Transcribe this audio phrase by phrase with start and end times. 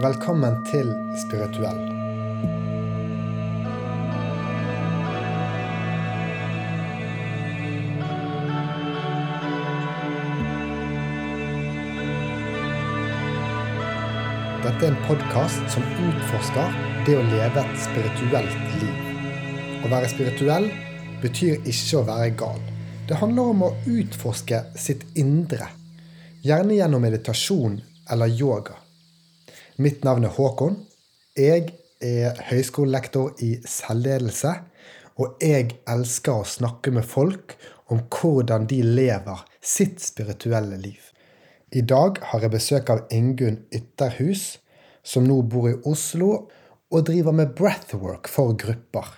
[0.00, 0.88] Velkommen til
[1.20, 1.76] Spirituell.
[14.62, 16.72] Dette er en podkast som utforsker
[17.04, 19.02] det å leve et spirituelt liv.
[19.84, 20.70] Å være spirituell
[21.20, 22.64] betyr ikke å være gal.
[23.10, 25.68] Det handler om å utforske sitt indre,
[26.40, 27.76] gjerne gjennom meditasjon
[28.08, 28.81] eller yoga.
[29.82, 30.76] Mitt navn er Håkon.
[31.34, 31.72] Jeg
[32.04, 34.52] er høyskolelektor i selvledelse,
[35.18, 37.56] og jeg elsker å snakke med folk
[37.90, 41.00] om hvordan de lever sitt spirituelle liv.
[41.74, 44.60] I dag har jeg besøk av Ingunn Ytterhus,
[45.02, 46.28] som nå bor i Oslo
[46.92, 49.08] og driver med breathwork for grupper.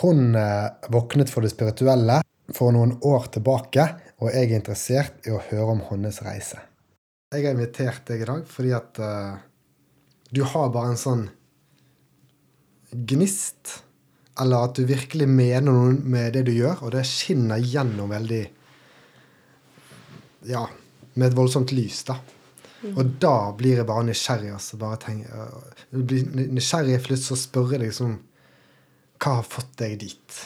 [0.00, 2.22] Hun eh, våknet for det spirituelle
[2.56, 3.84] for noen år tilbake,
[4.22, 6.62] og jeg er interessert i å høre om hennes reise.
[7.34, 9.44] Jeg har invitert deg i dag fordi at eh,
[10.30, 11.26] du har bare en sånn
[12.90, 13.82] gnist,
[14.40, 18.44] eller at du virkelig mener noe med det du gjør, og det skinner gjennom veldig
[20.48, 20.68] Ja,
[21.18, 22.20] med et voldsomt lys, da.
[22.94, 24.52] Og da blir jeg bare nysgjerrig.
[24.54, 25.48] Altså, bare tenker,
[25.90, 28.14] jeg blir nysgjerrig for lyst til å spørre deg liksom
[29.18, 30.38] Hva har fått deg dit?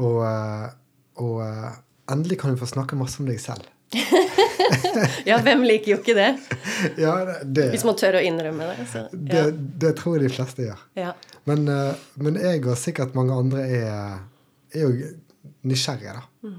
[0.00, 0.68] Og, eh,
[1.22, 1.76] og eh,
[2.10, 3.68] endelig kan du få snakke masse om deg selv.
[5.28, 6.30] Ja, hvem liker jo ikke det?
[7.00, 8.86] Ja, det, Hvis man tør å innrømme det.
[8.90, 9.46] Så, det, ja.
[9.84, 10.82] det tror jeg de fleste gjør.
[10.98, 11.12] Ja.
[11.48, 14.18] Men, eh, men jeg og sikkert mange andre er,
[14.74, 15.12] er jo
[15.68, 16.54] nysgjerrige, da.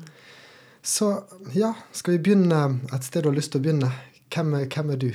[0.89, 1.09] Så
[1.53, 2.61] ja, skal vi begynne
[2.95, 3.91] et sted du har lyst til å begynne?
[4.33, 5.09] Hvem hvem er du?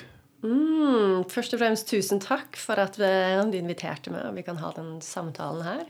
[0.44, 4.60] Mm, først og fremst tusen takk for at eh, du inviterte meg, og vi kan
[4.60, 5.88] ha den samtalen her.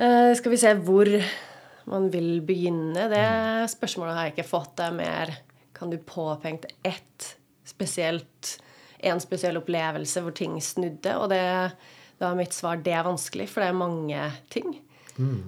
[0.00, 1.08] Uh, skal vi se hvor
[1.90, 3.06] man vil begynne.
[3.12, 3.24] Det
[3.72, 4.72] spørsmålet har jeg ikke fått.
[4.78, 5.32] Det er mer
[5.80, 7.30] Kan du påpeke ett
[7.64, 8.58] spesielt
[9.00, 11.14] En spesiell opplevelse hvor ting snudde?
[11.16, 11.40] Og det,
[12.20, 14.74] da er mitt svar det er vanskelig, for det er mange ting.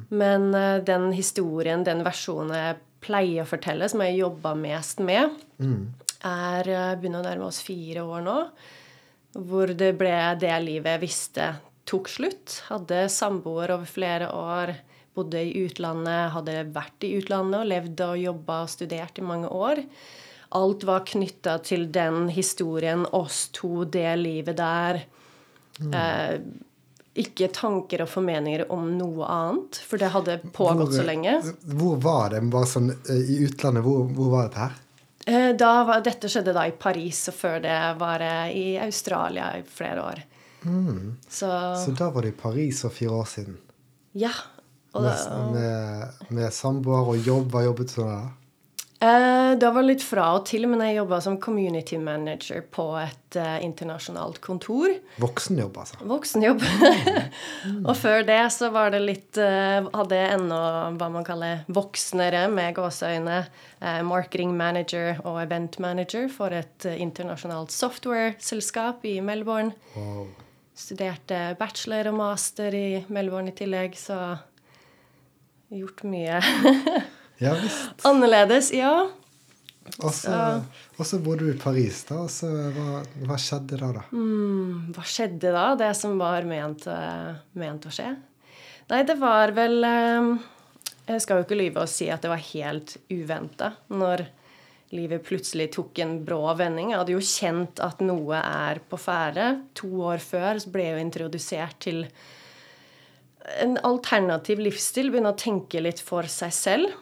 [0.09, 5.37] Men eh, den historien, den versjonen jeg pleier å fortelle, som jeg jobba mest med,
[6.25, 8.39] er eh, begynner å nærme oss fire år nå.
[9.37, 11.51] Hvor det ble det livet jeg visste
[11.89, 12.63] tok slutt.
[12.69, 14.75] Hadde samboer over flere år.
[15.15, 19.51] Bodde i utlandet, hadde vært i utlandet og levd og jobba og studert i mange
[19.53, 19.83] år.
[20.57, 25.03] Alt var knytta til den historien, oss to, det livet der.
[25.81, 26.39] Eh,
[27.23, 31.39] ikke tanker og formeninger om noe annet, for det hadde pågått så lenge.
[31.65, 32.41] Hvor var det?
[32.53, 34.79] Bare sånn eh, I utlandet, hvor, hvor var dette her?
[35.27, 39.65] Eh, var, dette skjedde da i Paris, og før det var det i Australia i
[39.69, 40.25] flere år.
[41.29, 41.51] Så
[41.85, 43.59] Så da var det i Paris for fire år siden.
[44.13, 44.33] ja.
[44.95, 47.51] Med, med, med samboer og jobb.
[47.53, 48.21] Hva jobbet du med da?
[49.03, 53.39] var det var litt fra og til, men jeg jobba som community manager på et
[53.39, 54.93] uh, internasjonalt kontor.
[55.23, 55.99] Voksenjobb, altså.
[56.07, 56.63] Voksenjobb.
[57.89, 60.61] og før det så var det litt uh, Hadde jeg ennå
[61.01, 63.41] hva man kaller voksnere med gåseøyne.
[63.83, 69.75] eh, marketing manager og event manager for et eh, internasjonalt software-selskap i Melbourne.
[69.97, 70.29] Wow.
[70.79, 74.37] Studerte bachelor og master i Melbourne i tillegg, så
[75.73, 76.39] gjort mye
[77.43, 78.05] Ja visst.
[78.07, 78.71] annerledes.
[78.77, 79.09] Ja.
[80.03, 80.13] Og
[81.07, 82.21] så bor du i Paris, da.
[82.23, 84.05] Og så hva, hva skjedde da, da?
[84.15, 85.65] Mm, hva skjedde da?
[85.79, 88.13] Det som var ment, eh, ment å skje?
[88.93, 90.29] Nei, det var vel eh,
[91.09, 94.25] Jeg skal jo ikke lyve og si at det var helt uventa når
[94.93, 96.93] livet plutselig tok en brå vending.
[96.93, 99.47] Jeg hadde jo kjent at noe er på ferde.
[99.81, 102.03] To år før så ble jeg jo introdusert til
[103.61, 105.11] en alternativ livsstil.
[105.11, 106.93] Begynne å tenke litt for seg selv.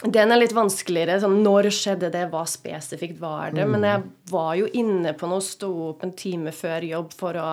[0.00, 1.18] Den er litt vanskeligere.
[1.20, 2.26] sånn Når skjedde det?
[2.32, 3.66] Hva spesifikt var det?
[3.68, 7.50] Men jeg var jo inne på noe, sto opp en time før jobb for å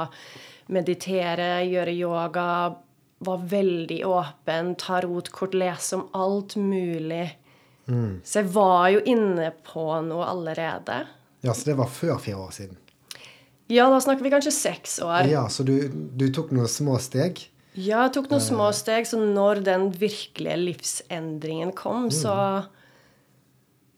[0.71, 2.47] meditere, gjøre yoga.
[3.19, 7.25] Var veldig åpen, ta rotkort, lese om alt mulig.
[7.87, 11.05] Så jeg var jo inne på noe allerede.
[11.41, 12.77] Ja, Så det var før fire år siden?
[13.67, 15.27] Ja, da snakker vi kanskje seks år.
[15.27, 17.39] Ja, Så du, du tok noen små steg?
[17.77, 22.65] Ja, jeg tok noen små steg, så når den virkelige livsendringen kom, så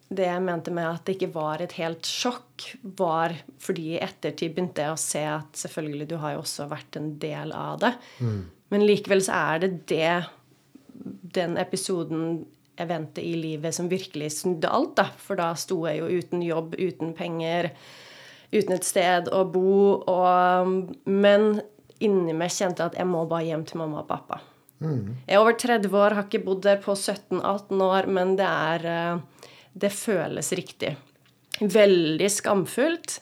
[0.09, 2.63] Det jeg mente med at det ikke var et helt sjokk,
[2.97, 6.97] var fordi i ettertid begynte jeg å se at selvfølgelig, du har jo også vært
[6.97, 7.91] en del av det.
[8.73, 10.15] Men likevel så er det det
[11.37, 12.45] den episoden,
[12.81, 15.05] eventet i livet, som virkelig snudde alt, da.
[15.21, 17.69] For da sto jeg jo uten jobb, uten penger,
[18.49, 21.61] uten et sted å bo, og Men
[22.05, 24.39] inni meg kjente at jeg må bare hjem til mamma og pappa.
[24.79, 28.85] Jeg er over 30 år, har ikke bodd der på 17-18 år, men det er
[28.87, 30.93] eh, Det føles riktig.
[31.59, 33.17] Veldig skamfullt.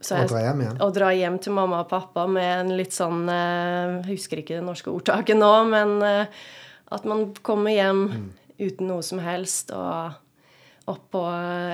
[0.00, 0.80] Så jeg, å, dra hjem igjen?
[0.80, 4.56] Å dra hjem til mamma og pappa med en litt sånn eh, Jeg husker ikke
[4.56, 6.42] det norske ordtaket nå, men eh,
[6.92, 8.28] at man kommer hjem Mm.
[8.62, 10.12] uten noe som helst, og
[10.92, 11.22] opp på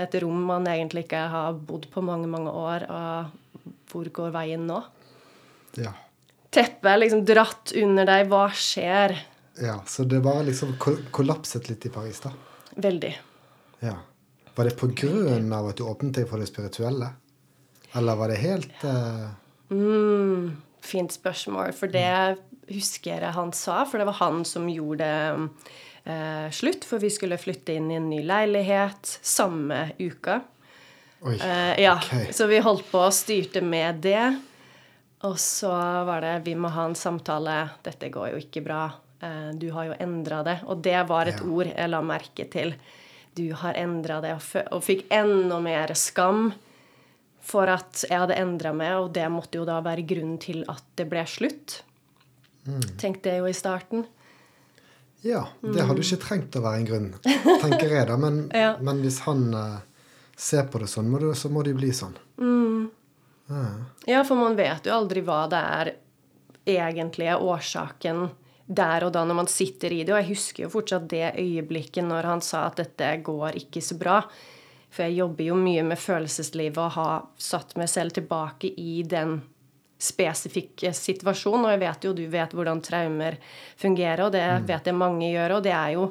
[0.03, 4.67] et rom man egentlig ikke har bodd på mange, mange år, og hvor går veien
[4.69, 4.82] nå?
[5.81, 5.93] Ja.
[6.58, 8.26] Teppet er liksom dratt under deg.
[8.32, 9.14] Hva skjer?
[9.62, 9.78] ja.
[9.87, 10.76] Så det var liksom
[11.10, 12.32] kollapset litt i Paris, da?
[12.75, 13.14] Veldig.
[13.81, 13.94] Ja.
[14.55, 17.12] Var det på grunn av at du åpnet deg for det spirituelle?
[17.96, 19.28] Eller var det helt uh...
[19.70, 22.38] Mm, fint spørsmål, for det
[22.69, 25.08] husker jeg han sa, for det var han som gjorde
[26.05, 30.40] eh, slutt, for vi skulle flytte inn i en ny leilighet samme uka.
[31.19, 31.34] Oi.
[31.34, 32.28] uh, ja, okay.
[32.34, 34.26] så vi holdt på og styrte med det.
[35.26, 35.70] Og så
[36.06, 37.70] var det Vi må ha en samtale.
[37.82, 38.85] Dette går jo ikke bra.
[39.20, 40.61] Eh, du har jo endra det.
[40.70, 41.47] Og det var et Ja.
[41.50, 42.75] ord jeg la merke til.
[43.35, 44.32] Du har endra det,
[44.73, 46.53] og, fikk enda mer skam
[47.41, 50.82] for at jeg hadde endra meg, og det måtte jo da være grunnen til at
[50.97, 51.82] det ble slutt.
[52.99, 54.06] Tenkte jeg jo i starten.
[55.23, 55.47] Ja.
[55.62, 57.15] Det hadde jo ikke trengt å være en grunn,
[57.62, 58.17] tenker jeg, da.
[58.17, 58.76] Men, Ja.
[58.81, 59.79] men hvis han eh,
[60.37, 62.17] ser på det sånn, så må det jo bli sånn.
[64.09, 65.95] Ja, for man vet jo aldri hva det er
[66.69, 68.29] egentlig er årsaken
[68.69, 70.12] der og da når man sitter i det.
[70.12, 73.97] Og jeg husker jo fortsatt det øyeblikket når han sa at dette går ikke så
[74.00, 74.21] bra.
[74.93, 79.39] For jeg jobber jo mye med følelseslivet og har satt meg selv tilbake i den
[79.99, 81.67] spesifikke situasjonen.
[81.67, 83.39] Og jeg vet jo du vet hvordan traumer
[83.81, 85.59] fungerer, og det vet jeg mange gjør.
[85.59, 86.11] Og det er jo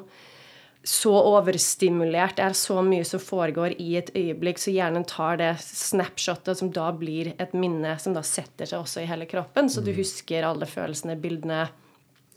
[0.88, 2.38] så overstimulert.
[2.38, 6.70] Det er så mye som foregår i et øyeblikk, så hjernen tar det snapshotet som
[6.72, 9.68] da blir et minne som da setter seg også i hele kroppen.
[9.68, 11.66] Så du husker alle følelsene, bildene.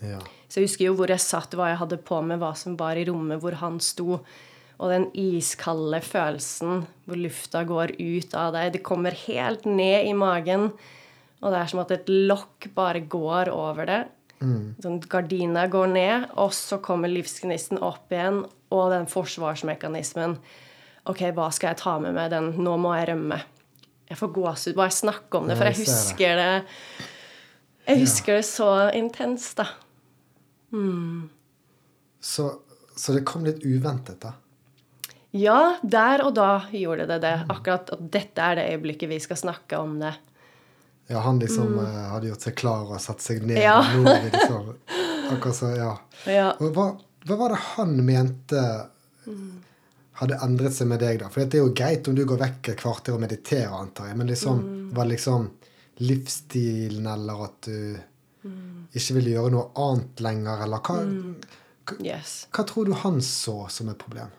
[0.03, 0.19] Ja.
[0.51, 2.99] Så jeg husker jo hvor jeg satt, hva jeg hadde på meg, hva som var
[2.99, 4.19] i rommet hvor han sto.
[4.81, 8.73] Og den iskalde følelsen hvor lufta går ut av deg.
[8.75, 10.73] Det kommer helt ned i magen.
[11.39, 14.01] Og det er som at et lokk bare går over det.
[14.81, 18.43] Sånn Gardina går ned, og så kommer livsgnisten opp igjen.
[18.71, 20.37] Og den forsvarsmekanismen.
[21.11, 22.31] OK, hva skal jeg ta med meg?
[22.33, 23.41] Den Nå må jeg rømme.
[24.11, 26.49] Jeg får gåsehud bare jeg snakker om det, for jeg husker det
[27.87, 29.69] Jeg husker det så intenst, da.
[32.21, 32.47] Så,
[32.95, 34.35] så det kom litt uventet, da.
[35.31, 37.37] Ja, der og da gjorde det det.
[37.49, 40.11] Akkurat at dette er det øyeblikket vi skal snakke om det.
[41.11, 41.85] Ja, han liksom mm.
[42.13, 43.57] hadde gjort seg klar og satt seg ned.
[43.57, 43.63] Mm.
[43.65, 43.79] Ja.
[43.97, 44.69] Nå liksom,
[45.33, 45.93] akkurat så, ja.
[46.39, 46.51] Ja.
[46.59, 46.91] Hva,
[47.27, 48.61] hva var det han mente
[50.21, 51.31] hadde endret seg med deg, da?
[51.33, 54.19] For det er jo greit om du går vekk et kvarter og mediterer, antar jeg,
[54.19, 54.61] men liksom,
[54.93, 55.47] var det liksom
[56.01, 57.97] livsstilen, eller at du
[58.97, 61.01] ikke ville gjøre noe annet lenger, eller hva,
[61.99, 62.45] Yes.
[62.53, 64.29] hva tror du han så som et problem?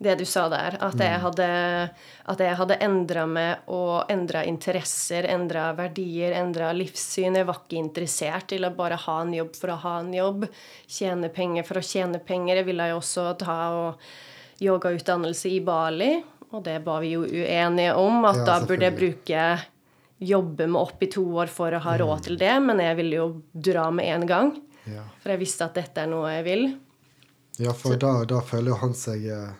[0.00, 1.00] Det du sa der, at Mm.
[1.00, 1.90] jeg hadde,
[2.28, 7.34] at jeg hadde endra meg og endra interesser, endra verdier, endra livssyn.
[7.34, 10.46] Jeg var ikke interessert i å bare ha en jobb for å ha en jobb.
[10.86, 12.56] Tjene penger for å tjene penger.
[12.60, 13.98] Jeg ville jo også ta og
[14.62, 16.12] yogautdannelse i Bali,
[16.52, 18.24] og det var vi jo uenige om.
[18.24, 19.60] At Ja, da burde jeg bruke
[20.20, 23.16] jobbe med opp i to år for å ha råd til det, men jeg ville
[23.20, 24.54] jo dra med en gang.
[24.88, 26.78] Ja, For jeg visste at dette er noe jeg vil.
[27.58, 29.50] ja for da, da føler jo han seg eh,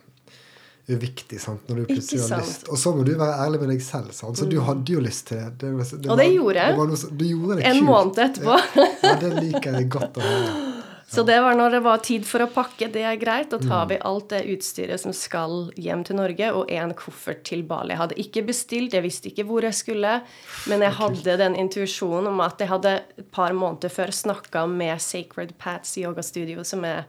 [0.89, 2.39] uviktig, sant, når du plutselig har.
[2.41, 2.47] Mm.
[2.47, 2.69] lyst.
[2.73, 4.39] Og så må du være ærlig med deg selv, sant?
[4.41, 5.59] så du hadde jo lyst til det.
[5.59, 6.77] det, det Og det var- gjorde jeg.
[6.79, 7.85] Det noe, du gjorde det En kult.
[7.91, 8.59] måned etterpå.
[9.03, 10.65] Ja, det liker jeg godt å høre.
[11.09, 12.93] Så det var når det var tid for å pakke.
[12.93, 13.49] Det er greit.
[13.49, 13.69] Da Mm.
[13.71, 17.95] tar vi alt det utstyret som skal hjem til Norge, og en koffert til Bali.
[17.95, 20.21] Jeg hadde ikke bestilt, jeg visste ikke hvor jeg skulle,
[20.69, 25.01] men jeg hadde den intuisjonen om at jeg hadde et par måneder før snakka med
[25.01, 27.07] Sacred Pats yogastudio, som er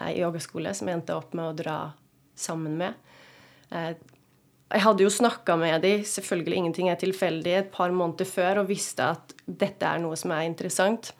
[0.00, 1.92] eh, yogaskole, som jeg endte opp med å dra
[2.36, 2.94] sammen med.
[3.70, 3.92] Eh,
[4.70, 8.68] jeg hadde jo snakka med de, selvfølgelig ingenting er tilfeldig, et par måneder før og
[8.70, 11.12] visste at dette er noe som er interessant.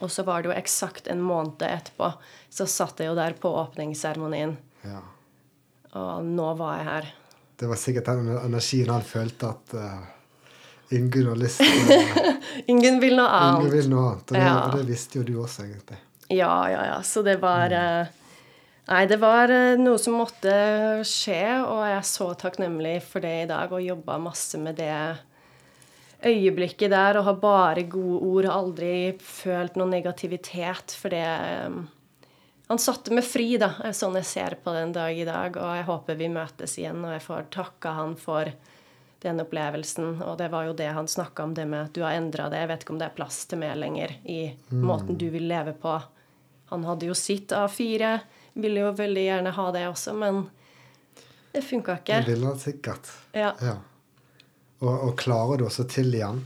[0.00, 2.08] Og så var det jo eksakt en måned etterpå,
[2.50, 4.56] så satt jeg jo der på åpningsseremonien.
[4.82, 5.02] Ja.
[6.00, 7.08] Og nå var jeg her.
[7.60, 11.90] Det var sikkert den energien han følte at uh, Ingunn har lyst til
[12.72, 14.30] Ingen vil noe Ingunn Ingen vil noe annet.
[14.30, 14.54] Og det, Ja.
[14.64, 15.98] og det visste jo du også, egentlig.
[16.30, 16.96] Ja, ja, ja.
[17.02, 18.06] Så det var eh,
[18.88, 20.52] Nei, det var eh, noe som måtte
[21.06, 24.94] skje, og jeg er så takknemlig for det i dag, og jobba masse med det
[26.26, 28.92] øyeblikket der, og har bare gode ord, har aldri
[29.24, 31.80] følt noe negativitet, for det eh,
[32.70, 35.72] Han satte meg fri, da, er sånn jeg ser på den dag i dag, og
[35.74, 38.46] jeg håper vi møtes igjen, og jeg får takka han for
[39.24, 40.20] den opplevelsen.
[40.22, 42.60] Og det var jo det han snakka om, det med at du har endra det.
[42.62, 45.74] Jeg vet ikke om det er plass til mer lenger i måten du vil leve
[45.82, 45.96] på.
[46.70, 48.20] Han hadde jo sitt A4,
[48.54, 50.44] ville jo veldig gjerne ha det også, men
[51.52, 52.22] det funka ikke.
[52.22, 53.10] Det ville han sikkert.
[53.34, 53.52] Ja.
[53.62, 53.76] Ja.
[54.80, 56.44] Og, og klarer du også til igjen?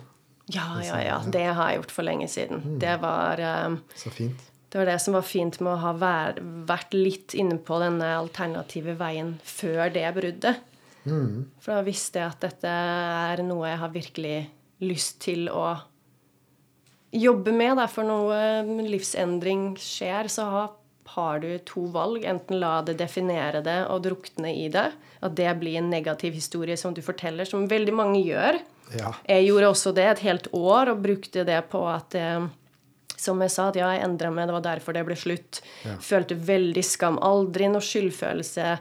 [0.52, 1.20] Ja, ja, ja.
[1.25, 2.61] Det har jeg gjort for lenge siden.
[2.64, 2.76] Mm.
[2.82, 4.50] Det var um, Så fint.
[4.68, 8.08] Det var det som var fint med å ha vær, vært litt inne på denne
[8.18, 10.64] alternative veien før det bruddet.
[11.04, 11.44] Mm.
[11.62, 14.38] For da visste jeg at dette er noe jeg har virkelig
[14.82, 15.76] lyst til å
[17.14, 17.76] jobbe med.
[17.78, 17.87] Da.
[17.92, 20.73] For noe livsendring skjer, så har,
[21.06, 22.25] har du to valg.
[22.25, 24.88] Enten la det definere det og drukne i det.
[25.25, 28.61] At det blir en negativ historie som du forteller, som veldig mange gjør.
[28.99, 29.14] Ja.
[29.28, 32.46] Jeg gjorde også det et helt år og brukte det på at eh,
[33.25, 35.62] som jeg sa, at ja, jeg endra meg, det var derfor det ble slutt.
[35.87, 35.96] Ja.
[36.02, 37.18] Følte veldig skam.
[37.25, 38.75] Aldri noe skyldfølelse,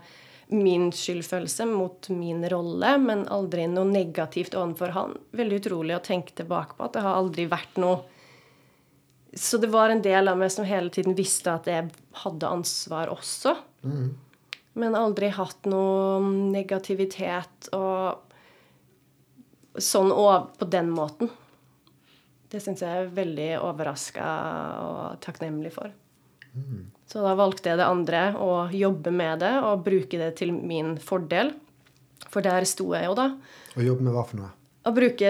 [0.53, 5.15] min skyldfølelse mot min rolle, men aldri noe negativt overfor han.
[5.37, 8.03] Veldig utrolig å tenke tilbake på at det har aldri vært noe
[9.35, 11.89] Så det var en del av meg som hele tiden visste at jeg
[12.23, 13.55] hadde ansvar også.
[14.73, 16.21] Men aldri hatt noe
[16.53, 18.21] negativitet og
[19.81, 21.29] sånn og på den måten.
[22.53, 24.25] Det syns jeg er veldig overraska
[24.85, 25.89] og takknemlig for.
[27.09, 30.97] Så da valgte jeg det andre, å jobbe med det og bruke det til min
[31.01, 31.53] fordel.
[32.29, 33.31] For der sto jeg jo, da.
[33.73, 34.51] Og jobbe med hva for noe?
[34.83, 35.29] Å bruke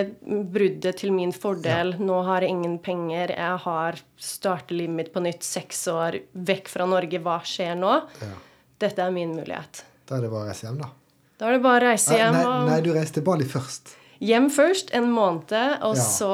[0.50, 1.94] bruddet til min fordel.
[2.02, 3.36] Nå har jeg ingen penger.
[3.38, 5.46] Jeg har startet livet mitt på nytt.
[5.46, 7.22] Seks år vekk fra Norge.
[7.22, 7.92] Hva skjer nå?
[8.24, 8.32] Ja.
[8.82, 9.84] Dette er min mulighet.
[10.10, 10.90] Da er det bare å reise hjem, da.
[11.38, 12.40] Da er det bare å reise hjem.
[12.40, 13.94] nei, nei, du reiste til Bali først.
[14.24, 16.30] Hjem først, en måned, og Ja, så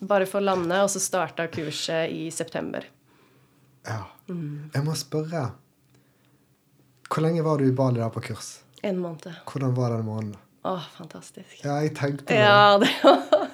[0.00, 0.82] bare for å lande.
[0.84, 2.86] Og så starta kurset i september.
[3.88, 4.04] Ja.
[4.28, 4.70] Mm.
[4.74, 5.48] Jeg må spørre
[7.10, 8.60] Hvor lenge var du i Bali der på kurs?
[8.86, 9.32] En måned.
[9.48, 10.36] Hvordan var den måneden?
[10.60, 11.62] Å, fantastisk.
[11.64, 12.36] Ja, jeg tenkte det.
[12.36, 12.90] Ja, det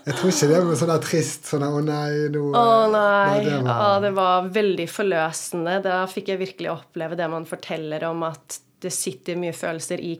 [0.06, 3.36] Jeg tror ikke det var sånn der trist sånn der, Å nei, nå Å nei.
[3.44, 5.76] det var, Ja, det var veldig forløsende.
[5.86, 10.16] Da fikk jeg virkelig oppleve det man forteller om at det sitter mye følelser i,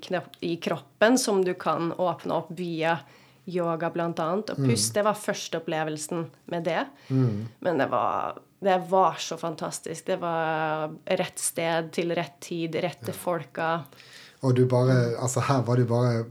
[0.46, 2.96] i kroppen som du kan åpne opp via
[3.46, 4.54] yoga, blant annet.
[4.54, 6.80] Og pust, det var første opplevelsen med det.
[7.10, 10.06] Men det var, det var så fantastisk.
[10.08, 13.76] Det var rett sted til rett tid, rette folka.
[14.46, 16.24] Og du bare Altså, her var du bare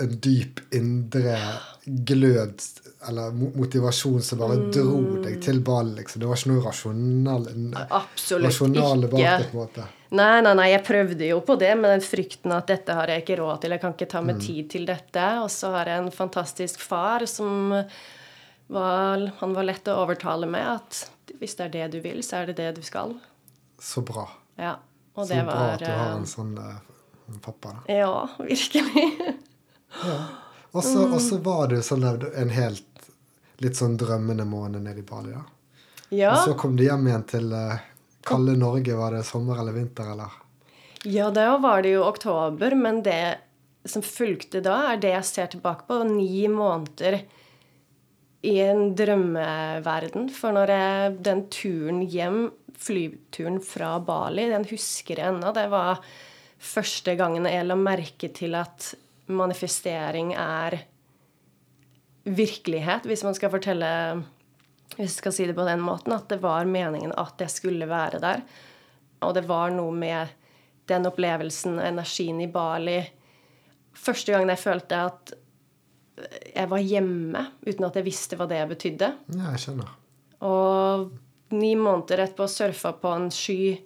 [0.00, 1.36] en dyp indre
[1.84, 2.62] glød
[3.08, 5.96] eller motivasjon som bare dro deg til ballen.
[5.98, 6.22] liksom.
[6.22, 7.48] Det var ikke noe rasjonal,
[8.44, 9.86] rasjonale bak det, på en måte.
[10.12, 13.24] Nei, nei, nei, jeg prøvde jo på det, med den frykten at dette har jeg
[13.24, 13.74] ikke råd til.
[13.74, 15.26] Jeg kan ikke ta meg tid til dette.
[15.42, 17.72] Og så har jeg en fantastisk far som
[18.72, 21.02] var Han var lett å overtale med at
[21.40, 23.16] hvis det er det du vil, så er det det du skal.
[23.82, 24.28] Så bra.
[24.56, 24.76] Ja.
[25.16, 26.78] Så det bra at du har eh, en sånn uh,
[27.44, 27.96] pappa, da.
[27.98, 29.08] Ja, virkelig.
[30.82, 31.12] Så Mm.
[31.12, 33.10] og så var du sånn levd en helt
[33.62, 35.42] litt sånn drømmende måned nede i Bali, da.
[36.08, 36.32] Ja.
[36.32, 37.78] Og så kom du hjem igjen til uh,
[38.26, 38.96] kalde Norge.
[38.96, 40.32] Var det sommer eller vinter, eller?
[41.04, 43.38] Ja, da var det jo oktober, men det
[43.88, 46.02] som fulgte da, er det jeg ser tilbake på.
[46.06, 47.22] Ni måneder
[48.42, 50.28] i en drømmeverden.
[50.34, 52.44] For når jeg, den turen hjem,
[52.82, 55.52] flyturen fra Bali, den husker jeg ennå.
[55.54, 56.02] Det var
[56.62, 58.92] første gangen jeg la merke til at
[59.30, 60.78] manifestering er
[62.24, 63.88] virkelighet, hvis man skal fortelle
[64.92, 67.86] Hvis jeg skal si det på den måten, at det var meningen at jeg skulle
[67.88, 68.42] være der.
[69.24, 70.34] Og det var noe med
[70.90, 72.98] den opplevelsen, og energien i Bali
[73.92, 75.32] Første gangen jeg følte at
[76.52, 79.08] jeg var hjemme uten at jeg visste hva det betydde.
[79.32, 79.90] Ja, jeg skjønner.
[80.44, 81.10] Og
[81.56, 83.76] ni måneder etterpå surfa på en sky.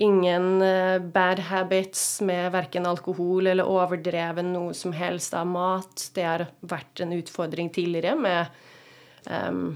[0.00, 6.04] Ingen eh, bad habits med verken alkohol eller overdreven noe som helst av mat.
[6.14, 8.60] Det har vært en utfordring tidligere med
[9.26, 9.72] um,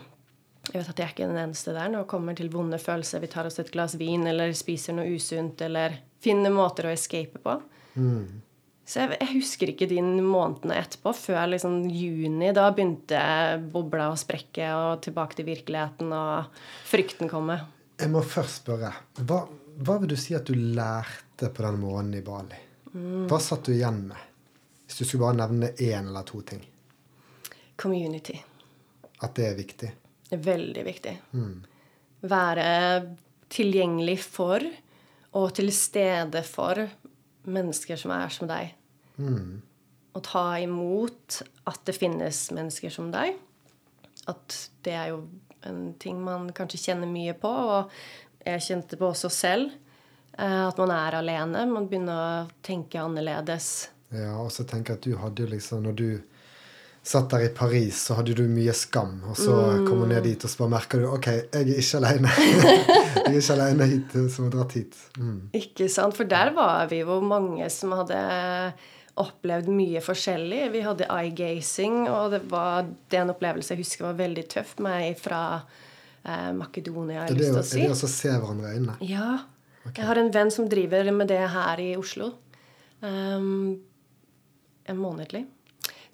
[0.68, 3.24] Jeg vet at jeg er ikke den eneste der når det kommer til vonde følelser.
[3.24, 7.42] Vi tar oss et glass vin eller spiser noe usunt eller finner måter å escape
[7.42, 7.58] på.
[8.92, 12.50] Så jeg, jeg husker ikke de månedene etterpå, før liksom juni.
[12.54, 13.18] Da begynte
[13.72, 17.58] bobla å sprekke, og tilbake til virkeligheten, og frykten komme.
[18.02, 18.90] Jeg må først spørre.
[19.22, 19.44] Hva,
[19.78, 22.60] hva vil du si at du lærte på den måneden i Bali?
[22.92, 23.26] Mm.
[23.30, 24.28] Hva satt du igjen med?
[24.86, 26.62] Hvis du skulle bare nevne én eller to ting.
[27.80, 28.36] Community.
[29.22, 29.92] At det er viktig.
[30.28, 31.14] Det er veldig viktig.
[32.28, 32.66] Være
[33.52, 34.64] tilgjengelig for
[35.32, 36.82] og til stede for
[37.48, 38.74] mennesker som er som deg.
[40.12, 43.38] Og ta imot at det finnes mennesker som deg.
[44.28, 45.22] At det er jo
[45.68, 47.90] en ting man kanskje kjenner mye på, og
[48.46, 49.70] jeg kjente på også selv.
[50.38, 51.66] eh, At man er alene.
[51.70, 52.12] Man begynner
[52.46, 53.88] å tenke annerledes.
[54.12, 56.20] Ja, og så tenker jeg at du hadde liksom Når du
[57.02, 59.22] satt der i Paris, så hadde du mye skam.
[59.28, 59.86] Og så Mm.
[59.88, 62.28] kommer du ned dit, og så bare merker du OK, jeg er ikke alene.
[63.26, 64.94] jeg er ikke alene hit, som har dratt hit.
[65.18, 65.40] Mm.
[65.52, 66.14] Ikke sant?
[66.16, 68.72] For der var vi jo mange som hadde
[69.18, 70.70] opplevd mye forskjellig.
[70.72, 75.02] Vi hadde eye-gazing, og det var den opplevelsen opplevelse jeg husker var veldig tøff med
[75.02, 75.42] ei fra
[76.24, 77.24] eh, Makedonia.
[77.24, 78.04] Er jeg det, har å- lyst til er å det si.
[78.04, 78.96] også å se hverandre i øynene?
[79.08, 79.30] Ja.
[79.96, 82.32] Jeg har en venn som driver med det her i Oslo.
[83.02, 83.80] Um,
[84.86, 85.46] en månedlig.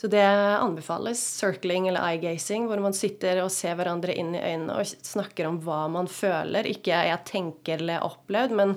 [0.00, 1.18] Så det anbefales.
[1.18, 5.58] Circling eller eye-gazing, hvor man sitter og ser hverandre inn i øynene og snakker om
[5.60, 6.64] hva man føler.
[6.70, 8.76] Ikke jeg tenker eller opplevd, men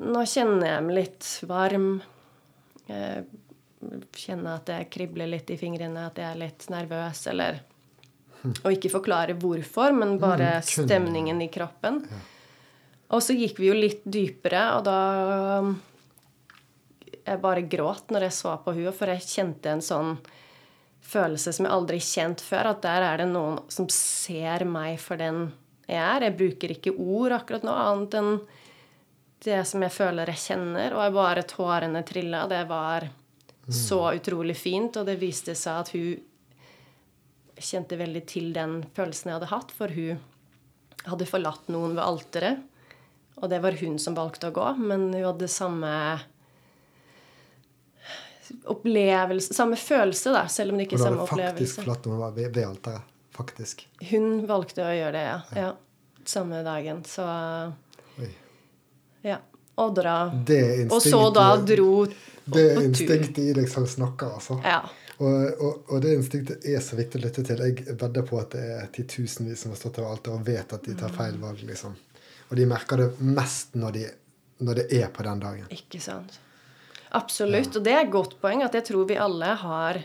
[0.00, 1.88] nå kjenner jeg meg litt varm.
[2.88, 3.24] Jeg
[4.12, 7.60] kjenner at jeg kribler litt i fingrene, at jeg er litt nervøs, eller
[8.44, 12.02] Og ikke forklare hvorfor, men bare Mm, stemningen i kroppen.
[13.10, 15.74] Og så gikk vi jo litt dypere, og da um,
[17.24, 20.18] Jeg bare gråt når jeg så på henne, for jeg kjente en sånn
[21.00, 22.68] følelse som jeg aldri kjent før.
[22.74, 25.46] At der er det noen som ser meg for den
[25.88, 26.26] jeg er.
[26.28, 28.30] Jeg bruker ikke ord akkurat nå, annet enn
[29.44, 30.92] det som jeg føler jeg kjenner.
[30.96, 32.44] Og jeg bare tårene trilla.
[32.48, 33.08] Det var
[33.72, 36.20] så utrolig fint, og det viste seg at hun
[37.60, 40.22] kjente veldig til den følelsen jeg hadde hatt, for hun
[41.04, 42.62] hadde forlatt noen ved alteret.
[43.42, 45.90] Og det var hun som valgte å gå, men hun hadde samme
[48.70, 51.34] opplevelse Samme følelse, da, selv om det ikke er samme opplevelse.
[51.34, 53.10] Hun hadde faktisk forlatt noen ved, ved alteret.
[53.34, 53.88] Faktisk.
[54.12, 55.38] Hun valgte å gjøre det, ja.
[55.58, 55.70] ja.
[56.28, 57.00] Samme dagen.
[57.08, 57.24] Så
[58.22, 58.28] Oi.
[59.26, 59.40] ja.
[59.82, 60.18] Og dra.
[60.46, 62.12] Det Og så da dro Det
[62.62, 62.84] er på tur.
[62.84, 64.60] instinktet i deg som snakker, altså.
[64.62, 64.84] Ja.
[65.18, 67.62] Og, og, og det instinktet er så viktig å lytte til.
[67.62, 70.88] Jeg vedder på at det er titusenvis som har stått over alt og vet at
[70.88, 71.62] de tar feil valg.
[71.68, 71.94] liksom.
[72.48, 74.08] Og de merker det mest når, de,
[74.66, 75.70] når det er på den dagen.
[75.74, 76.40] Ikke sant.
[77.14, 77.78] Absolutt.
[77.78, 80.02] Og det er et godt poeng at jeg tror vi alle har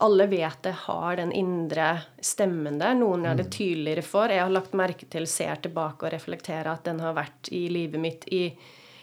[0.00, 2.94] alle vet det har den indre stemmen der.
[2.96, 4.32] Noen er det tydeligere for.
[4.32, 8.00] Jeg har lagt merke til, ser tilbake og reflekterer at den har vært i livet
[8.00, 8.46] mitt i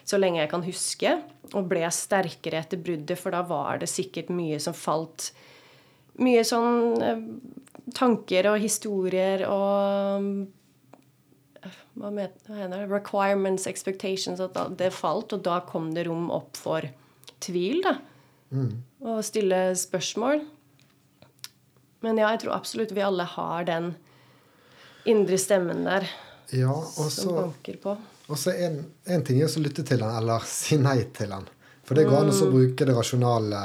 [0.07, 1.13] så lenge jeg kan huske,
[1.53, 5.31] og ble sterkere etter bruddet, for da var det sikkert mye som falt
[6.17, 7.19] Mye sånn eh,
[7.93, 10.47] tanker og historier og
[11.97, 12.79] hva mener det?
[12.89, 14.41] Requirements, expectations.
[14.41, 16.85] At det falt, og da kom det rom opp for
[17.43, 17.97] tvil, da.
[19.05, 20.43] Og stille spørsmål.
[22.05, 23.95] Men ja, jeg tror absolutt vi alle har den
[25.07, 26.05] indre stemmen der
[26.53, 27.97] Ja, også, som banker på.
[28.27, 31.47] Og så en, en ting er å lytte til den, eller si nei til den.
[31.87, 33.61] For det går an å bruke det rasjonale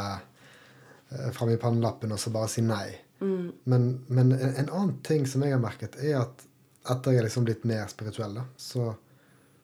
[1.11, 2.87] eh, fram i pannelappen og så bare si nei.
[3.65, 6.47] Men, men en, en annen ting som jeg har merket, er at
[6.91, 8.89] etter jeg er liksom blitt mer spirituell, da, så,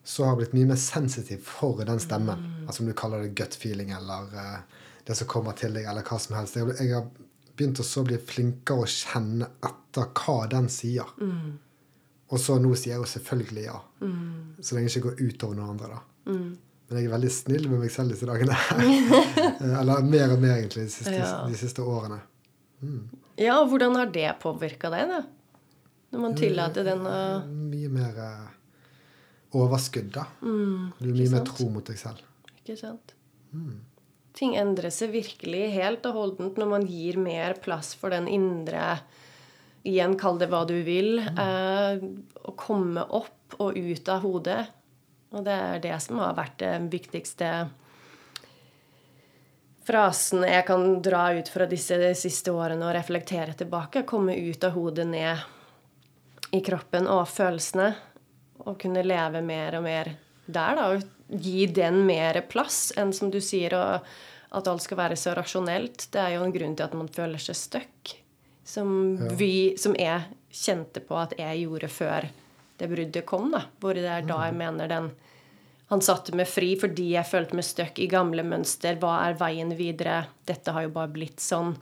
[0.06, 2.44] så har jeg blitt mye mer sensitiv for den stemmen.
[2.66, 6.06] Altså om du kaller det gut feeling eller eh, det som kommer til deg, eller
[6.06, 6.58] hva som helst.
[6.58, 7.06] Jeg, jeg har
[7.58, 11.14] begynt å så bli flinkere å kjenne etter hva den sier.
[12.28, 13.76] Og så nå sier jeg jo selvfølgelig ja.
[14.60, 16.00] Så lenge jeg ikke går utover noen andre, da.
[16.88, 18.56] Men jeg er veldig snill med meg selv disse dagene.
[19.80, 21.32] Eller mer og mer, egentlig, de siste, Ja.
[21.48, 22.20] de siste årene.
[23.40, 25.22] Ja, og hvordan har det påvirka deg, da?
[26.12, 27.16] Når man tillater den å
[27.68, 28.46] Mye mer eh,
[29.58, 30.24] overskudd, da.
[30.40, 32.22] du er mye mer tro mot deg selv.
[32.62, 33.12] Ikke sant?
[34.38, 38.98] Ting endrer seg virkelig helt og holdent når man gir mer plass for den indre
[39.88, 41.18] Igjen, kall det hva du vil.
[41.18, 42.00] Eh,
[42.44, 44.60] å komme opp og ut av hodet.
[45.32, 47.52] Og det er det som har vært det viktigste
[49.88, 54.04] frasen jeg kan dra ut fra disse siste årene og reflektere tilbake.
[54.08, 57.92] Komme ut av hodet, ned i kroppen og følelsene.
[58.66, 60.12] Og kunne leve mer og mer
[60.44, 60.88] der, da.
[60.92, 66.08] Og gi den mer plass enn, som du sier, at alt skal være så rasjonelt.
[66.12, 68.16] Det er jo en grunn til at man føler seg stuck.
[68.68, 68.90] Som,
[69.40, 72.26] vi, som jeg kjente på at jeg gjorde før
[72.78, 73.48] det bruddet kom.
[73.54, 75.10] da, Hvor det er da jeg mener den
[75.88, 78.98] Han satte meg fri fordi jeg følte meg stuck i gamle mønster.
[79.00, 80.26] Hva er veien videre?
[80.44, 81.72] Dette har jo bare blitt sånn.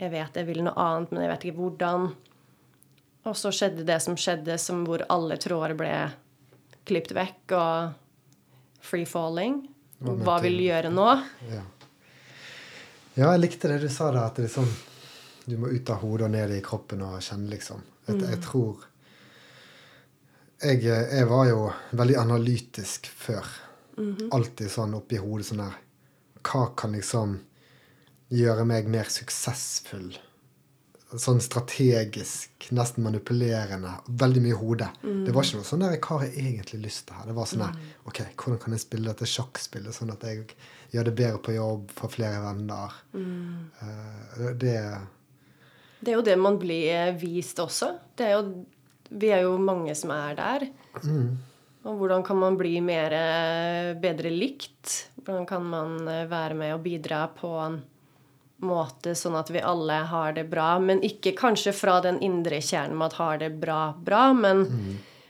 [0.00, 2.08] Jeg vet jeg vil noe annet, men jeg vet ikke hvordan.
[3.28, 5.92] Og så skjedde det som skjedde, som hvor alle tråder ble
[6.88, 9.60] klippet vekk, og free falling.
[10.00, 10.62] Hva vil du?
[10.62, 11.08] du gjøre nå?
[11.50, 11.64] Ja.
[13.18, 14.68] ja, jeg likte det du sa da, at det liksom,
[15.48, 17.82] du må ut av hodet og ned i kroppen og kjenne, liksom.
[18.08, 18.86] Jeg, jeg tror
[20.58, 21.58] jeg, jeg var jo
[21.94, 23.46] veldig analytisk før.
[24.34, 25.76] Alltid sånn oppi hodet sånn der
[26.46, 27.36] Hva kan liksom
[28.34, 30.12] gjøre meg mer suksessfull?
[31.08, 33.94] Sånn strategisk, nesten manipulerende.
[34.22, 34.88] Veldig mye hode.
[35.00, 35.22] hodet.
[35.26, 37.28] Det var ikke noe sånn der hva har jeg egentlig lyst til her?
[37.30, 40.42] Det var sånn der OK, hvordan kan jeg spille dette sjakkspillet sånn at jeg
[40.92, 42.98] gjør det bedre på jobb, får flere venner?
[43.14, 44.76] Eh, det
[46.00, 47.92] Det er jo det man blir vist også.
[48.16, 48.64] Det er jo,
[49.10, 50.66] vi er jo mange som er der.
[51.88, 55.10] Og hvordan kan man bli mer, eh, bedre likt?
[55.22, 57.82] Hvordan kan man eh, være med og bidra på en
[58.60, 60.78] måte sånn at vi alle har det bra?
[60.78, 64.66] Men ikke kanskje fra den indre kjernen med at har det bra, bra, men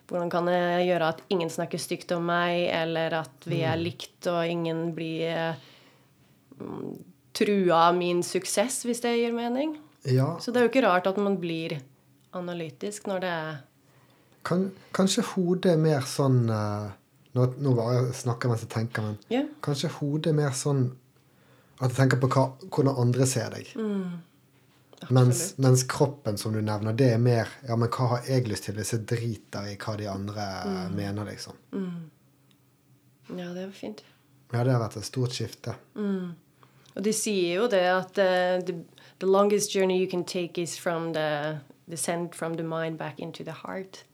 [0.09, 4.24] hvordan kan det gjøre at ingen snakker stygt om meg, eller at vi er likt,
[4.26, 5.66] og ingen blir eh,
[6.61, 6.94] mm,
[7.37, 9.76] trua av min suksess, hvis det gir mening?
[10.08, 11.78] Ja, Så det er jo ikke rart at man blir
[12.36, 13.56] analytisk når det er
[14.48, 16.86] kan, kanskje hodet er mer sånn eh,
[17.36, 19.44] nå, nå bare snakker mens jeg tenker, men yeah.
[19.64, 20.86] kanskje hodet er mer sånn
[21.78, 23.68] at jeg tenker på hva, hvordan andre ser deg.
[25.14, 28.66] Mens, mens kroppen, som du nevner, det er mer Ja, men hva har jeg lyst
[28.66, 30.46] til hvis jeg driter i hva de andre
[30.90, 31.54] mener, liksom?
[33.28, 34.02] Ja, det var fint.
[34.50, 35.76] Ja, det har vært et stort skifte.
[36.98, 38.74] Og de sier jo det at uh, the,
[39.18, 43.44] the longest journey you can take is from the descent from the mind back into
[43.44, 44.04] the heart.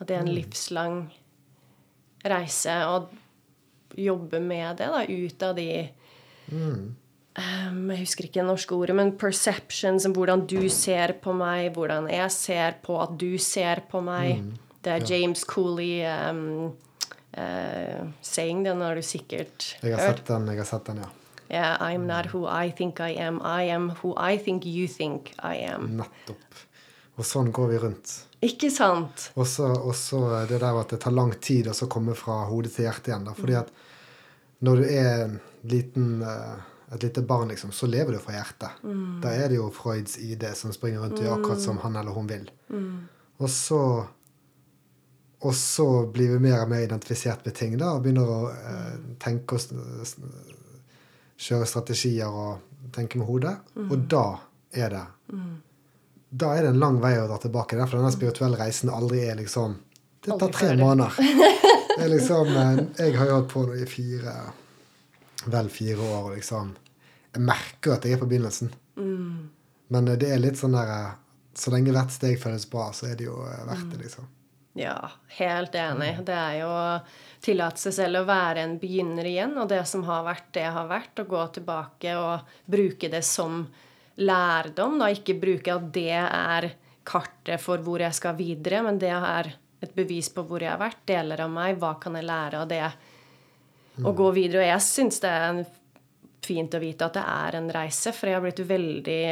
[0.00, 1.10] At det er en livslang
[2.24, 3.08] reise å
[3.96, 5.88] jobbe med det, da, ut av de
[7.34, 12.08] Ehm, Jeg husker ikke det norske ordet, men perceptions, hvordan du ser på meg, hvordan
[12.12, 14.44] jeg ser på at du ser på meg.
[14.84, 16.74] Det er James Cooley um,
[17.38, 20.20] uh, saying, den har du sikkert Jeg har hørt.
[20.20, 21.10] sett den, jeg har sett den, ja.
[21.54, 23.38] Yeah, I'm not who I think I am.
[23.46, 25.92] I am who I think you think I am.
[26.00, 26.62] Nettopp.
[27.14, 28.12] Og sånn går vi rundt.
[28.42, 29.28] Ikke sant?
[29.38, 30.18] Og så
[30.50, 33.28] det der at det tar lang tid å komme fra hodet til hjertet igjen.
[33.28, 33.34] Da.
[33.38, 33.70] Fordi at
[34.66, 35.36] når du er en
[35.70, 36.56] liten, eh,
[36.96, 38.82] et lite barn, liksom, så lever du fra hjertet.
[39.22, 42.12] Da er det jo Freuds ID som springer rundt og gjør akkurat som han eller
[42.18, 42.50] hun vil.
[43.40, 43.80] Og så
[45.44, 48.94] og så blir vi mer og mer identifisert med ting da, og begynner å eh,
[49.20, 49.74] tenke og s-
[50.08, 50.16] s-
[51.40, 53.54] kjøre strategier og tenke med hodet.
[53.88, 54.26] Og da
[54.74, 55.04] er det
[56.34, 57.76] Da er det en lang vei å dra tilbake.
[57.78, 59.76] Derfor denne spirituelle reisen aldri er liksom
[60.24, 61.14] Det tar tre måneder.
[61.94, 64.32] Det er liksom eh, Jeg har jo holdt på noe i fire
[65.46, 66.72] Vel fire år, og liksom
[67.34, 68.72] Jeg merker at jeg er på begynnelsen.
[69.94, 71.12] Men eh, det er litt sånn der eh,
[71.54, 74.26] Så lenge hvert steg føles bra, så er det jo verdt det, liksom.
[74.74, 76.16] Ja, helt enig.
[76.26, 76.86] Det er jo å
[77.44, 80.88] tillate seg selv å være en begynner igjen, og det som har vært, det har
[80.90, 81.20] vært.
[81.22, 83.62] Å gå tilbake og bruke det som
[84.18, 84.98] lærdom.
[84.98, 86.72] Da ikke bruke at det er
[87.06, 89.52] kartet for hvor jeg skal videre, men det er
[89.84, 91.04] et bevis på hvor jeg har vært.
[91.06, 91.78] Deler av meg.
[91.78, 92.84] Hva kan jeg lære av det?
[94.02, 94.64] Å gå videre.
[94.64, 95.64] Og jeg syns det er
[96.44, 99.22] fint å vite at det er en reise, for jeg har blitt veldig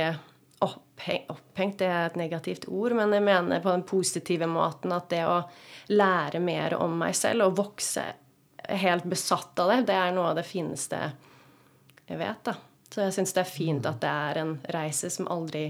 [0.62, 1.78] oppheng, opphengt.
[1.82, 5.40] Det er et negativt ord, men jeg mener på den positive måten at det å
[5.92, 8.04] lære mer om meg selv og vokse
[8.68, 11.00] helt besatt av det, det er noe av det fineste
[12.06, 12.54] jeg vet, da.
[12.92, 15.64] Så jeg syns det er fint at det er en reise som aldri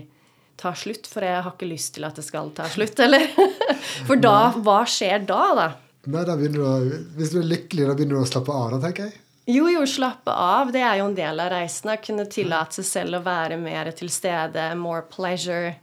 [0.58, 3.24] tar slutt, for jeg har ikke lyst til at det skal ta slutt, eller?
[4.08, 5.68] For da, hva skjer da, da?
[6.10, 8.74] Nei, da begynner du å, Hvis du er lykkelig, da begynner du å slappe av,
[8.74, 9.20] da, tenker jeg.
[9.44, 10.70] Jo, jo, slappe av.
[10.72, 11.90] Det er jo en del av reisen.
[11.90, 14.68] Å kunne tillate seg selv å være mer til stede.
[14.78, 15.74] More pleasure.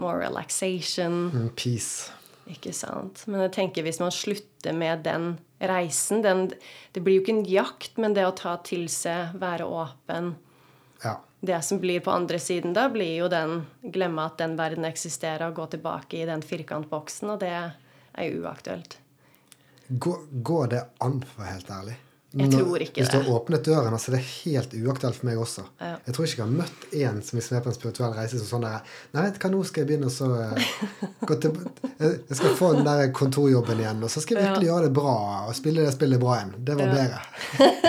[0.00, 1.26] More relaxation.
[1.34, 2.08] Mm, peace.
[2.50, 3.26] Ikke sant?
[3.28, 6.48] Men jeg tenker hvis man slutter med den reisen den,
[6.92, 10.34] Det blir jo ikke en jakt, men det å ta til seg, være åpen
[11.04, 11.20] Ja.
[11.40, 15.46] Det som blir på andre siden da, blir jo den glemme at den verden eksisterer,
[15.48, 18.98] og gå tilbake i den firkantboksen, og det er jo uaktuelt.
[19.88, 21.96] Går, går det an, for helt ærlig?
[22.30, 25.38] Jeg tror ikke Hvis du har åpnet døren, altså det er helt uaktuelt for meg
[25.42, 25.64] også.
[25.80, 25.96] Ja.
[26.06, 28.46] Jeg tror ikke jeg har møtt en som liksom er på en spirituell reise som
[28.52, 28.84] sånn der
[29.16, 30.70] Nei, vet du hva, nå skal jeg begynne å så eh,
[31.26, 31.58] gå til,
[31.98, 35.16] jeg skal få den der kontorjobben igjen, og så skal jeg virkelig gjøre det bra
[35.48, 36.54] og spille det spillet bra igjen.
[36.70, 36.96] Det var Ja.
[37.02, 37.20] bedre.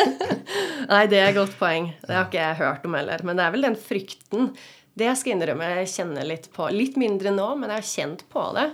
[0.92, 1.92] Nei, det er et godt poeng.
[2.04, 3.22] Det har ikke jeg hørt om heller.
[3.24, 4.50] Men det er vel den frykten.
[4.98, 6.66] Det skal jeg innrømme jeg kjenner litt på.
[6.76, 8.66] Litt mindre nå, men jeg har kjent på det.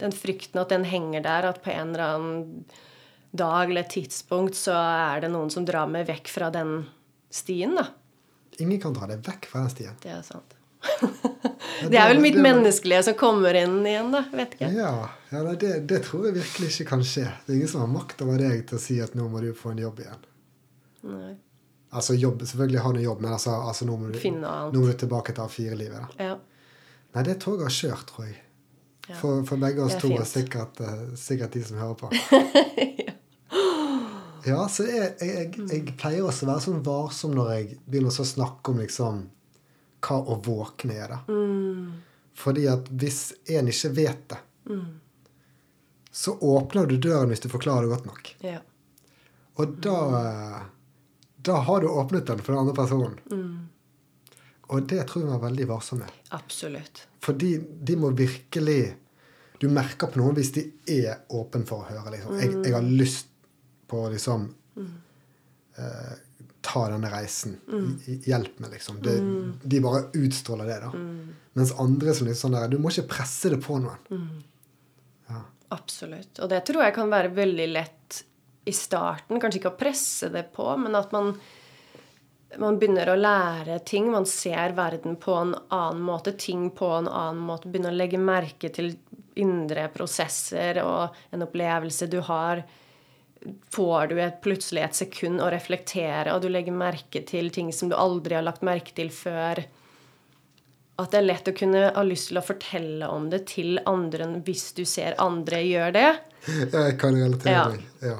[0.00, 2.62] Den frykten at den henger der, at på en eller annen
[3.30, 6.80] dag eller tidspunkt så er det noen som drar meg vekk fra den
[7.30, 7.86] stien, da.
[8.58, 9.98] Ingen kan dra deg vekk fra den stien.
[10.02, 10.54] Det er sant.
[11.90, 14.24] Det er vel mitt menneskelige som kommer inn igjen, da.
[14.32, 14.70] Vet ikke.
[14.74, 14.94] Ja,
[15.30, 17.26] ja det, det tror jeg virkelig ikke kan skje.
[17.44, 19.52] Det er ingen som har makt over deg til å si at nå må du
[19.56, 20.26] få en jobb igjen.
[21.08, 21.34] Nei.
[21.88, 24.90] Altså jobb, selvfølgelig har du jobb, men altså, altså nå, må du, noe nå må
[24.90, 26.02] du tilbake til A4-livet.
[26.18, 26.30] da.
[26.32, 26.34] Ja.
[27.16, 28.36] Nei, det toget har kjørt, tror jeg.
[29.08, 29.14] Ja.
[29.16, 32.10] For, for begge oss to, og sikkert, eh, sikkert de som hører på.
[34.48, 38.14] ja, så jeg, jeg, jeg, jeg pleier også å være sånn varsom når jeg begynner
[38.14, 39.26] å snakke om liksom
[40.06, 41.14] hva å våkne er.
[41.14, 41.20] da.
[41.28, 41.98] Mm.
[42.38, 44.40] Fordi at hvis en ikke vet det,
[46.18, 48.34] så åpner du døren hvis du forklarer det godt nok.
[48.46, 48.60] ja.
[49.58, 49.98] Og da,
[51.42, 53.16] da har du åpnet den for den andre personen.
[53.26, 54.36] Mm.
[54.68, 56.12] Og det tror jeg vi er veldig varsom med.
[56.36, 57.00] Absolutt.
[57.24, 58.94] Fordi de må virkelig
[59.58, 60.62] Du merker på noen hvis de
[60.94, 62.12] er åpne for å høre.
[62.14, 62.36] Liksom.
[62.38, 63.32] Jeg, jeg har lyst
[63.88, 64.48] på liksom
[65.78, 66.14] eh,
[66.60, 67.56] ta denne reisen.
[68.06, 69.00] I- Hjelp meg, liksom.
[69.02, 69.16] Det,
[69.62, 70.92] De bare utstråler det, da.
[71.58, 74.42] Mens andre som liksom der Du må ikke presse det på noen.
[75.28, 75.42] Ja.
[75.74, 76.38] Absolutt.
[76.42, 78.22] Og det tror jeg kan være veldig lett
[78.68, 79.40] i starten.
[79.40, 81.32] Kanskje ikke å presse det på, men at man,
[82.60, 84.10] man begynner å lære ting.
[84.12, 87.68] Man ser verden på en annen måte, ting på en annen måte.
[87.72, 88.92] Begynner å legge merke til
[89.38, 92.64] indre prosesser og en opplevelse du har.
[93.72, 97.88] Får du et, plutselig et sekund å reflektere, og du legger merke til ting som
[97.90, 99.60] du aldri har lagt merke til før.
[100.98, 104.26] At det er lett å kunne ha lyst til å fortelle om det til andre
[104.42, 106.08] hvis du ser andre gjøre det.
[106.48, 107.68] Jeg kan relatere Ja.
[107.70, 107.86] meg.
[108.02, 108.16] Ja.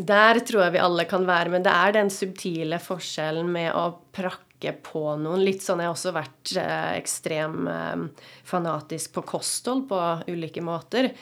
[0.00, 3.98] Der tror jeg vi alle kan være, men det er den subtile forskjellen med å
[4.16, 5.44] prakke på noen.
[5.44, 10.00] Litt sånn Jeg har også vært eh, ekstrem eh, fanatisk på kosthold på
[10.32, 11.12] ulike måter.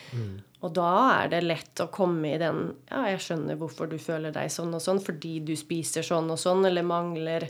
[0.63, 0.89] Og da
[1.23, 4.71] er det lett å komme i den Ja, jeg skjønner hvorfor du føler deg sånn
[4.73, 7.49] og sånn, fordi du spiser sånn og sånn, eller mangler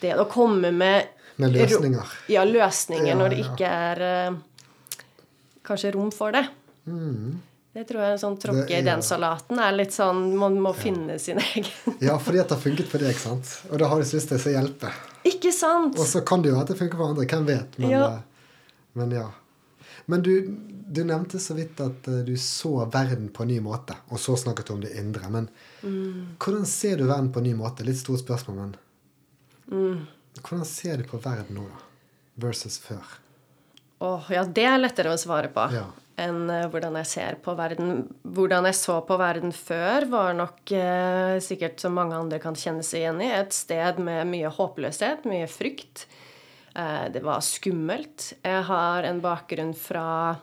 [0.00, 0.14] det.
[0.16, 2.14] Å komme med Med løsninger.
[2.32, 3.50] Ja, løsninger Ja, når det ja.
[3.52, 4.38] ikke er eh,
[5.68, 6.46] kanskje rom for det.
[7.70, 8.78] Det tror jeg sånn tråkke Mm.
[8.80, 11.68] I den salaten er litt sånn Man må finne sin egen
[12.08, 13.52] ja, fordi at det har funket for deg, ikke sant?
[13.70, 14.90] og da har du lyst til å hjelpe.
[15.28, 15.98] Ikke sant?
[16.00, 17.26] Og så kan det jo at det funker for andre.
[17.30, 17.78] Hvem vet?
[17.78, 18.02] Men Ja.
[18.08, 18.18] eh,
[18.98, 19.28] men, ja.
[20.10, 20.32] Men du,
[20.90, 23.94] du nevnte så vidt at eh, du så verden på en ny måte.
[24.10, 25.30] Og så snakket du om det indre.
[25.30, 25.48] Men
[25.82, 26.36] Mm.
[26.38, 27.86] hvordan ser du verden på en ny måte?
[27.86, 28.76] Litt stort spørsmål, men
[29.70, 30.06] Mm.
[30.42, 31.80] Hvordan ser du på verden nå, da?
[32.42, 33.04] Versus før?
[34.02, 35.84] Åh, ja, det er lettere å svare på Ja.
[36.18, 38.08] enn eh, hvordan jeg ser på verden.
[38.24, 42.82] Hvordan jeg så på verden før, var nok eh, sikkert som mange andre kan kjenne
[42.82, 46.06] seg igjen i, et sted med mye håpløshet, mye frykt.
[46.74, 48.32] Eh, det var skummelt.
[48.42, 50.36] Jeg har en bakgrunn fra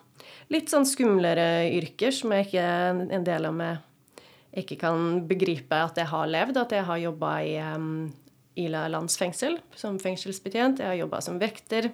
[0.51, 3.83] litt sånn skumlere yrker som jeg ikke er en del av meg
[4.57, 6.57] ikke kan begripe at jeg har levd.
[6.57, 8.07] At jeg har jobba i um,
[8.57, 10.81] Ila landsfengsel som fengselsbetjent.
[10.81, 11.91] Jeg har jobba som vekter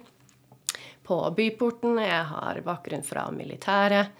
[1.04, 1.98] på Byporten.
[2.00, 4.14] Jeg har bakgrunn fra militæret.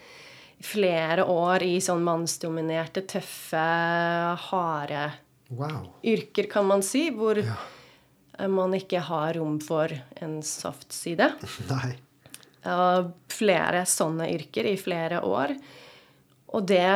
[0.65, 3.65] Flere år i sånn mannsdominerte, tøffe,
[4.49, 5.07] harde
[5.55, 5.91] Wow.
[6.03, 7.51] yrker, kan man si, hvor eh,
[8.51, 9.93] man ikke har rom for
[10.23, 11.31] en soft side.
[11.71, 11.95] Nei.
[12.71, 15.53] Og flere sånne yrker i flere år.
[16.55, 16.87] Og det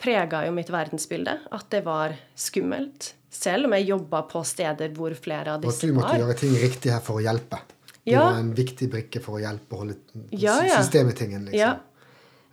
[0.00, 1.38] prega jo mitt verdensbilde.
[1.52, 3.12] At det var skummelt.
[3.34, 6.20] Selv om jeg jobba på steder hvor flere av Og at Og du måtte var.
[6.22, 7.58] gjøre ting riktig her for å hjelpe.
[8.04, 8.24] Du Ja.
[8.30, 9.96] var en viktig brikke for å hjelpe å holde
[10.30, 10.76] Ja, ja.
[10.82, 11.58] systemet i tingen, liksom.
[11.58, 11.76] Ja.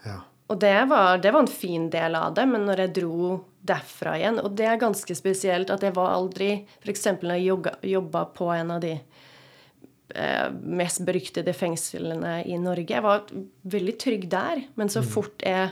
[0.06, 0.20] Ja.
[0.50, 4.16] Og det var, det var en fin del av det, men når jeg dro derfra
[4.18, 7.06] igjen Og det er ganske spesielt at jeg var aldri F.eks.
[7.22, 10.48] når jeg jobba på en av de eh,
[10.82, 12.90] mest beryktede fengslene i Norge.
[12.96, 13.28] Jeg var
[13.62, 15.72] veldig trygg der, men så fort jeg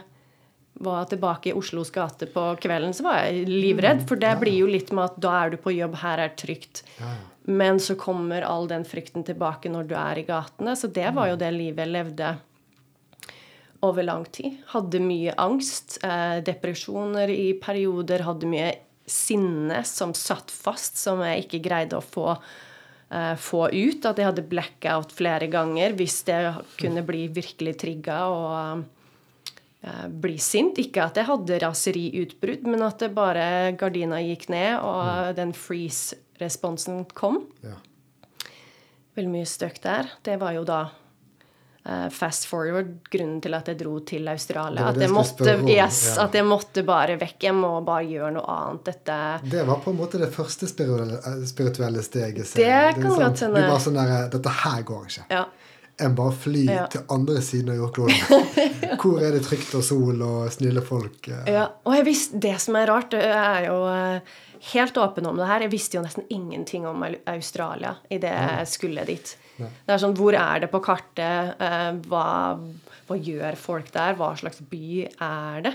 [0.80, 4.06] var tilbake i Oslos gate på kvelden, så var jeg livredd.
[4.08, 6.40] For det blir jo litt med at da er du på jobb, her er det
[6.40, 6.84] trygt.
[7.50, 10.78] Men så kommer all den frykten tilbake når du er i gatene.
[10.80, 12.32] Så det var jo det livet jeg levde
[13.86, 14.58] over lang tid.
[14.74, 18.74] Hadde mye angst, eh, depresjoner i perioder, hadde mye
[19.10, 22.38] sinne som satt fast, som jeg ikke greide å få,
[23.12, 24.06] eh, få ut.
[24.06, 28.86] At jeg hadde blackout flere ganger hvis jeg kunne bli virkelig trigga og
[29.84, 30.78] eh, bli sint.
[30.78, 37.06] Ikke at jeg hadde raseriutbrudd, men at det bare gardina gikk ned, og den freeze-responsen
[37.14, 37.48] kom.
[37.64, 37.78] Ja.
[39.16, 40.12] Veldig mye støkk der.
[40.24, 40.92] Det var jo da
[42.12, 44.84] fast forward grunnen til at jeg dro til Australia.
[44.84, 46.24] Det At det jeg, jeg måtte, yes, ja.
[46.26, 47.38] at jeg måtte bare vekk.
[47.48, 48.84] Jeg må bare gjøre noe annet.
[48.92, 49.16] Dette
[49.50, 52.46] Det var på en måte det første spirituelle, eh, steget.
[52.48, 52.60] ser
[52.94, 53.62] Det kan sånn, godt hende.
[53.64, 55.26] Du var sånn der, Dette her går ikke.
[55.32, 55.46] Ja.
[56.02, 56.86] En bare fly Ja.
[56.88, 58.16] til andre siden av jordkloden.
[59.02, 61.28] Hvor er det trygt og sol og snille folk?
[61.28, 61.44] eh?
[61.52, 61.66] ja.
[61.86, 64.20] Og jeg visste, det som er rart, det er jo eh,
[64.74, 65.60] helt åpen om det her.
[65.68, 69.36] Jeg visste jo nesten ingenting om Au- Australia idet jeg skulle dit.
[69.60, 71.56] Det er sånn, Hvor er det på kartet?
[71.60, 72.28] Eh, hva,
[73.10, 74.16] hva gjør folk der?
[74.20, 75.74] Hva slags by er det?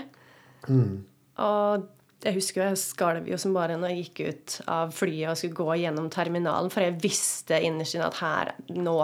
[1.45, 1.91] Og
[2.25, 5.59] jeg husker jeg skalv jo som bare når jeg gikk ut av flyet og skulle
[5.59, 8.97] gå gjennom terminalen, for jeg visste innerst inne at her Nå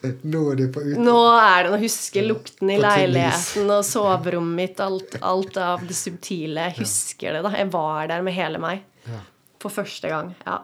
[0.00, 4.78] Nå er det på nå er det nå husker lukten i leiligheten og soverommet mitt,
[4.80, 6.70] alt, alt av det subtile.
[6.70, 7.50] Jeg husker det, da.
[7.52, 8.80] Jeg var der med hele meg.
[9.04, 9.20] Ja.
[9.60, 10.32] For første gang.
[10.46, 10.62] Ja.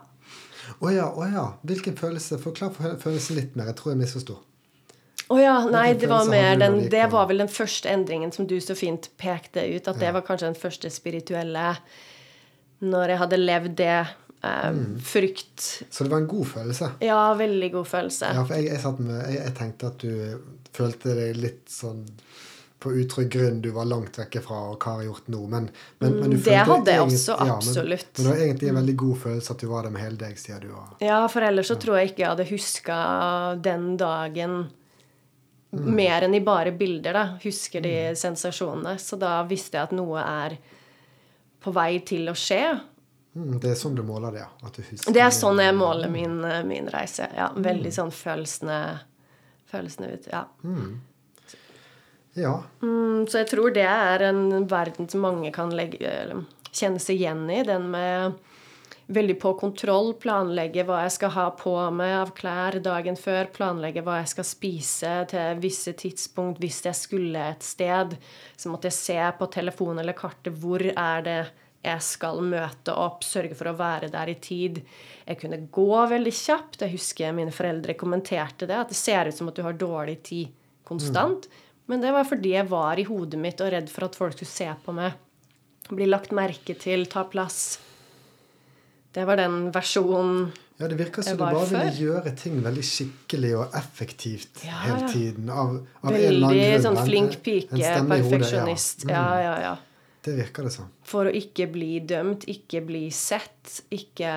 [0.80, 1.46] Å ja, å ja.
[1.66, 2.38] Hvilken følelse?
[2.42, 3.70] Forklar for følelsen litt mer.
[3.72, 4.36] Jeg tror jeg misforsto.
[5.26, 8.60] Å ja, nei, det var mer den Det var vel den første endringen som du
[8.62, 9.88] så fint pekte ut.
[9.88, 11.72] At det var kanskje den første spirituelle
[12.86, 13.96] Når jeg hadde levd det.
[13.96, 15.00] Eh, Mm.
[15.02, 15.82] Frykt.
[15.90, 16.90] Så det var en god følelse?
[17.02, 18.28] Ja, veldig god følelse.
[18.36, 22.04] Ja, for jeg, jeg, satt med, jeg, jeg tenkte at du følte deg litt sånn
[22.86, 25.42] på utrygg grunn du var langt vekke fra, og hva har jeg gjort nå?
[25.52, 25.68] Men,
[25.98, 28.08] men, men du Mm, Det hadde jeg også, ja, absolutt.
[28.14, 30.40] Men, det var egentlig en veldig god følelse at du var der med hele deg,
[30.40, 30.72] sier du.
[30.72, 32.98] Og, Ja, for ellers så tror jeg ikke jeg hadde huska
[33.66, 34.58] den dagen
[35.76, 37.24] mer enn i bare bilder, da.
[37.42, 38.96] Husker de sensasjonene.
[39.02, 40.56] Så da visste jeg at noe er
[41.60, 42.62] på vei til å skje.
[43.34, 44.70] mm, det er sånn du måler det, ja.
[45.12, 47.28] Det er sånn jeg måler min, min reise.
[47.36, 48.78] Ja, veldig sånn følelsene,
[49.68, 50.30] følelsene ut.
[50.32, 50.46] Ja.
[52.36, 52.58] Ja.
[52.82, 56.10] Mm, så jeg tror det er en verden som mange kan legge,
[56.70, 57.62] kjenne seg igjen i.
[57.64, 58.36] Den med
[59.06, 64.02] veldig på kontroll, planlegge hva jeg skal ha på meg av klær dagen før, planlegge
[64.04, 68.16] hva jeg skal spise til visse tidspunkt hvis jeg skulle et sted.
[68.58, 71.40] Så måtte jeg se på telefon eller kartet hvor er det
[71.86, 74.80] jeg skal møte opp, sørge for å være der i tid.
[75.22, 76.80] Jeg kunne gå veldig kjapt.
[76.82, 80.18] Jeg husker mine foreldre kommenterte det, at det ser ut som at du har dårlig
[80.26, 80.50] tid
[80.86, 81.46] konstant.
[81.86, 84.50] Men det var fordi jeg var i hodet mitt og redd for at folk skulle
[84.50, 85.14] se på meg.
[85.86, 87.78] Bli lagt merke til, ta plass.
[89.14, 93.52] Det var den versjonen Ja, det virker som du bare ville gjøre ting veldig skikkelig
[93.56, 95.48] og effektivt Ja, hele tiden.
[95.48, 98.02] Av, av Veldig sånn flink pike, perfeksjonist.
[98.02, 99.06] hodet, perfeksjonist.
[99.08, 99.74] Ja, ja, ja.
[100.26, 100.90] Det virker det som.
[101.06, 104.34] For å ikke bli dømt, ikke bli sett, ikke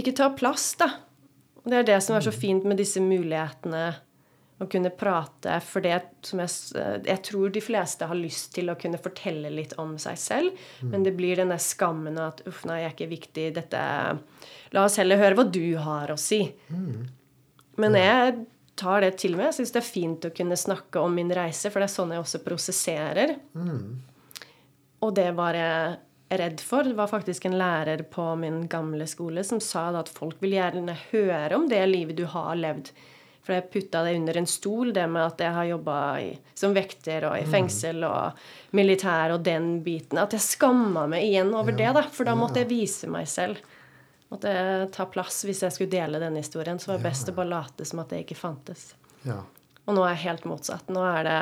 [0.00, 0.88] Ikke ta plass, da.
[1.64, 3.84] Det er det som er så fint med disse mulighetene.
[4.62, 5.56] Å kunne prate.
[5.66, 6.50] For det som jeg,
[7.08, 10.64] jeg tror de fleste har lyst til å kunne fortelle litt om seg selv.
[10.92, 13.84] Men det blir denne skammen og at 'uff, nei, jeg er ikke viktig', dette
[14.74, 16.40] La oss heller høre hva du har å si.
[17.76, 19.46] Men jeg tar det til meg.
[19.46, 22.10] Jeg syns det er fint å kunne snakke om min reise, for det er sånn
[22.14, 23.36] jeg også prosesserer.
[25.00, 25.98] Og det var jeg
[26.38, 26.82] redd for.
[26.82, 30.96] Det var faktisk en lærer på min gamle skole som sa at folk vil gjerne
[31.12, 32.90] høre om det livet du har levd.
[33.44, 35.96] For jeg putta det under en stol, det med at jeg har jobba
[36.56, 38.38] som vekter og i fengsel og
[38.72, 40.20] militær og den biten.
[40.22, 42.06] At jeg skamma meg igjen over det, da.
[42.08, 43.60] For da måtte jeg vise meg selv.
[44.32, 46.80] Måtte jeg ta plass hvis jeg skulle dele denne historien.
[46.80, 48.94] Så var det best å bare late som at det ikke fantes.
[49.28, 49.42] Ja.
[49.84, 50.88] Og nå er jeg helt motsatt.
[50.88, 51.38] Nå er det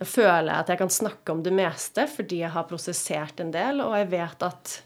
[0.00, 3.56] Da føler jeg at jeg kan snakke om det meste fordi jeg har prosessert en
[3.56, 4.76] del, og jeg vet at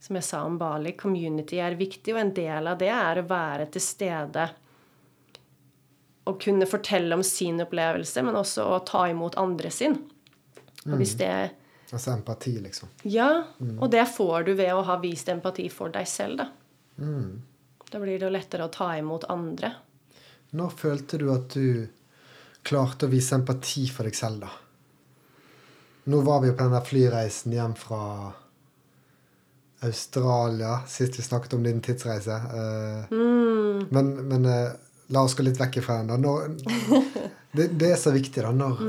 [0.00, 3.28] som jeg sa om Bali, community er viktig, og en del av det er å
[3.28, 4.46] være til stede
[6.28, 9.96] og kunne fortelle om sin opplevelse, men også å ta imot andre sin.
[10.84, 11.32] Og hvis det
[11.88, 12.90] Altså empati, liksom.
[13.08, 13.46] Ja,
[13.80, 16.50] og det får du ved å ha vist empati for deg selv, da.
[17.88, 19.70] Da blir det jo lettere å ta imot andre.
[20.52, 21.88] Når følte du at du
[22.68, 24.50] klarte å vise empati for deg selv, da?
[26.12, 28.02] Nå var vi jo på den der flyreisen hjem fra
[29.80, 32.40] Australia, sist vi snakket om din tidsreise.
[33.10, 33.86] Mm.
[33.90, 34.72] Men, men eh,
[35.14, 36.26] la oss gå litt vekk ifra den.
[37.52, 38.50] det, det er så viktig, da.
[38.52, 38.82] Når,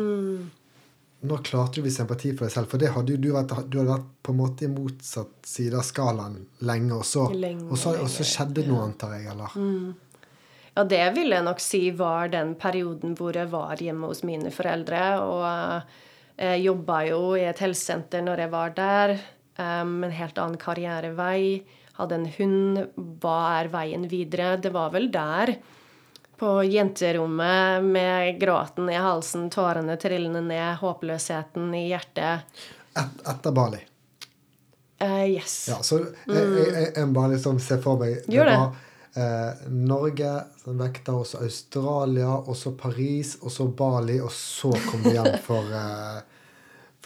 [1.29, 2.71] når klarte du å vise empati for deg selv?
[2.71, 5.77] For det hadde jo du vært, du hadde vært på en måte i motsatt side
[5.77, 9.57] av skalaen lenge, og så, Lenge, og så, og så skjedde noe, antar jeg, eller?
[10.75, 14.51] Ja, det vil jeg nok si var den perioden hvor jeg var hjemme hos mine
[14.53, 15.01] foreldre.
[15.21, 19.19] Og jeg jobba jo i et helsesenter når jeg var der.
[19.59, 21.65] Um, en helt annen karrierevei.
[21.99, 22.81] Hadde en hund.
[23.19, 24.55] Hva er veien videre?
[24.61, 25.57] Det var vel der.
[26.39, 32.61] På jenterommet med gråten i halsen, tårene trillende ned, håpløsheten i hjertet.
[32.95, 33.81] Et, etter Bali.
[35.03, 35.65] Uh, yes.
[35.71, 38.55] Ja, så jeg, jeg, jeg, jeg bare liksom ser for meg Gjør det.
[38.59, 44.71] var eh, Norge, som vekta også Australia, og så Paris, og så Bali, og så
[44.89, 46.19] kom du hjem for, eh,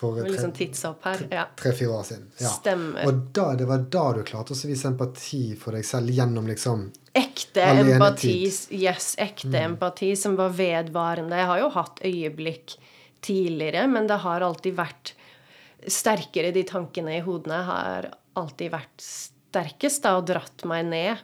[0.04, 2.28] for var litt tre- tre-fire år siden.
[2.44, 2.52] Ja.
[2.58, 3.08] Stemmer.
[3.10, 6.86] Og da, det var da du klarte å vise empati for deg selv gjennom liksom
[7.13, 7.94] Ekte Alenetid.
[7.96, 8.32] empati.
[8.84, 11.38] Yes, ekte empati som var vedvarende.
[11.38, 12.78] Jeg har jo hatt øyeblikk
[13.24, 15.13] tidligere, men det har alltid vært
[15.88, 16.52] sterkere.
[16.56, 21.24] De tankene i hodene har alltid vært sterkest da, og dratt meg ned.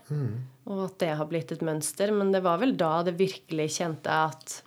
[0.69, 2.11] Og at det har blitt et mønster.
[2.13, 4.59] Men det var vel da det virkelig kjente at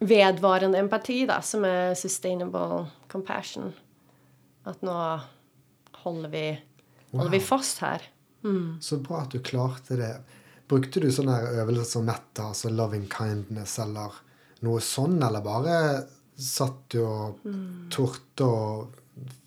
[0.00, 3.72] Vedvarende empati, da, som er sustainable compassion.
[4.66, 4.96] At nå
[6.02, 6.44] holder vi,
[7.14, 8.02] holder vi fast her.
[8.80, 10.12] Så bra at du klarte det.
[10.70, 14.14] Brukte du sånne øvelser som metta, altså loving kindness, eller
[14.66, 15.78] noe sånn, eller bare
[16.36, 17.88] satt du og Mm.
[17.90, 18.92] torde og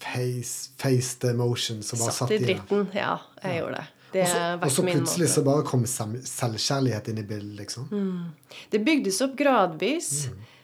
[0.01, 2.87] face, face the emotions og bare Satt satt i dritten.
[2.95, 3.87] Ja, jeg gjorde det.
[4.13, 7.89] Det Og så, og så plutselig så bare kom selvkjærlighet inn i bildet, liksom.
[7.91, 8.55] Mm.
[8.73, 10.13] Det bygdes opp gradvis.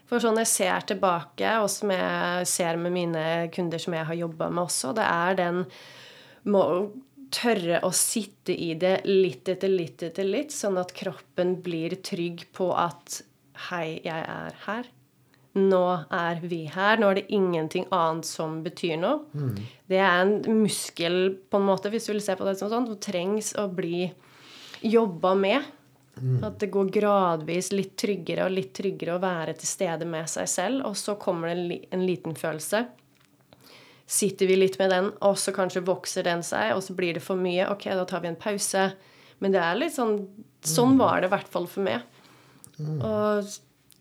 [0.10, 4.18] For sånn jeg ser tilbake, og som jeg ser med mine kunder som jeg har
[4.20, 5.64] jobba med også, det er den
[6.46, 6.66] må
[7.34, 12.48] tørre å sitte i det litt etter litt etter litt, sånn at kroppen blir trygg
[12.56, 13.24] på at
[13.70, 14.88] Hei, jeg er her.
[15.56, 17.00] Nå er vi her.
[17.00, 19.22] Nå er det ingenting annet som betyr noe.
[19.88, 22.90] Det er en muskel, på en måte, hvis du vil se på det som sånn,
[22.90, 24.10] som trengs å bli
[24.84, 25.72] jobba med.
[26.44, 30.48] At det går gradvis litt tryggere og litt tryggere å være til stede med seg
[30.48, 30.86] selv.
[30.88, 32.86] Og så kommer det en, liten følelse.
[34.06, 37.24] Sitter vi litt med den, og så kanskje vokser den seg, og så blir det
[37.26, 37.68] for mye.
[37.72, 38.90] Ok, da tar vi en pause.
[39.44, 40.20] Men det er litt sånn
[40.66, 42.02] Sånn var det i hvert fall for meg.
[42.82, 43.12] Å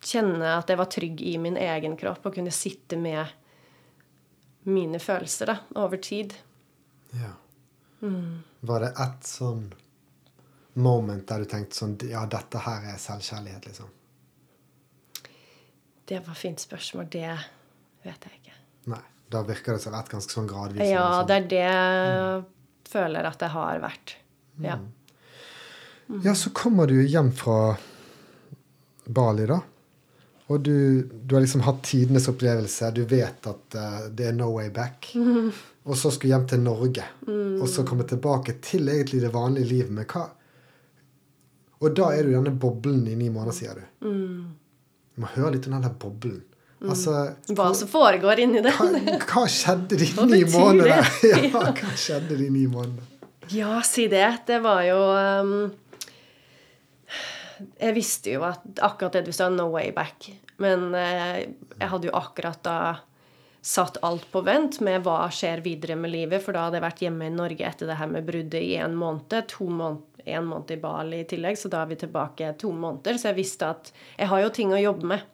[0.08, 3.24] kjenne at jeg var trygg i min egen kropp og kunne sitte med
[4.68, 6.34] mine følelser da, over tid.
[7.14, 7.32] Ja.
[8.60, 9.66] Var det ett sånn
[10.74, 13.92] moment der du tenkte sånn Ja, dette her er selvkjærlighet, liksom?
[16.04, 17.06] Det var fint spørsmål.
[17.08, 17.30] Det
[18.04, 18.56] vet jeg ikke.
[18.92, 19.00] Nei.
[19.32, 20.84] Da virker det som vært ganske sånn gradvis.
[20.84, 21.28] Ja, sånn.
[21.30, 22.42] det er det jeg
[22.92, 24.16] føler at det har vært.
[24.62, 24.76] Ja.
[26.22, 27.76] Ja, så kommer du hjem fra
[29.04, 29.62] Bali, da.
[30.52, 32.90] Og du, du har liksom hatt tidenes opplevelse.
[32.92, 35.08] Du vet at uh, det er no way back.
[35.88, 37.04] Og så skulle hjem til Norge.
[37.28, 39.90] Og så komme tilbake til egentlig det vanlige livet.
[39.92, 40.22] med hva
[41.84, 43.82] Og da er du i denne boblen i ni måneder, sier du.
[44.00, 46.40] Du må høre litt om den der boblen.
[46.84, 48.72] Altså, Hva som foregår inni det.
[48.76, 48.88] hva,
[49.28, 51.04] hva skjedde de ni månedene?
[51.52, 53.10] Ja, hva skjedde de ni månedene?
[53.52, 54.24] Ja, si det.
[54.48, 54.98] Det var jo
[55.44, 55.54] um,
[57.78, 60.30] Jeg visste jo at akkurat det du sa, no way back.
[60.62, 61.44] Men eh,
[61.78, 62.78] jeg hadde jo akkurat da
[63.64, 66.42] satt alt på vent med hva skjer videre med livet.
[66.44, 68.96] For da hadde jeg vært hjemme i Norge etter det her med bruddet i en
[68.98, 69.38] måned.
[69.54, 73.20] To måned, en måned i Bali i tillegg, så da er vi tilbake to måneder.
[73.20, 75.30] Så jeg visste at jeg har jo ting å jobbe med.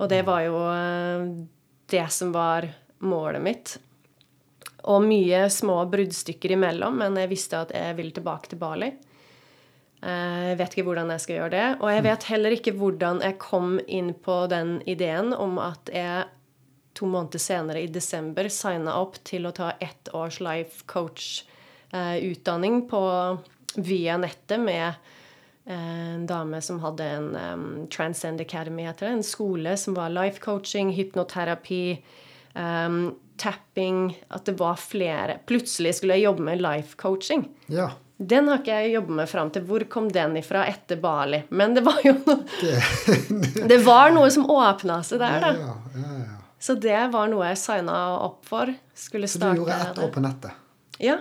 [0.00, 1.26] Og det var jo eh,
[1.92, 2.68] det som var
[3.04, 3.76] målet mitt.
[4.86, 8.92] Og mye små bruddstykker imellom, men jeg visste at jeg ville tilbake til Bali.
[10.02, 11.66] Eh, Jeg vet ikke hvordan jeg skal gjøre det.
[11.80, 16.26] Og jeg vet heller ikke hvordan jeg kom inn på den ideen om at jeg
[16.96, 23.02] to måneder senere, i desember, signa opp til å ta ett års life coach-utdanning på
[23.76, 24.94] via nettet med
[25.66, 29.12] en dame som hadde en um, Transcend Academy, heter det.
[29.18, 31.98] En skole som var life coaching, hypnoterapi,
[32.54, 35.40] um, tapping At det var flere.
[35.44, 37.48] Plutselig skulle jeg jobbe med life coaching.
[37.66, 37.90] Ja.
[38.16, 39.64] Den har ikke jeg jobbet med fram til.
[39.68, 41.42] Hvor kom den ifra etter Bali?
[41.52, 45.52] Men det var jo noe Det, Det var noe som åpna seg der, da.
[45.52, 46.38] ja, ja, ja.
[46.66, 48.72] Så det var noe jeg signa opp for.
[48.96, 50.56] Skulle Så du gjorde ett år på nettet?
[51.04, 51.18] Ja.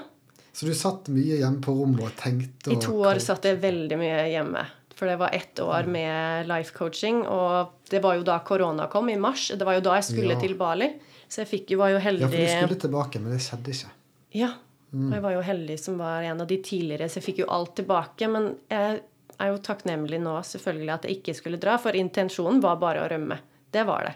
[0.55, 2.71] Så du satt mye hjemme på rommet og tenkte?
[2.71, 4.63] I to år satt jeg veldig mye hjemme.
[4.95, 9.09] For det var ett år med life coaching, og det var jo da korona kom,
[9.11, 9.49] i mars.
[9.51, 10.87] Det var jo da jeg skulle til Bali.
[11.27, 13.75] Så jeg fikk jo, var jo heldig Ja, for du skulle tilbake, men det skjedde
[13.75, 13.91] ikke.
[14.39, 14.53] Ja.
[14.95, 17.49] Og jeg var jo heldig som var en av de tidligere, så jeg fikk jo
[17.51, 18.29] alt tilbake.
[18.31, 19.01] Men jeg
[19.35, 23.09] er jo takknemlig nå selvfølgelig at jeg ikke skulle dra, for intensjonen var bare å
[23.11, 23.39] rømme.
[23.75, 24.13] Det var det.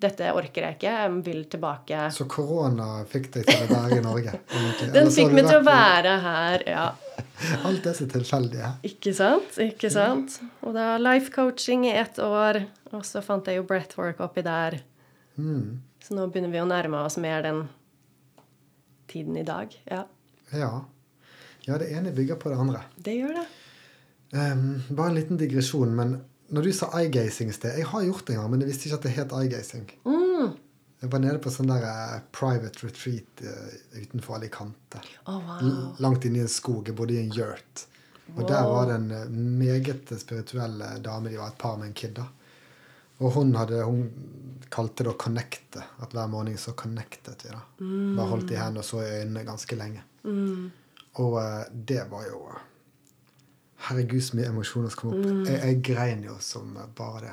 [0.00, 0.92] Dette orker jeg ikke.
[0.96, 2.06] Jeg vil tilbake.
[2.16, 4.36] Så korona fikk deg til å være i Norge?
[4.96, 6.86] Den fikk meg til å være her, ja.
[7.68, 8.78] Alt er så tilfeldig her.
[8.88, 9.58] Ikke sant?
[9.60, 10.38] Ikke sant?
[10.64, 12.62] Og da life coaching i ett år,
[12.94, 14.80] og så fant jeg jo breathwork oppi der.
[16.00, 17.66] Så nå begynner vi å nærme oss mer den
[19.10, 19.74] tiden i dag.
[19.90, 20.04] Ja,
[20.52, 20.70] Ja.
[21.66, 22.82] ja, det ene bygger på det andre.
[22.96, 23.46] det gjør det.
[24.32, 26.20] Um, bare en liten digresjon, men
[26.54, 28.86] når du sa eye-gazing i sted Jeg har gjort det en gang, men jeg visste
[28.88, 29.86] ikke at det het eye-gazing.
[30.06, 30.52] Mm.
[31.02, 35.00] Jeg var nede på sånn der eh, private retreat uh, utenfor Alicante.
[35.26, 35.94] Oh, wow.
[35.98, 36.86] Langt inne i en skog.
[36.90, 37.86] Jeg bodde i en yurt.
[38.36, 39.30] Og der var det en eh,
[39.62, 41.30] meget spirituell dame.
[41.32, 42.14] De var et par med en kid.
[42.18, 42.26] da.
[43.20, 44.06] Og hun, hadde, hun
[44.72, 45.82] kalte det å connecte.
[46.00, 47.50] At hver morgen så connectet vi.
[47.52, 47.60] da.
[48.16, 50.02] Bare holdt i hendene og så i øynene ganske lenge.
[51.20, 52.42] Og eh, det var jo
[53.80, 55.46] Herregud, så mye emosjoner som kom opp.
[55.48, 57.30] Jeg, jeg grein jo som eh, bare det.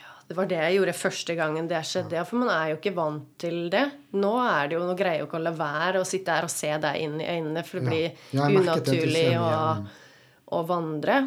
[0.00, 2.16] Ja, det var det jeg gjorde første gangen det skjedde.
[2.16, 3.82] Ja, for man er jo ikke vant til det.
[4.16, 6.48] Nå er det jo, nå greier jeg jo ikke å la være å sitte her
[6.48, 8.00] og se deg inn i øynene, for det
[8.32, 8.46] Ja.
[8.48, 9.52] blir unaturlig å,
[10.56, 11.18] å vandre.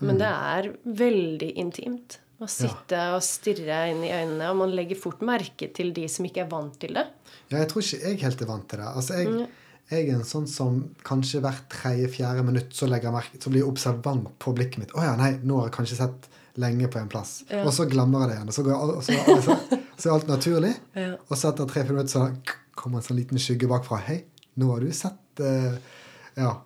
[0.00, 0.70] Men det er
[1.04, 5.92] veldig intimt å sitte og stirre inn i øynene, og man legger fort merke til
[5.96, 7.04] de som ikke er vant til det.
[7.52, 8.88] Ja, jeg tror ikke jeg helt er vant til det.
[8.90, 9.46] Altså, jeg,
[9.92, 14.32] jeg er en sånn som kanskje hvert tredje-fjerde minutt så, merke, så blir jeg observant
[14.42, 14.94] på blikket mitt.
[14.96, 16.28] 'Å ja, nei, nå har jeg kanskje sett
[16.60, 17.62] lenge på en plass.' Ja.
[17.62, 18.52] Og så glemmer jeg det igjen.
[18.52, 19.58] Og så, går og så, og så,
[20.00, 20.74] så er alt naturlig.
[20.98, 21.10] Ja.
[21.28, 24.02] Og så etter tre-fire minutter så kommer en sånn liten skygge bakfra.
[24.02, 24.22] 'Hei,
[24.58, 25.76] nå har du sett uh,
[26.34, 26.56] Ja.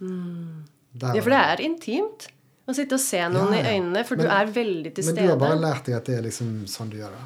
[0.00, 2.26] Der Ja, for det er intimt
[2.68, 3.62] å sitte og se noen Ja, ja.
[3.62, 5.26] i øynene, for Men- du er veldig til Men stede.
[5.26, 7.24] du har bare lært deg at det er liksom sånn du gjør det?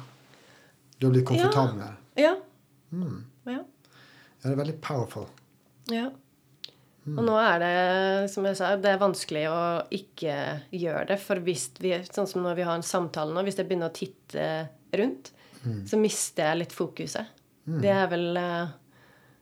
[0.99, 2.23] Du har blitt komfortabel med det?
[2.23, 2.35] Ja.
[2.93, 3.23] Mm.
[3.45, 3.59] Ja.
[4.43, 5.27] Det er veldig powerful.
[5.89, 6.09] ja.
[7.07, 11.19] Og nå er det, som jeg sa, det er vanskelig å ikke gjøre det.
[11.21, 13.93] For hvis vi, sånn som når vi har en samtale nå, hvis jeg begynner å
[13.95, 15.31] titte rundt,
[15.87, 17.25] så mister jeg litt fokuset.
[17.65, 18.67] Det er vel eh,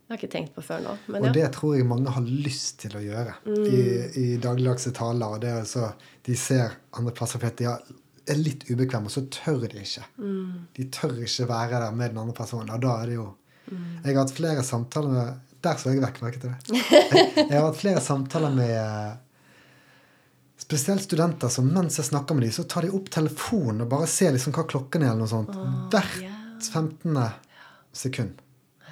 [0.06, 0.92] Jeg har ikke tenkt på før nå.
[1.10, 1.34] Men Og ja.
[1.34, 3.80] det tror jeg mange har lyst til å gjøre i,
[4.22, 5.34] i dagligdagse taler.
[5.34, 5.88] Og det er altså,
[6.28, 7.72] de ser andre plasser fordi de
[8.34, 10.06] er litt ubekvemme, og så tør de ikke.
[10.78, 12.70] De tør ikke være der med den andre personen.
[12.76, 13.32] Og da er det jo
[13.72, 16.82] Jeg har hatt flere samtaler med Der så jeg vekk, merket du det?
[16.94, 19.16] Jeg, jeg har hatt flere samtaler med eh,
[20.62, 24.10] spesielt studenter som mens jeg snakker med dem, så tar de opp telefonen og bare
[24.10, 25.58] ser liksom hva klokken er, eller noe sånt.
[25.90, 26.38] Hvert yeah.
[26.62, 27.18] 15.
[27.98, 28.42] sekund.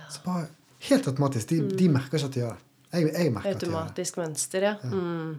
[0.09, 0.49] Så bare
[0.89, 1.49] helt automatisk.
[1.49, 2.69] De, de merker ikke at de gjør det.
[2.93, 3.81] Jeg, jeg merker at de gjør det.
[3.81, 4.75] Automatisk mønster, ja.
[4.83, 5.33] Mm.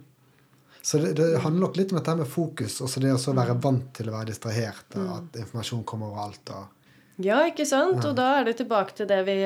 [0.85, 3.57] Så det, det handler nok litt om dette med fokus, og så det å være
[3.65, 6.51] vant til å være distrahert, og at informasjon kommer overalt.
[6.53, 6.73] Og,
[7.23, 8.03] Ja, ikke sant?
[8.05, 9.37] Og da er det tilbake til det vi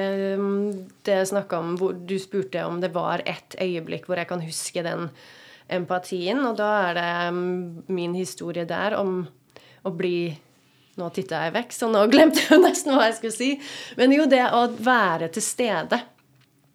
[0.40, 4.42] um, det snakka om, hvor du spurte om det var et øyeblikk hvor jeg kan
[4.42, 5.10] huske den
[5.68, 6.40] empatien.
[6.48, 9.26] Og da er det um, min historie der om
[9.84, 10.32] å bli
[10.98, 13.50] Nå titta jeg vekk, så nå glemte jeg nesten hva jeg skulle si.
[14.00, 16.02] Men jo, det å være til stede.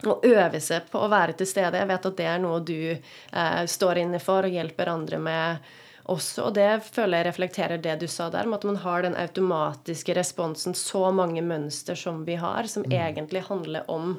[0.04, 1.80] Å øve seg på å være til stede.
[1.80, 5.72] Jeg vet at det er noe du eh, står inne for og hjelper andre med
[6.12, 6.50] også.
[6.50, 10.16] Og det føler jeg reflekterer det du sa der, med at man har den automatiske
[10.18, 14.18] responsen, så mange mønster som vi har, som egentlig handler om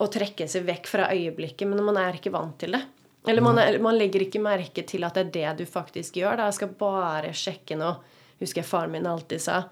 [0.00, 2.84] å trekke seg vekk fra øyeblikket, men man er ikke vant til det.
[3.28, 6.38] Eller man, er, man legger ikke merke til at det er det du faktisk gjør.
[6.38, 6.48] Da.
[6.48, 7.98] Jeg skal bare sjekke noe.
[8.40, 9.62] Husker jeg faren min alltid sa.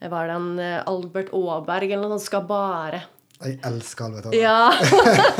[0.00, 2.28] Var det en Albert Aaberg eller noe sånt.
[2.28, 3.02] Skal bare.
[3.40, 4.40] jeg elsker Albert Aaberg.
[4.40, 4.70] Ja.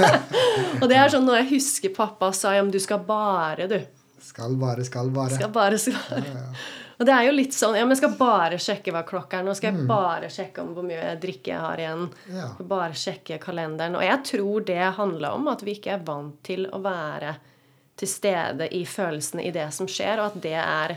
[0.80, 3.78] og det er sånn når jeg husker pappa sa ja, men du skal bare, du.
[4.20, 5.36] Skal bare, skal bare.
[5.36, 6.44] Skal bare, skal bare.
[7.00, 9.44] Og det er jo litt sånn Ja, men jeg skal bare sjekke hva klokka er.
[9.46, 12.02] Nå skal jeg bare sjekke om hvor mye drikke jeg har igjen.
[12.28, 12.48] Ja.
[12.60, 13.96] Bare sjekke kalenderen.
[13.96, 17.38] Og jeg tror det handler om at vi ikke er vant til å være
[18.00, 20.94] til stede i følelsene i det som skjer, og at det er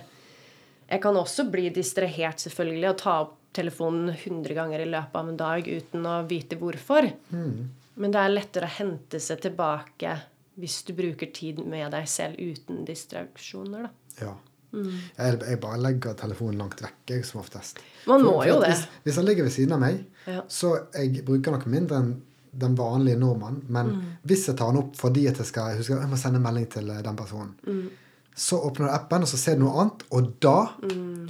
[0.93, 5.29] Jeg kan også bli distrahert, selvfølgelig, og ta opp telefonen 100 ganger i løpet av
[5.31, 7.07] en dag uten å vite hvorfor.
[7.33, 10.15] Men det er lettere å hente seg tilbake
[10.61, 13.93] hvis du bruker tid med deg selv uten distraksjoner, da.
[14.21, 14.33] Ja.
[14.73, 17.77] Jeg, jeg bare legger telefonen langt vekk, jeg, som oftest.
[18.09, 18.71] Man må for jo det.
[18.73, 20.41] Hvis, hvis han ligger ved siden av meg, Ja.
[20.49, 22.13] så jeg bruker nok mindre enn
[22.57, 23.61] den vanlige nordmann.
[23.67, 24.01] Men Mm.
[24.25, 26.89] hvis jeg tar den opp fordi at jeg skal huske, jeg må sende melding til
[26.89, 27.89] eh, den personen, Mm.
[28.35, 31.29] Så åpner du appen, og så ser du noe annet, og da Mm.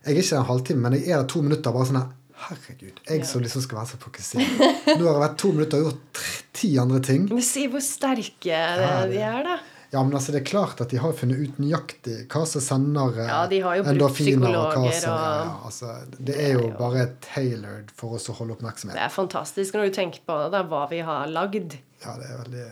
[0.00, 2.08] Jeg er ikke der en halvtime, men jeg er der to minutter bare sånn her
[2.40, 4.62] Herregud, jeg som liksom skal være så fokusert.
[4.96, 6.20] Nå har jeg vært to minutter og gjort
[6.56, 7.26] ti andre ting.
[7.28, 9.58] Men si hvor sterke Ja, de er, da.
[9.92, 13.18] Ja, men altså det er klart at de har funnet ut nøyaktig hva som sender
[13.20, 15.92] eh, Ja, de har jo brukt endorfiner, og hva psykologer som, og- ja, altså,
[16.30, 18.96] Det er jo bare tailored for oss å holde oppmerksomhet.
[18.96, 21.76] Det er fantastisk når du tenker på det, hva vi har lagd.
[22.06, 22.66] Ja, det er veldig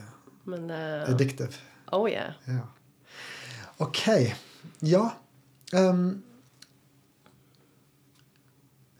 [0.47, 1.11] Men uh...
[1.13, 1.53] addictive.
[1.93, 2.33] Oh yeah.
[2.49, 2.65] Ja.
[3.79, 4.03] Ok.
[4.81, 5.05] Ja.
[5.73, 6.23] Um,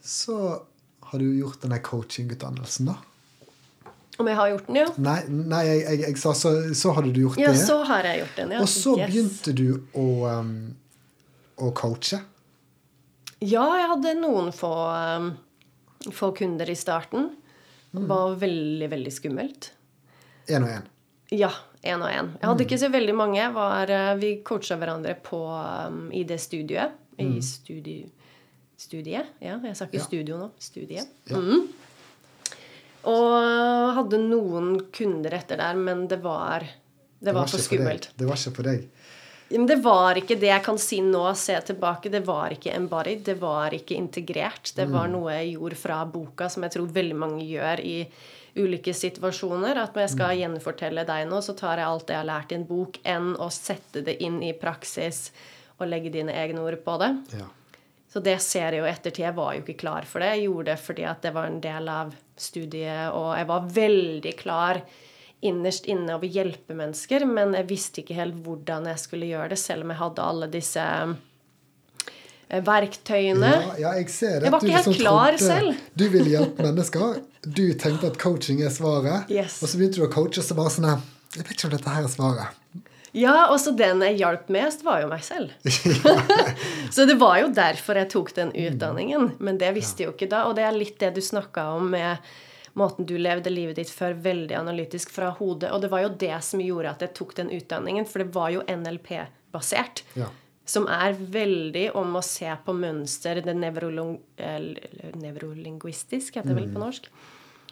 [0.01, 0.61] så
[0.99, 2.95] har du gjort denne coachingutdannelsen, da?
[4.19, 4.87] Om jeg har gjort den, ja?
[4.99, 7.61] Nei, nei jeg, jeg, jeg sa så, så hadde du gjort Ja, det.
[7.63, 8.61] så har jeg gjort den, ja.
[8.65, 9.09] Og så Yes.
[9.13, 10.51] begynte du å, um,
[11.63, 12.19] å coache.
[13.39, 15.29] Ja, jeg hadde noen få, um,
[16.11, 17.29] få kunder i starten.
[17.95, 19.71] Det var veldig, veldig skummelt.
[20.51, 20.89] Én og én.
[21.31, 21.51] Ja,
[21.85, 22.31] én og én.
[22.39, 23.43] Jeg hadde ikke så veldig mange.
[23.53, 25.41] Var, eh, vi coacha hverandre på,
[25.87, 26.91] um, i det studioet.
[27.19, 27.97] I studi,
[28.79, 29.25] studiet.
[29.43, 30.05] Ja, jeg sa ikke Ja.
[30.05, 30.51] studio nå.
[30.59, 31.07] Studiet.
[31.27, 31.37] Ja.
[31.37, 31.67] Mm.
[33.09, 36.63] Og hadde noen kunder etter der, men det var
[37.21, 38.05] det var for skummelt.
[38.05, 38.17] For.
[38.17, 38.87] Det var ikke for deg.
[39.51, 42.11] Men det var ikke det jeg kan si nå, se tilbake.
[42.11, 43.23] Det var ikke embodied.
[43.25, 44.73] Det var ikke integrert.
[44.75, 48.07] Det var noe jeg gjorde fra boka, som jeg tror veldig mange gjør i
[48.59, 49.79] ulike situasjoner.
[49.79, 52.51] At når jeg skal gjenfortelle deg noe, så tar jeg alt det jeg har lært
[52.51, 55.29] i en bok, enn å sette det inn i praksis
[55.79, 57.13] og legge dine egne ord på det.
[57.39, 57.47] Ja.
[58.09, 59.25] Så det ser jeg jo i ettertid.
[59.27, 60.31] Jeg var jo ikke klar for det.
[60.33, 64.33] Jeg gjorde det fordi at det var en del av studiet, og jeg var veldig
[64.39, 64.81] klar
[65.39, 69.53] innerst inne over hjelpemennesker, hjelpe mennesker, men jeg visste ikke helt hvordan jeg skulle gjøre
[69.53, 70.85] det, selv om jeg hadde alle disse
[72.49, 73.51] eh, verktøyene.
[73.53, 74.49] Ja, ja, jeg ser det.
[74.49, 75.85] Jeg var ikke helt liksom klar trodde selv.
[75.93, 77.21] Du ville hjelpe mennesker.
[77.49, 79.29] Du tenkte at coaching er svaret.
[79.31, 79.61] Yes.
[79.63, 81.95] Og så begynte du å coache, og så bare sånn Jeg vet ikke om dette
[81.95, 82.59] her er svaret.
[83.17, 85.49] Ja, også den jeg hjalp mest, var jo meg selv.
[86.95, 89.31] så det var jo derfor jeg tok den utdanningen.
[89.41, 90.39] Men det visste jeg jo ikke da.
[90.49, 92.17] Og det er litt det du snakka om med
[92.77, 95.71] måten du levde livet ditt før, veldig analytisk fra hodet.
[95.73, 98.49] Og det var jo det som gjorde at jeg tok den utdanningen, for det var
[98.53, 99.95] jo NLP-basert.
[100.19, 100.27] Ja.
[100.69, 107.09] Som er veldig om å se på mønster, det nevrolingvistisk, heter det vel på norsk.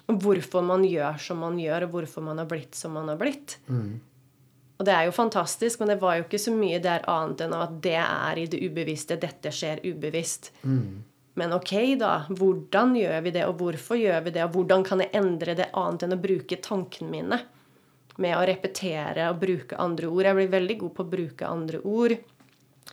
[0.08, 3.18] Om Hvorfor man gjør som man gjør, og hvorfor man har blitt som man har
[3.20, 3.58] blitt.
[4.78, 7.54] Og det er jo fantastisk, men det var jo ikke så mye der annet enn
[7.58, 9.18] at det er i det ubevisste.
[9.18, 10.52] Dette skjer ubevisst.
[11.38, 12.26] Men ok, da.
[12.30, 14.44] Hvordan gjør vi det, og hvorfor gjør vi det?
[14.46, 17.40] Og hvordan kan jeg endre det annet enn å bruke tankene mine?
[18.18, 20.26] Med å repetere og bruke andre ord.
[20.26, 22.16] Jeg blir veldig god på å bruke andre ord.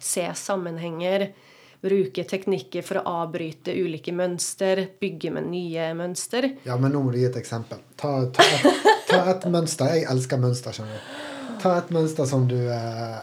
[0.01, 1.31] Se sammenhenger.
[1.85, 4.81] Bruke teknikker for å avbryte ulike mønster.
[5.01, 6.47] Bygge med nye mønster.
[6.65, 7.83] Ja, men nå må du gi et eksempel.
[8.01, 9.93] Ta, ta, et, ta et mønster.
[9.93, 11.59] Jeg elsker mønster, skjønner du.
[11.61, 13.19] Ta et mønster som du, eh,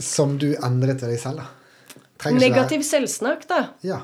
[0.00, 1.44] som du endret til deg selv.
[1.44, 2.00] da.
[2.20, 3.60] Trenger Negativ selvsnakk, da.
[3.84, 4.00] Ja.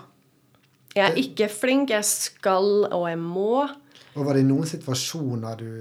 [0.97, 3.66] Jeg er ikke flink, jeg skal og jeg må.
[4.16, 5.72] Og var det i noen situasjoner du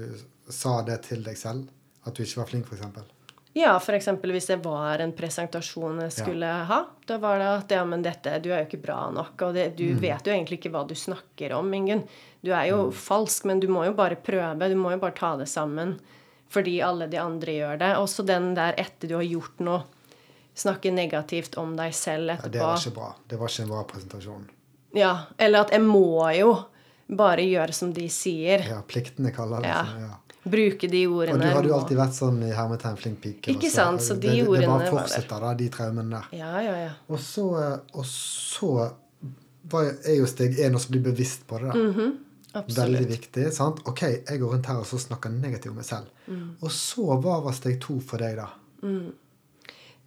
[0.52, 1.68] sa det til deg selv?
[2.04, 3.15] At du ikke var flink, f.eks.?
[3.56, 4.08] Ja, f.eks.
[4.20, 6.78] hvis det var en presentasjon jeg skulle ha.
[7.08, 9.32] Da var det at ja, men dette, du er jo ikke bra nok.
[9.46, 12.02] Og det, du vet jo egentlig ikke hva du snakker om, Ingunn.
[12.44, 14.68] Du er jo falsk, men du må jo bare prøve.
[14.68, 15.96] Du må jo bare ta det sammen.
[16.52, 17.88] Fordi alle de andre gjør det.
[17.98, 19.80] Også den der etter du har gjort noe.
[20.56, 22.52] Snakke negativt om deg selv etterpå.
[22.52, 23.08] Ja, det var ikke bra.
[23.28, 24.44] Det var ikke en bra presentasjon.
[24.96, 26.04] Ja, eller at jeg må
[26.36, 26.52] jo
[27.08, 28.62] bare gjøre som de sier.
[28.68, 29.82] Ja, Pliktene kaller det Ja.
[29.84, 30.00] sånn.
[30.10, 30.14] Ja.
[30.46, 31.34] Bruke de ordene.
[31.34, 33.50] Og du hadde jo alltid vært sånn i hermetegn flink pike.
[33.50, 36.20] Ikke og sant, så de det, det, ordene det var bare fortsetter, da, de traumene
[36.20, 36.38] der.
[36.38, 36.92] Ja, ja, ja.
[37.10, 37.48] Og så,
[37.96, 38.70] og så
[39.72, 41.72] var, er jo steg én å bli bevisst på det.
[41.74, 41.90] da.
[41.90, 42.14] Mhm.
[42.56, 42.78] Absolutt.
[42.78, 43.42] Veldig viktig.
[43.52, 43.82] sant?
[43.84, 46.06] Ok, jeg går rundt her og så snakker negativt om meg selv.
[46.24, 46.54] Mm.
[46.62, 48.46] Og så, hva var steg to for deg, da?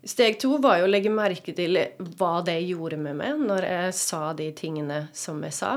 [0.09, 1.77] Steg to var jo å legge merke til
[2.17, 5.73] hva det gjorde med meg når jeg sa de tingene som jeg sa.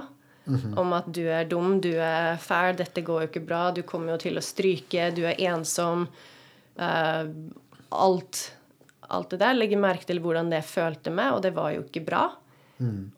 [0.46, 4.16] Om at du er dum, du er fæl, dette går jo ikke bra, du kommer
[4.16, 6.08] jo til å stryke, du er ensom.
[6.78, 7.28] Uh,
[7.92, 8.40] alt,
[9.08, 9.54] alt det der.
[9.54, 12.24] Legge merke til hvordan det følte meg, og det var jo ikke bra.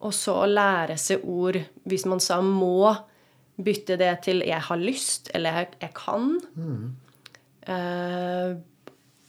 [0.04, 1.56] Og så å lære seg ord
[1.88, 2.96] Hvis man sa 'må',
[3.56, 6.40] bytte det til 'jeg har lyst' eller 'jeg, jeg kan'.
[7.66, 8.56] Eh,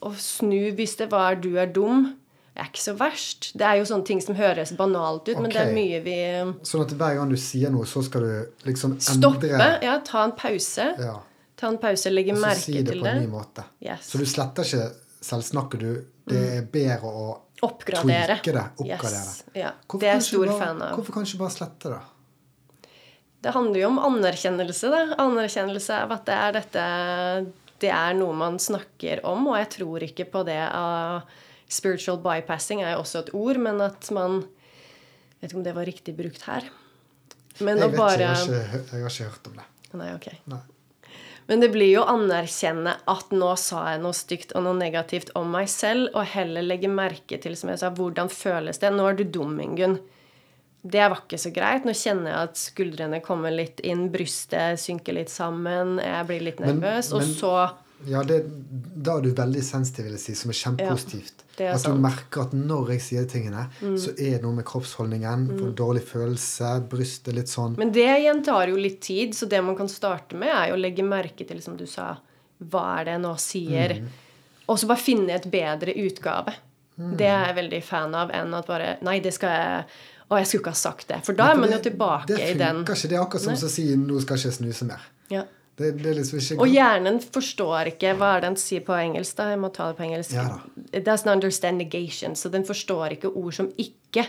[0.02, 2.16] og snu hvis det var 'du er dum'.
[2.56, 3.50] Er ikke så verst.
[3.60, 6.14] Det er jo sånne ting som høres banalt ut, men det er mye vi
[6.64, 9.50] Sånn at hver gang du sier noe, så skal du liksom Stoppe.
[9.52, 10.86] endre Ja, ta en pause.
[10.98, 11.18] Ja.
[11.60, 12.84] Ta en pause, legge merke til det.
[12.84, 13.66] Og så si det på en ny måte.
[13.84, 14.08] Yes.
[14.12, 14.88] Så du sletter ikke
[15.22, 16.06] selvsnakket, du.
[16.32, 17.26] Det er bedre å
[17.64, 18.40] Oppgradere.
[18.40, 18.64] tweake det.
[18.80, 19.22] Oppgradere.
[19.36, 19.44] Yes.
[19.56, 19.72] Ja.
[19.92, 20.96] Det er jeg stor bare- fan av.
[20.98, 22.02] Hvorfor kan du ikke bare slette det?
[23.46, 24.90] Det handler jo om anerkjennelse.
[24.90, 25.16] Da.
[25.22, 26.86] Anerkjennelse av at det er dette
[27.80, 31.24] Det er noe man snakker om, og jeg tror ikke på det av
[31.68, 35.76] Spiritual bypassing er jo også et ord, men at man Jeg vet ikke om det
[35.76, 36.64] var riktig brukt her.
[37.60, 39.66] Men Jeg vet bare ikke, jeg har ikke, jeg har ikke hørt om det.
[39.96, 40.28] Nei, ok.
[40.52, 40.62] Nei.
[41.48, 45.30] Men det blir jo å anerkjenne at nå sa jeg noe stygt og noe negativt
[45.38, 48.90] om meg selv, og heller legge merke til, som jeg sa, hvordan føles det?
[48.96, 50.00] Nå er du dum, Ingunn.
[50.86, 51.86] Det var ikke så greit.
[51.86, 56.60] Nå kjenner jeg at skuldrene kommer litt inn, brystet synker litt sammen, jeg blir litt
[56.60, 57.56] Men- nervøs, og så
[58.06, 58.44] Ja, det,
[59.02, 61.42] Da er du veldig sensitiv, vil jeg si, som er kjempepositivt.
[61.42, 61.96] er at du sant.
[61.96, 62.04] Mm.
[62.04, 66.74] merker at når jeg sier tingene, så er det noe med kroppsholdningen, får dårlig følelse,
[66.92, 70.36] brystet litt sånn Men det igjen tar jo litt tid, så det man kan starte
[70.36, 72.18] med, er jo å legge merke til, som du sa,
[72.60, 73.96] hva er det jeg nå sier?
[74.02, 74.10] Mm.
[74.66, 76.56] Og så bare finne et bedre utgave.
[76.96, 79.80] Det er jeg veldig fan av, enn at bare Nei, det skal jeg
[80.26, 81.18] Å, jeg skulle ikke ha sagt det.
[81.28, 83.10] For da er man jo tilbake det i den Det funker ikke.
[83.12, 85.04] Det er akkurat som å si 'nå skal ikke jeg snuse mer'.
[85.30, 85.44] ja.
[85.76, 88.94] Det, det er liksom ikke Og hjernen forstår ikke Hva er det den sier på
[88.96, 89.50] engelsk, da?
[89.52, 90.32] Jeg må ta det på engelsk.
[90.38, 90.60] Ja.
[90.94, 92.36] It doesn't understand negation.
[92.40, 94.28] Så den forstår ikke ord som ikke.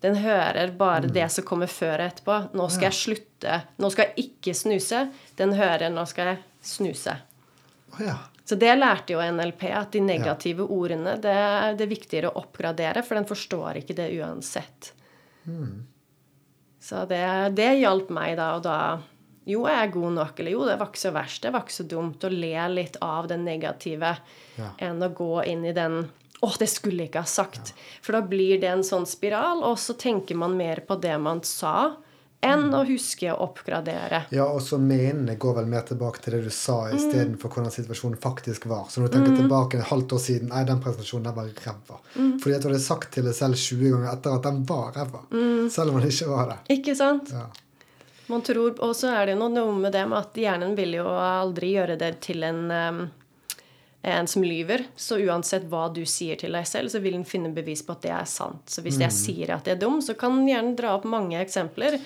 [0.00, 1.12] Den hører bare Mm.
[1.12, 2.36] det som kommer før og etterpå.
[2.54, 3.62] Nå skal jeg slutte.
[3.78, 5.10] Nå skal jeg ikke snuse.
[5.36, 7.16] Den hører 'nå skal jeg snuse'.
[7.92, 8.16] Oh, ja.
[8.46, 12.42] Så det lærte jo NLP, at de negative ordene det er det er viktigere å
[12.44, 14.92] oppgradere, for den forstår ikke det uansett.
[16.80, 18.76] Så det, det hjalp meg da, og da
[19.46, 21.72] Jo, jeg er god nok, eller jo, det var ikke så verst, det var ikke
[21.78, 24.16] så dumt å le litt av det negative
[24.58, 24.70] Ja.
[24.78, 26.10] enn å gå inn i den
[26.42, 27.72] å, det skulle jeg ikke ha sagt.
[28.02, 31.42] For da blir det en sånn spiral, og så tenker man mer på det man
[31.42, 31.96] sa,
[32.42, 34.22] enn å huske å oppgradere.
[34.32, 36.96] Ja, og så menene går vel mer tilbake til det du sa, Mm.
[36.96, 38.86] istedenfor hvordan situasjonen faktisk var.
[38.88, 41.98] Så når du tenker tilbake et halvt år siden Nei, den presentasjonen der var ræva.
[42.16, 42.40] Mm.
[42.40, 45.20] Fordi at du hadde sagt til deg selv 20 ganger etter at den var ræva.
[45.70, 46.78] Selv om den ikke var det.
[46.78, 47.28] Ikke sant?
[47.30, 47.46] Ja.
[48.30, 51.06] Man tror, Og så er det jo noe med det med at hjernen vil jo
[51.10, 52.62] aldri gjøre det til en,
[54.02, 54.86] en som lyver.
[54.96, 58.02] Så uansett hva du sier til deg selv, så vil den finne bevis på at
[58.06, 58.64] det er sant.
[58.70, 61.36] Så hvis jeg sier at jeg er dum, så kan den gjerne dra opp mange
[61.42, 61.98] eksempler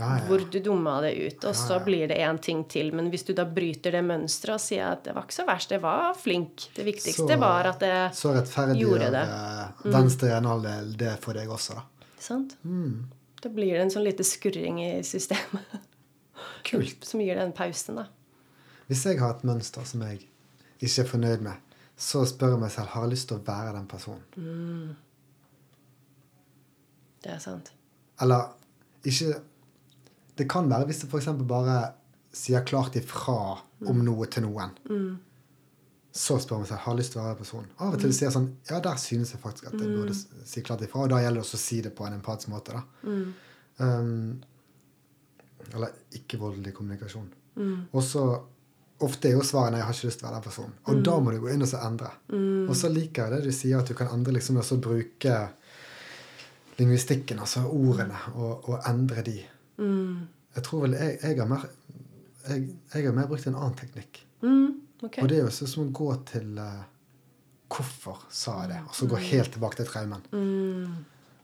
[0.00, 0.24] Ja, ja.
[0.30, 1.84] hvor du dumma det ut, og så ja.
[1.84, 2.88] blir det én ting til.
[2.96, 5.74] Men hvis du da bryter det mønsteret og sier at det var ikke så verst,
[5.74, 9.24] jeg var flink Det viktigste Så- var at jeg Så rettferdiggjør Gjorde det.
[9.28, 9.90] Mm.
[9.90, 11.82] eh, venstre hjernehalvdel det for deg også, da.
[12.18, 12.56] Sant?
[12.64, 13.04] Mm.
[13.40, 15.76] Da blir det en sånn lite skurring i systemet.
[16.66, 17.04] Kult.
[17.08, 18.06] Som gir den pausen, da.
[18.90, 20.24] Hvis jeg har et mønster som jeg
[20.80, 23.74] ikke er fornøyd med, så spør jeg meg selv har jeg lyst til å være
[23.76, 24.96] den personen.
[27.20, 27.72] Det er sant.
[28.20, 28.52] Eller
[29.04, 29.40] ikke
[30.38, 31.26] Det kan være hvis du f.eks.
[31.48, 31.92] bare
[32.32, 33.58] sier klart ifra
[33.90, 34.70] om noe til noen.
[36.12, 37.72] Så spør man seg har lyst til å være den personen.
[37.78, 40.62] Av og til sier jeg sånn Ja, der synes jeg faktisk at jeg burde si
[40.66, 41.04] klart ifra.
[41.04, 42.78] Og da gjelder det også å si det på en empatisk måte.
[42.78, 43.10] da.
[43.80, 44.40] Um,
[45.70, 47.28] eller ikke-voldelig kommunikasjon.
[47.92, 48.24] Og så
[49.00, 50.72] Ofte er jo svaret nei, jeg har ikke lyst til å være den personen.
[50.92, 52.10] Og da må du gå inn og så endre.
[52.68, 55.36] Og så liker jeg det du sier, at du kan endre liksom, og så bruke
[56.76, 59.38] lingvistikken, altså ordene, og, og endre de.
[60.58, 61.64] Jeg tror vel jeg, jeg, har mer,
[62.44, 64.20] jeg, jeg har mer brukt en annen teknikk.
[64.44, 64.68] Mm,
[65.02, 65.18] ok.
[65.22, 66.82] Og det er jo sånn som å gå til uh,
[67.70, 68.80] Hvorfor sa jeg det?
[68.88, 70.24] Og så gå helt tilbake til traumen.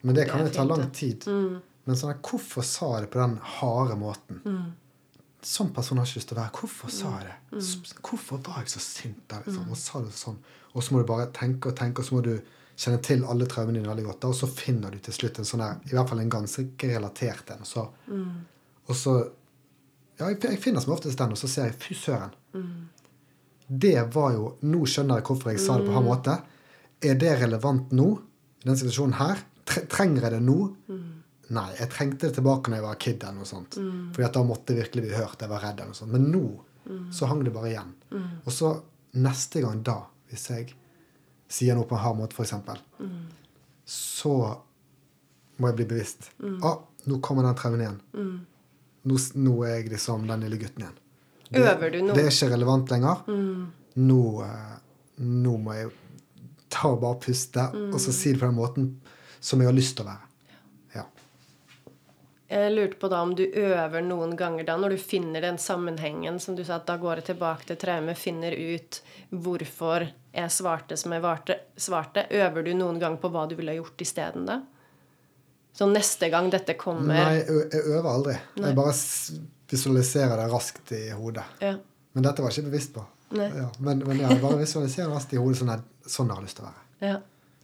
[0.02, 0.44] Men det kan Mm.
[0.44, 1.20] Det jo ta lang tid.
[1.22, 1.60] tid.
[1.86, 4.40] Men sånn, at, hvorfor sa jeg det på den harde måten?
[5.46, 6.52] Sånn person har ikke lyst til å være.
[6.58, 7.58] Hvorfor sa jeg det?
[7.62, 9.44] S- Hvorfor var jeg så sint der?
[9.46, 9.70] Liksom?
[9.70, 10.38] Og sa det sånn?
[10.74, 12.40] Og så må du bare tenke og tenke, og så må du
[12.76, 14.24] kjenne til alle traumene dine veldig godt.
[14.24, 17.50] Og så finner du til slutt en sånn der, i hvert fall en ganske relatert
[17.54, 17.60] en.
[17.62, 17.86] Og så,
[18.88, 19.30] og så
[20.18, 22.30] Ja, jeg, jeg finner som oftest den, og så ser jeg fy søren.
[23.68, 26.36] Det var jo Nå skjønner jeg hvorfor jeg sa det på en måte.
[27.02, 28.08] Er det relevant nå?
[28.62, 29.42] I den situasjonen her?
[29.90, 30.58] Trenger jeg det nå?
[31.50, 33.22] Nei, jeg trengte det tilbake når jeg var kid.
[33.22, 33.74] eller noe sånt.
[34.14, 35.40] Fordi at da måtte jeg virkelig bli hørt.
[35.40, 35.78] Jeg var redd.
[35.80, 36.12] eller noe sånt.
[36.12, 36.44] Men nå
[37.10, 37.92] så hang det bare igjen.
[38.46, 38.68] Og så
[39.14, 40.74] neste gang da, hvis jeg
[41.48, 42.54] sier noe på en hard måte, f.eks.,
[43.86, 44.32] så
[45.58, 46.30] må jeg bli bevisst.
[46.62, 48.00] Ah, nå kommer den traumen igjen.
[49.06, 50.96] Nå, nå er jeg liksom den lille gutten igjen.
[51.50, 52.14] Det, Øver du nå?
[52.14, 53.22] det er ikke relevant lenger.
[53.96, 54.76] Nå, eh,
[55.22, 55.92] nå må jeg
[56.72, 58.88] ta og bare puste, og så si det på den måten
[59.40, 60.26] som jeg har lyst til å være.
[60.96, 61.04] Ja.
[62.50, 66.40] Jeg lurte på da om du øver noen ganger da, når du finner den sammenhengen
[66.42, 70.98] som du sa, at da går jeg tilbake til traume, finner ut hvorfor jeg svarte
[71.00, 72.26] som jeg varte, svarte.
[72.30, 74.60] Øver du noen gang på hva du ville ha gjort isteden da?
[75.76, 78.36] Så neste gang dette kommer Nei, jeg, øver aldri.
[78.56, 78.94] Jeg bare
[79.70, 81.44] visualiserer det raskt i hodet.
[81.62, 81.76] Ja.
[82.16, 83.04] Men dette var jeg ikke bevisst på.
[83.36, 86.46] Ja, men, men ja, jeg bare visualiserer raskt i hodet sånn, at, sånn jeg har
[86.46, 86.86] lyst til å være.
[87.12, 87.16] ja.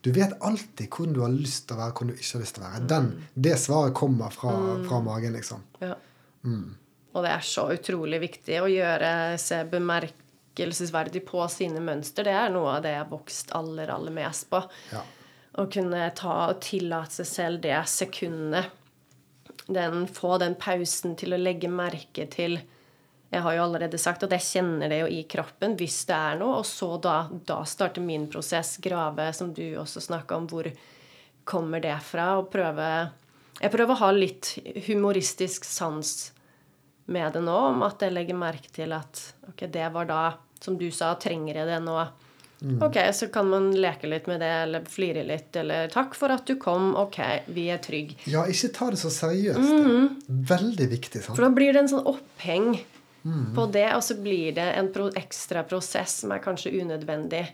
[0.02, 2.56] Du vet alltid hvordan du har lyst til å være, hvordan du ikke har lyst
[2.56, 2.86] til å være.
[2.90, 3.04] Den,
[3.46, 4.54] det svaret kommer fra,
[4.88, 5.62] fra magen, liksom.
[5.78, 5.94] Ja.
[6.42, 12.26] Og det er så utrolig viktig å gjøre seg bemerkelsesverdig på sine mønster.
[12.26, 14.64] Det er noe av det jeg har vokst aller, aller mest på.
[14.90, 15.04] Ja.
[15.62, 18.74] Å kunne ta og tillate seg selv det sekundet.
[19.66, 22.58] Den, få den pausen til å legge merke til
[23.32, 26.40] Jeg har jo allerede sagt at jeg kjenner det jo i kroppen hvis det er
[26.40, 26.58] noe.
[26.60, 30.48] Og så da, da starter min prosess, grave, som du også snakka om.
[30.50, 30.68] Hvor
[31.48, 32.34] kommer det fra?
[32.42, 32.88] Og prøve
[33.60, 34.56] Jeg prøver å ha litt
[34.88, 36.32] humoristisk sans
[37.12, 40.20] med det nå, om at jeg legger merke til at ok, det var da,
[40.62, 41.96] som du sa, trenger jeg det nå?
[42.62, 46.46] Ok, så kan man leke litt med det, eller flire litt, eller 'takk for at
[46.46, 48.14] du kom', ok, vi er trygge.
[48.30, 50.28] ja, ikke ta det så seriøst.
[50.28, 51.22] Veldig viktig.
[51.24, 51.36] sant?
[51.36, 52.80] For da blir det en sånn oppheng
[53.54, 57.46] på det, og så blir det en pro ekstra prosess som er kanskje unødvendig.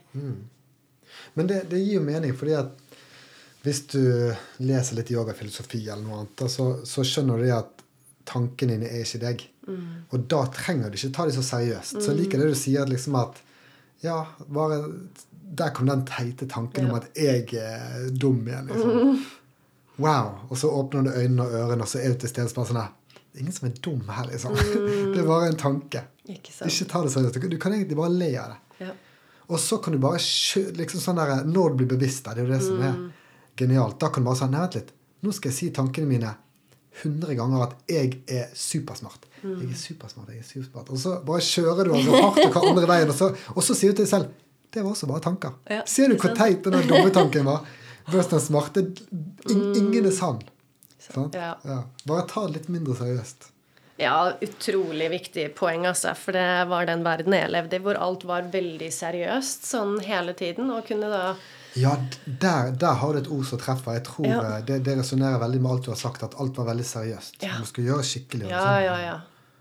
[1.34, 2.70] Men det, det gir jo mening, fordi at
[3.62, 7.82] hvis du leser litt yogafilosofi eller noe annet, så, så skjønner du at
[8.28, 9.44] tankene dine er ikke deg.
[10.12, 12.00] Og da trenger du ikke ta det så seriøst.
[12.00, 13.40] Så jeg liker det du sier, at liksom at
[14.04, 14.76] Ja, bare
[15.58, 19.18] Der kom den teite tanken om at jeg er dum igjen, liksom.
[19.98, 20.34] Wow.
[20.50, 22.92] Og så åpner du øynene og ørene, og så er du til stede sånn her
[23.32, 24.54] Det er ingen som er dum her, liksom.
[25.14, 26.04] Det er bare en tanke.
[26.28, 26.52] Ikke?
[26.68, 27.40] Ikke ta det seriøst.
[27.50, 28.86] Du kan- egentlig bare le av det.
[28.86, 28.92] Ja.
[29.48, 30.18] Og så kan du bare
[30.76, 32.98] liksom sånn der, Når du blir bevisst det, det er jo det som er
[33.56, 34.92] genialt, da kan du bare si Nei, vent litt.
[35.24, 36.34] Nå skal jeg si tankene mine
[37.02, 39.26] 100 ganger at jeg er supersmart.
[39.42, 40.90] Jeg er supersmart, jeg er supersmart.
[40.90, 43.76] Og så bare kjører du altså hardt og hva andre veien, og så, og så
[43.78, 44.30] sier du til deg selv
[44.74, 45.52] Det var også bare tanker.
[45.70, 47.68] Ja, Ser du hvor teit den dumme tanken var?
[48.12, 48.82] Versus den smarte.
[49.48, 50.42] In, ingen er sann.
[51.32, 51.54] Ja.
[51.64, 51.78] Ja.
[52.08, 53.48] Bare ta det litt mindre seriøst.
[53.98, 56.12] Ja, utrolig viktig poeng, altså.
[56.14, 60.36] For det var den verden jeg levde i, hvor alt var veldig seriøst sånn hele
[60.38, 60.70] tiden.
[60.70, 61.22] Og kunne da
[61.76, 63.98] Ja, der, der har du et ord som treffer.
[63.98, 64.38] Jeg tror Ja.
[64.58, 67.42] eh, Det, det resonnerer veldig med alt du har sagt, at alt var veldig seriøst.
[67.42, 67.58] Ja.
[67.58, 68.48] Du skulle gjøre skikkelig.
[68.48, 68.84] Ja, sånn.
[68.84, 69.18] ja, ja.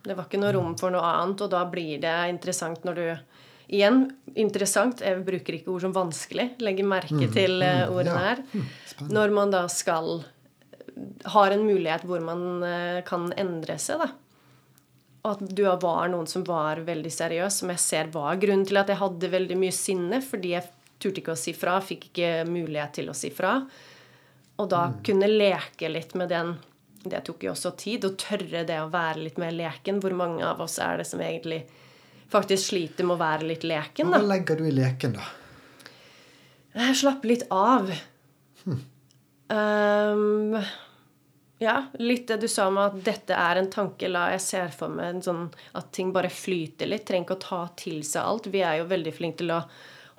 [0.07, 3.19] Det var ikke noe rom for noe annet, og da blir det interessant når du
[3.67, 4.05] Igjen,
[4.39, 5.01] interessant.
[5.03, 6.53] Jeg bruker ikke ord som vanskelig.
[6.63, 8.21] Legger merke til mm, ordene ja.
[8.29, 8.37] her.
[8.53, 10.23] Mm, Når man da skal
[11.25, 14.07] Har en mulighet hvor man eh, kan endre seg, da.
[15.25, 18.77] Og at du var noen som var veldig seriøs, som jeg ser var grunnen til
[18.79, 20.63] at jeg hadde veldig mye sinne, fordi jeg
[20.99, 23.59] turte ikke å si fra, fikk ikke mulighet til å si fra.
[24.57, 26.55] Og da kunne leke litt med den
[27.07, 28.03] Det tok jo også tid.
[28.03, 30.01] Å tørre det å være litt mer leken.
[30.03, 31.61] Hvor mange av oss er det som egentlig
[32.27, 34.19] faktisk sliter med å være litt leken, da?
[34.19, 35.27] Hva legger du i leken, da?
[36.77, 37.93] Jeg slapper litt av.
[39.47, 40.57] Um,
[41.63, 44.09] ja, litt det du sa om at dette er en tanke.
[44.11, 45.45] La jeg ser for meg en sånn
[45.79, 47.07] at ting bare flyter litt.
[47.07, 48.51] Trenger ikke å ta til seg alt.
[48.53, 49.61] Vi er jo veldig flinke til å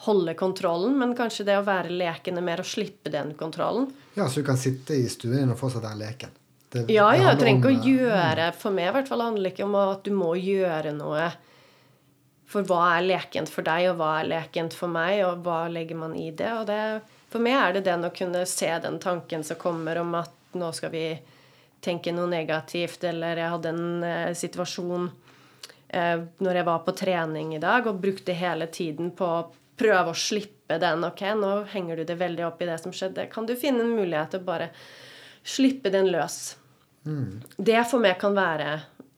[0.07, 3.89] holde kontrollen, men kanskje det å være lekende mer og slippe den kontrollen.
[4.15, 6.37] Ja, så du kan sitte i stuen din og fortsatt være leken.
[6.71, 9.55] Det, Ja, det du trenger ikke å gjøre For meg i hvert fall handler det
[9.55, 11.31] ikke om at du må gjøre noe
[12.49, 15.99] for hva er lekent for deg, og hva er lekent for meg, og hva legger
[16.01, 16.49] man i det.
[16.57, 16.79] Og det
[17.29, 20.71] for meg er det den å kunne se den tanken som kommer om at nå
[20.73, 21.05] skal vi
[21.85, 25.11] tenke noe negativt, eller jeg hadde en eh, situasjon
[25.93, 29.45] eh, når jeg var på trening i dag og brukte hele tiden på å
[29.79, 31.05] prøve å slippe den.
[31.09, 33.29] Ok, nå henger du det veldig opp i det som skjedde.
[33.33, 34.70] Kan du finne en mulighet til å bare
[35.49, 36.57] slippe den løs?
[37.57, 38.72] Det for meg kan være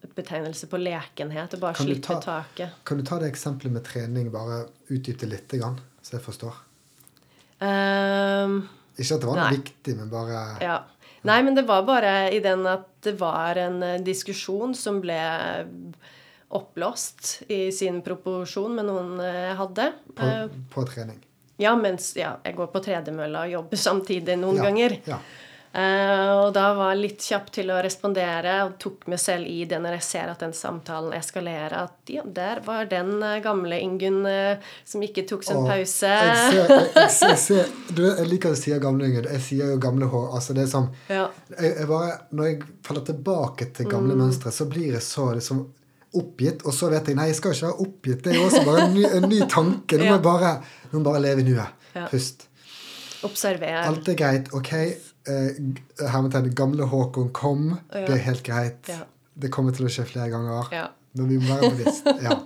[0.04, 1.56] et betegnelse på lekenhet.
[1.56, 2.76] Å bare Kan slippe ta- taket.
[2.86, 6.54] Kan du ta det eksempelet med trening, bare utdype litt, så jeg forstår?
[7.60, 10.78] Um, Ikke at det var noe viktig, men bare Ja.
[11.28, 15.18] Nei, men det var bare i den at det var en eh, diskusjon som ble
[16.50, 19.90] oppblåst i sin proporsjon med noen eh, jeg hadde.
[20.14, 21.20] på, Eh, på trening.
[21.60, 24.98] Ja, mens ja, jeg går på tredemølla og jobber samtidig noen Ja, ganger.
[25.06, 25.20] Ja.
[25.70, 29.60] Uh, og da var jeg litt kjapp til å respondere og tok meg selv i
[29.70, 31.84] det når jeg ser at den samtalen eskalerer.
[31.84, 36.10] At ja, der var den eh, gamle Ingunn uh, som ikke tok sin pause.
[36.10, 36.90] Jeg, ser, jeg,
[37.22, 39.30] jeg, ser, du, jeg liker å si gamle Ingunn.
[39.30, 40.26] Jeg sier jo gamle hår.
[40.40, 41.28] Altså det er sånn Ja.
[41.54, 44.24] Når jeg faller tilbake til gamle Mm.
[44.24, 45.68] mønstre, så blir jeg så liksom
[46.16, 46.64] oppgitt.
[46.66, 48.22] Og så vet jeg nei, jeg skal ikke være oppgitt.
[48.24, 49.98] Det er jo også bare en ny, en ny tanke.
[49.98, 50.54] Nå må jeg bare,
[50.92, 51.88] nå bare leve i nuet.
[52.10, 52.46] Pust.
[53.26, 53.82] Observer.
[53.84, 54.52] Alt er greit.
[54.56, 54.72] Ok.
[54.72, 57.66] hermetegnet hermetegn gamle Håkon kom.
[57.92, 58.90] Det er helt greit.
[59.40, 60.72] Det kommer til å skje flere ganger.
[60.74, 60.86] Ja.
[61.18, 62.12] Men vi må være bevisst.
[62.26, 62.36] Ja.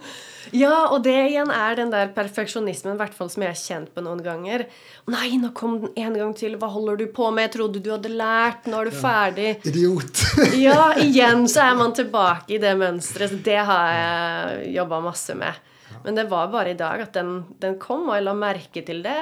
[0.54, 4.02] Ja, og det igjen er den der perfeksjonismen, hvert fall som jeg har kjent på
[4.04, 4.66] noen ganger.
[5.10, 6.54] Nei, nå kom den en gang til.
[6.60, 7.48] Hva holder du på med?
[7.48, 8.68] Jeg trodde du hadde lært.
[8.70, 9.48] Nå er du ferdig.
[9.66, 10.20] Idiot.
[10.60, 13.34] Ja, igjen så er man tilbake i det mønsteret.
[13.44, 15.58] Det har jeg jobba masse med.
[16.04, 19.00] Men det var bare i dag at den, den kom, og jeg la merke til
[19.04, 19.18] det.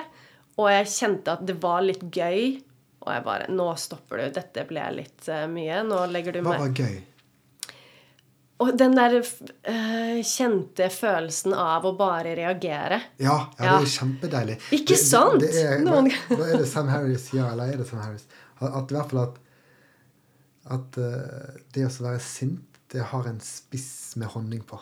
[0.59, 2.59] Og jeg kjente at det var litt gøy.
[3.03, 4.27] Og jeg bare Nå stopper du.
[4.37, 5.81] Dette ble litt uh, mye.
[5.87, 7.01] Nå legger du Hva var gøy?
[8.63, 13.01] Og den der eh, kjente følelsen av å bare reagere.
[13.19, 14.57] Ja, ja, det er jo kjempedeilig.
[14.71, 15.41] Ikke Det- det- sant?
[15.43, 18.27] Det, er, Noen hva, er det Sam Harris ja, eller er det Sam Harris?
[18.61, 19.41] At, at i hvert fall at,
[20.79, 24.79] at eh, det å være sint, det har en spiss med honning på.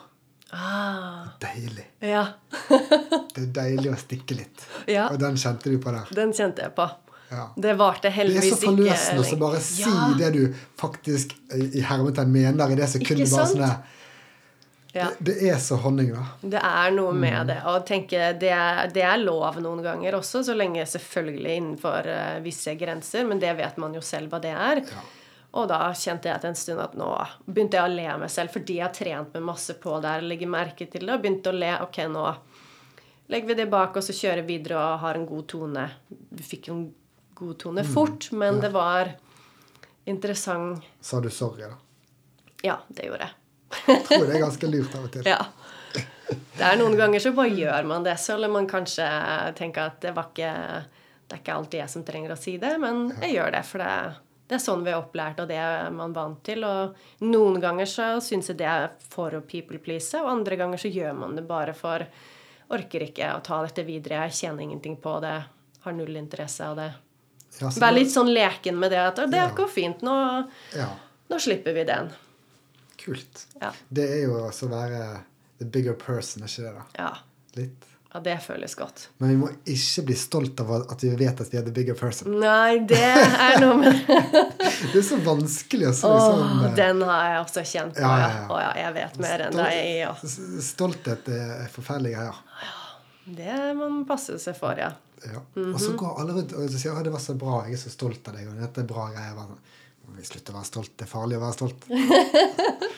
[0.51, 1.85] Ah, Deilig.
[2.03, 2.25] ja.
[2.67, 4.65] Det er deilig å stikke litt.
[4.91, 5.05] Ja.
[5.13, 6.09] Og den kjente du på der.
[6.17, 6.89] Den kjente jeg på.
[7.31, 7.45] Ja.
[7.55, 10.13] Det varte Det er så forløsende å bare si Ja.
[10.19, 13.27] det du faktisk i i hermetegn mener i det sekundet.
[13.27, 13.83] Ikke Bare sånn
[14.93, 15.05] Ja.
[15.21, 16.25] det, det er så honning, da.
[16.43, 17.19] Det er noe Mm.
[17.21, 17.61] med det.
[17.65, 22.39] Og tenke, det, er, det er lov noen ganger også, så lenge selvfølgelig innenfor uh,
[22.43, 23.25] visse grenser.
[23.25, 24.81] Men det vet man jo selv hva det er.
[24.83, 25.01] Ja.
[25.53, 27.07] Og da kjente jeg til en stund at nå
[27.47, 30.21] begynte jeg å le meg selv fordi jeg har trent meg masse på det her,
[30.21, 31.71] legger merke til det, og begynte å le.
[31.83, 32.35] Ok, nå
[33.29, 35.89] legger vi det bak oss og kjører videre og har en god tone.
[36.31, 36.93] Vi fikk jo en
[37.41, 37.91] god tone Mm.
[37.93, 39.11] fort, men det var
[40.05, 41.75] interessant Sa du sorry, da?
[42.63, 43.37] Ja, det gjorde jeg.
[43.87, 45.23] Jeg tror det er ganske lurt av og til.
[45.33, 45.45] Ja.
[46.31, 49.03] Det er noen ganger så bare gjør man det, så eller man kanskje
[49.57, 50.51] tenker at det var ikke
[51.27, 53.79] Det er ikke alltid jeg som trenger å si det, men jeg gjør det, for
[53.79, 53.91] det,
[54.51, 56.63] det er sånn vi er opplært, og det er man vant til.
[56.67, 60.77] Og noen ganger så syns jeg det er for å people please, og andre ganger
[60.83, 62.03] så gjør man det bare for
[62.71, 65.33] Orker ikke å ta dette videre, jeg tjener ingenting på det,
[65.83, 66.89] har null interesse av det.
[67.59, 69.49] Ja, Vær litt sånn leken med det at det Ja.
[69.55, 70.87] går fint, nå, ja,
[71.29, 72.11] nå slipper vi den.
[73.01, 73.45] kult.
[73.59, 73.71] Ja.
[73.89, 75.23] Det er jo å være
[75.59, 76.73] the bigger person, er ikke det?
[76.75, 76.83] da?
[76.99, 77.11] Ja.
[77.57, 77.87] Litt.
[78.13, 79.07] ja, det føles godt.
[79.17, 81.95] Men vi må ikke bli stolt av at vi vet at vi er the bigger
[81.97, 82.39] person.
[82.39, 84.05] Nei, det er noe med
[84.93, 88.01] Det er så vanskelig å så Åh, liksom eh, den har jeg også kjent på.
[88.01, 88.59] Ja, Ja, ja, ja.
[88.61, 89.77] Ja jeg vet mer enn deg.
[89.99, 90.13] Ja.
[90.71, 92.41] Stolthet er forferdelige greier.
[93.25, 94.91] Det må man passe seg for, ja.
[95.27, 95.41] Ja.
[95.55, 95.73] Mhm.
[95.75, 97.91] Og så går alle rundt og sier at det var så bra, jeg er så
[97.93, 98.47] stolt av deg.
[98.49, 99.37] og dette er bra greier.
[99.37, 100.91] Sånn, vi slutte å være stolt?
[100.97, 101.87] Det er farlig å være stolt.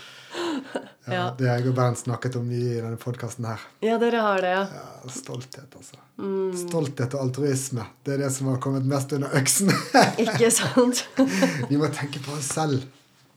[1.06, 1.24] Ja, Ja.
[1.38, 3.60] Det har jeg og Bernt snakket om mye i denne podkasten her.
[3.84, 4.62] Ja, dere har det, ja.
[4.72, 5.98] Ja, stolthet, altså.
[6.18, 6.54] Mm.
[6.62, 7.84] Stolthet og altruisme.
[8.08, 9.70] Det er det som har kommet mest under øksen.
[10.24, 11.04] Ikke sant?
[11.70, 12.86] Vi må tenke på oss selv.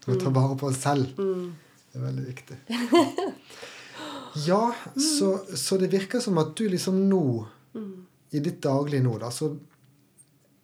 [0.05, 1.11] Vi må ta vare på oss selv.
[1.19, 1.51] Mm.
[1.91, 2.57] Det er veldig viktig.
[4.47, 4.61] Ja,
[4.95, 7.23] så, så det virker som at du liksom nå,
[8.35, 9.55] i ditt daglige nå, da, så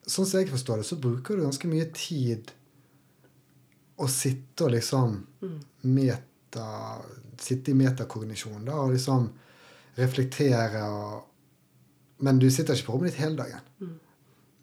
[0.03, 2.49] Sånn som jeg forstår det, så bruker du ganske mye tid
[4.03, 5.13] å sitte og liksom
[5.87, 6.65] meta
[7.43, 9.29] Sitte i metakognisjon, da, og liksom
[9.97, 13.95] reflektere og Men du sitter ikke på rommet ditt hele dagen?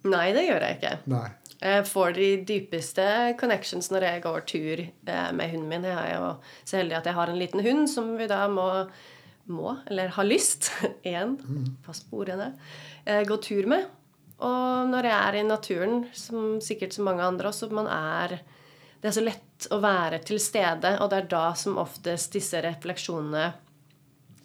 [0.09, 0.93] Nei, det gjør jeg ikke.
[1.13, 1.27] Nei.
[1.61, 3.07] Jeg får de dypeste
[3.41, 5.85] connections når jeg går tur eh, med hunden min.
[5.85, 6.31] Jeg er jo
[6.65, 8.65] så heldig at jeg har en liten hund som vi da må,
[9.53, 10.71] må eller har lyst,
[11.11, 11.37] igjen,
[11.85, 12.55] pass på ordene,
[13.29, 13.87] gå tur med.
[14.41, 18.39] Og når jeg er i naturen, som sikkert så mange andre også, man er
[19.01, 22.61] Det er så lett å være til stede, og det er da som oftest disse
[22.61, 23.47] refleksjonene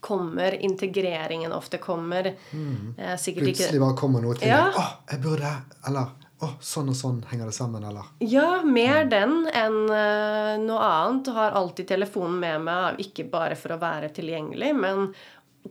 [0.05, 0.55] kommer.
[0.63, 2.27] Integreringen ofte kommer.
[2.27, 4.61] Eh, sikkert ikke Plutselig bare kommer noe til Ja.
[4.69, 4.73] deg.
[4.79, 5.51] 'Å, jeg burde
[5.87, 6.07] Eller
[6.41, 11.27] 'Å, sånn og sånn henger det sammen', eller Ja, mer den enn uh, noe annet.
[11.33, 15.13] Har alltid telefonen med meg, ikke bare for å være tilgjengelig, men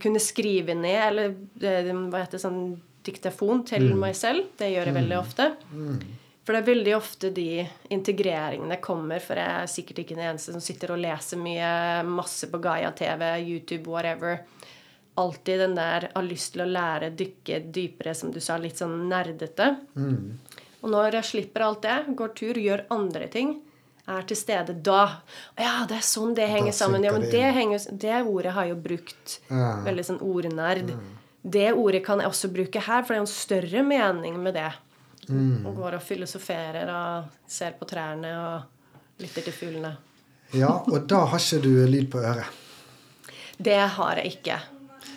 [0.00, 2.60] kunne skrive ned, eller eh, hva heter det, sånn
[3.04, 4.50] diktafon til meg selv.
[4.58, 5.48] Det gjør jeg veldig ofte.
[6.44, 10.52] For det er veldig ofte de integreringene kommer, for jeg er sikkert ikke den eneste
[10.52, 11.70] som sitter og leser mye,
[12.04, 14.42] masse på Gaia-TV, YouTube, whatever.
[15.20, 19.06] Alltid den der har lyst til å lære, dykke dypere, som du sa, litt sånn
[19.08, 19.70] nerdete.
[20.84, 23.54] Og når jeg slipper alt det, går tur, gjør andre ting,
[24.08, 25.20] er til stede da
[25.58, 27.04] Ja, det er sånn det henger sammen.
[27.04, 29.38] Ja, men det henger, det ordet har jeg jo brukt.
[29.50, 29.70] Ja.
[29.86, 30.92] Veldig sånn ordnerd.
[31.44, 34.70] Det ordet kan jeg også bruke her, for det er en større mening med det.
[35.28, 35.64] Mm.
[35.66, 39.94] Og går og filosoferer og ser på trærne og lytter til fuglene.
[40.52, 42.46] Ja, og da har ikke du lyd på øret.
[43.56, 44.58] Det har jeg ikke.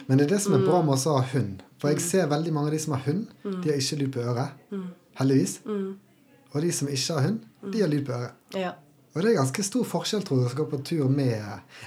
[0.07, 0.85] Men det er det som er bra Mm.
[0.85, 1.63] med å ha hund.
[1.79, 4.19] For jeg ser veldig mange av de som har hund, de har ikke lyd på
[4.23, 4.49] øret.
[4.71, 4.87] Mm.
[5.19, 5.59] Heldigvis.
[6.53, 7.39] Og de som ikke har hund,
[7.73, 8.33] de har lyd på øret.
[8.57, 8.73] Ja.
[9.15, 11.31] Og det er ganske stor forskjell, tror jeg, å gå på tur med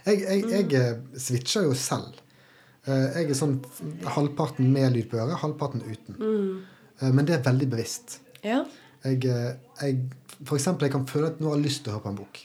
[0.07, 2.17] Jeg, jeg, jeg eh, switcher jo selv.
[2.87, 3.59] Eh, Jeg er sånn
[4.17, 6.17] halvparten med lyd på øret, halvparten uten.
[6.19, 7.13] Mm.
[7.15, 8.21] Men det er veldig bevisst.
[8.45, 8.65] ja.
[9.01, 10.01] Jeg, eh, jeg,
[10.45, 12.19] for eksempel, jeg kan føle at nå har jeg lyst til å høre på en
[12.19, 12.41] bok.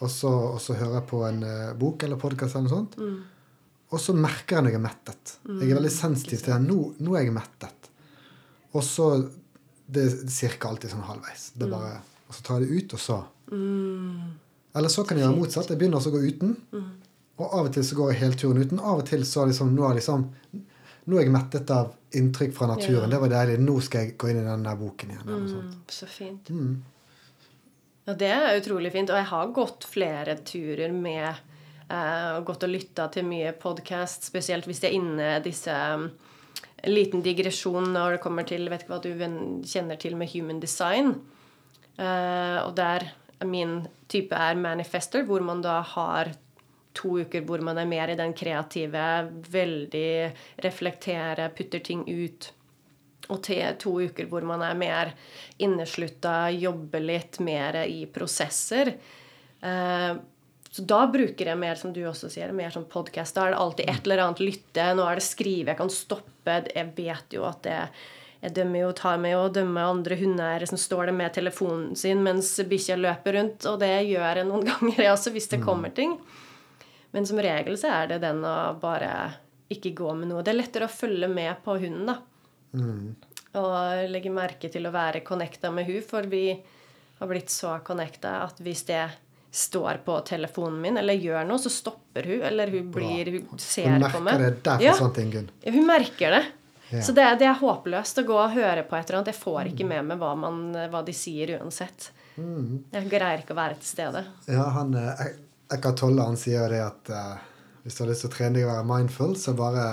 [0.00, 2.96] Og, så, og så hører jeg på en eh, bok eller podkast eller noe sånt.
[3.90, 5.34] Og så merker jeg når jeg er mettet.
[5.50, 6.60] Jeg er veldig sensitiv til det.
[6.64, 7.90] Nå, nå er jeg mettet.
[8.72, 9.10] Og så
[9.90, 11.48] Det er cirka alltid sånn halvveis.
[11.58, 11.92] Det er bare,
[12.30, 13.20] og så tar jeg det ut, og så
[14.78, 15.70] Eller så kan jeg gjøre motsatt.
[15.72, 16.52] Jeg begynner også å gå uten.
[17.40, 18.78] Og av og til så går jeg hele turen uten.
[18.78, 20.28] Av og til så liksom, nå er liksom
[21.10, 23.08] nå er jeg mettet av inntrykk fra naturen.
[23.08, 23.16] Ja.
[23.16, 23.58] Det var deilig.
[23.64, 25.26] Nå skal jeg gå inn i den der boken igjen.
[25.26, 26.50] Mm, så fint.
[26.54, 26.76] Mm.
[28.06, 29.10] Ja, det er utrolig fint.
[29.10, 31.46] Og jeg har gått flere turer med
[31.90, 36.04] og gått og lytta til mye podkast, spesielt hvis jeg er inne disse um,
[36.86, 41.16] liten digresjon når det kommer til Vet ikke hva du kjenner til med human design.
[42.00, 43.10] Eh, og der
[43.46, 46.32] min type er manifester, hvor man da har
[46.96, 49.04] to uker hvor man er mer i den kreative,
[49.52, 50.10] veldig
[50.64, 52.50] reflektere, putter ting ut.
[53.30, 55.12] Og til to uker hvor man er mer
[55.62, 58.94] inneslutta, jobber litt mer i prosesser.
[59.60, 60.12] Eh,
[60.70, 63.34] så da bruker jeg mer, som du også sier, mer som podkast.
[63.34, 64.84] Da er det alltid et eller annet lytte.
[64.94, 65.72] Nå er det skrive.
[65.72, 66.58] Jeg kan stoppe.
[66.70, 67.78] Jeg vet jo at det
[68.40, 71.96] jeg dømmer jo, tar meg jo og dømmer andre hundeeiere som står der med telefonen
[71.98, 73.66] sin mens bikkja løper rundt.
[73.68, 76.16] Og det gjør jeg noen ganger, jeg også, hvis det kommer ting.
[77.12, 79.12] Men som regel så er det den å bare
[79.70, 80.42] ikke gå med noe.
[80.46, 82.16] Det er lettere å følge med på hunden, da.
[83.60, 86.44] Og legge merke til å være connecta med hun, for vi
[87.20, 89.02] har blitt så connecta at hvis det
[89.50, 93.90] står på telefonen min eller gjør noe, så stopper hun, eller hun blir Hun ser
[93.90, 94.62] Hun på merker det.
[94.62, 95.08] Derfor Ja.
[95.14, 95.50] ting Ingunn.
[95.66, 96.44] Ja, Hun merker det.
[96.90, 97.02] Ja.
[97.06, 99.30] Så det, det er håpløst å gå og høre på et eller annet.
[99.34, 100.60] Jeg får ikke med meg hva, man,
[100.90, 102.10] hva de sier uansett.
[102.36, 102.84] Mm.
[102.92, 104.24] Jeg greier ikke å være til stede.
[104.50, 105.20] Ja, han, eh,
[105.74, 107.36] Eckhart Tolle han sier det at uh,
[107.84, 109.84] hvis du har lyst til å trene deg å være mindful, så bare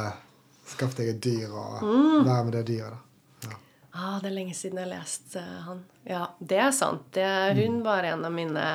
[0.67, 2.25] skaff deg et dyr og Mm.
[2.25, 2.97] vær med det dyret.
[3.45, 3.59] da.
[3.93, 5.83] Ah, det er lenge siden jeg har lest uh, han.
[6.05, 7.11] Ja, det er sant.
[7.13, 7.27] Det,
[7.61, 8.65] hun var en av mine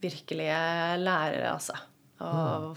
[0.00, 0.60] virkelige
[1.00, 1.76] lærere, altså.
[2.20, 2.74] Å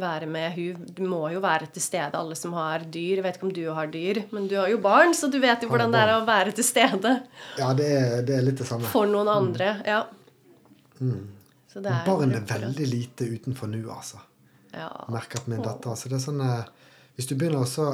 [0.00, 3.20] være med hun Du må jo være til stede, alle som har dyr.
[3.20, 5.64] Jeg vet ikke om du har dyr, men du har jo barn, så du vet
[5.64, 7.14] jo hvordan det er å være til stede
[7.58, 8.88] Ja, det er, det er litt det samme.
[8.92, 9.72] for noen andre.
[9.86, 10.02] Ja.
[11.72, 14.20] Så det er Barn er veldig lite utenfor nå, altså.
[14.76, 14.90] Ja.
[15.12, 15.92] Merker på min datter.
[15.92, 17.88] Altså, det er sånn eh, Hvis du begynner å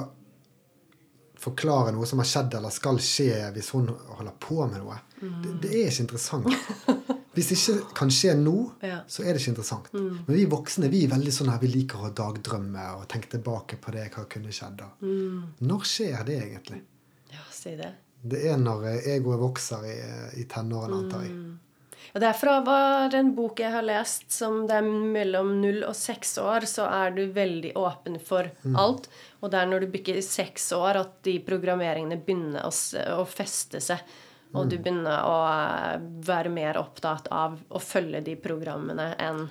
[1.43, 5.57] forklare noe som har skjedd eller skal skje hvis hun holder på med noe, det,
[5.63, 6.51] det er ikke interessant.
[7.33, 8.55] Hvis det ikke kan skje nå,
[8.85, 8.99] Ja.
[9.09, 9.87] så er det ikke interessant.
[9.95, 13.78] Men vi voksne vi er veldig sånn her, vi liker å dagdrømme og tenke tilbake
[13.80, 14.76] på det hva kunne skjedd.
[14.83, 14.91] da.
[15.01, 16.83] Når skjer det egentlig?
[17.33, 17.93] ja, si det.
[18.22, 19.97] Det er når eh, egoet vokser i,
[20.43, 21.37] i tenårene, antar jeg.
[22.14, 26.37] Og Derfra var en bok jeg har lest som det er mellom null og seks
[26.39, 29.09] år, så er du veldig åpen for alt.
[29.41, 32.72] Og det er når du bikker seks år at de programmeringene begynner å,
[33.16, 33.99] å feste seg.
[34.53, 39.47] Og du begynner å eh, være mer opptatt av å følge de programmene enn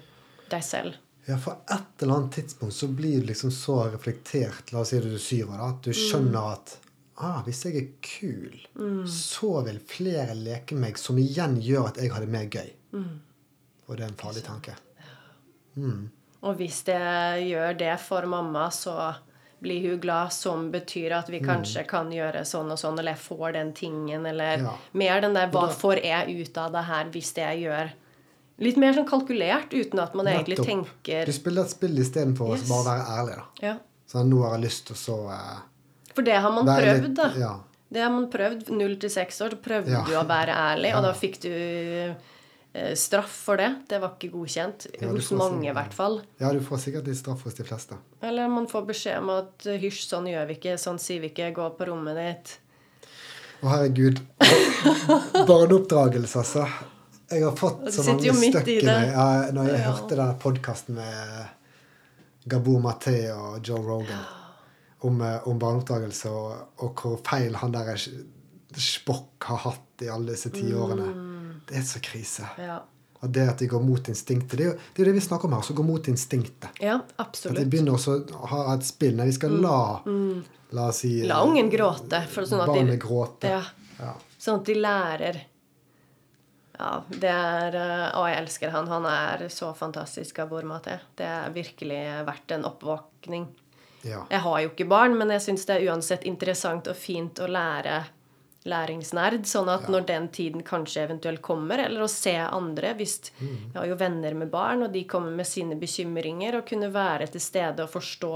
[0.51, 0.99] deg selv.
[1.25, 4.99] Ja, for et eller annet tidspunkt så blir du liksom så reflektert, la oss si
[5.01, 6.77] det du år, da, at du skjønner at
[7.21, 8.55] ah, hvis jeg er kul,
[9.05, 12.71] så vil flere leke meg, som igjen gjør at jeg har det mer gøy.
[13.85, 14.73] Og det er en farlig tanke.
[16.41, 17.01] Og hvis det
[17.45, 18.95] gjør det for mamma, så
[19.61, 23.21] blir hun glad, som betyr at vi kanskje kan gjøre sånn og sånn, eller jeg
[23.21, 24.73] får den tingen, eller Ja.
[24.93, 27.91] mer den der Hva får jeg ut av det her hvis det jeg gjør?
[28.59, 30.67] Litt mer sånn kalkulert, uten at man egentlig Nettopp.
[30.67, 32.69] tenker Du spiller et spill istedenfor Yes.
[32.69, 33.35] å bare være ærlig.
[33.35, 33.67] da.
[33.67, 33.75] Ja.
[34.11, 35.59] Sånn, nå har jeg lyst til å så uh,
[36.13, 37.29] For det har man prøvd, litt- da.
[37.37, 37.59] Ja.
[37.91, 38.69] Det har man prøvd.
[38.69, 40.03] Null til seks år, så prøvde Ja.
[40.03, 42.15] du å være ærlig, og da fikk du
[42.95, 43.69] straff for det.
[43.89, 44.85] Det var ikke godkjent.
[45.01, 46.21] Ja, hos mange, i hvert fall.
[46.39, 47.97] ja, du får sikkert litt straff hos de fleste.
[48.23, 51.31] Eller man får beskjed om at eh, hysj, sånn gjør vi ikke, sånn sier vi
[51.33, 52.53] ikke, gå på rommet ditt.
[53.61, 54.21] Å, herregud.
[55.47, 56.65] Barneoppdragelse, altså.
[57.31, 59.11] Jeg har fått så mange støkk i meg.
[59.13, 59.91] Ja, når jeg Ja.
[59.91, 61.45] hørte den podkasten med
[62.47, 64.23] Gabor Maté og Joe Rogan
[65.01, 68.37] om, eh, om barneoppdragelse, og, og hvor feil han der spokk
[68.71, 71.03] Spock har hatt i alle disse tiårene.
[71.11, 71.40] Mm.
[71.71, 72.47] Det er så krise.
[72.59, 72.81] Ja,
[73.21, 74.57] Og det at de går mot instinktet.
[74.57, 75.61] Det er jo det, er det vi snakker om her.
[75.63, 76.69] Så går mot instinktet.
[76.83, 77.57] ja absolutt.
[77.57, 79.15] At de begynner også å ha et spill.
[79.15, 79.77] når vi skal la
[80.73, 81.27] La oss si Mm.
[81.27, 82.21] La ungen gråte.
[82.31, 83.47] For sånn at barnet de, gråte.
[83.49, 83.61] ja,
[83.99, 84.13] Ja.
[84.39, 85.41] sånn at de lærer.
[86.79, 88.87] Ja, det er eh, Å, jeg elsker han.
[88.87, 90.99] Han er så fantastisk av Bormate.
[91.15, 93.47] Det er virkelig verdt en oppvåkning.
[94.03, 94.23] ja.
[94.31, 97.47] Jeg har jo ikke barn, men jeg syns det er uansett interessant og fint å
[97.47, 98.03] lære
[98.69, 103.73] læringsnerd, sånn at når den tiden kanskje eventuelt kommer, eller å se andre hvis Jeg
[103.73, 107.41] har jo venner med barn, og de kommer med sine bekymringer, og kunne være til
[107.41, 108.33] stede og forstå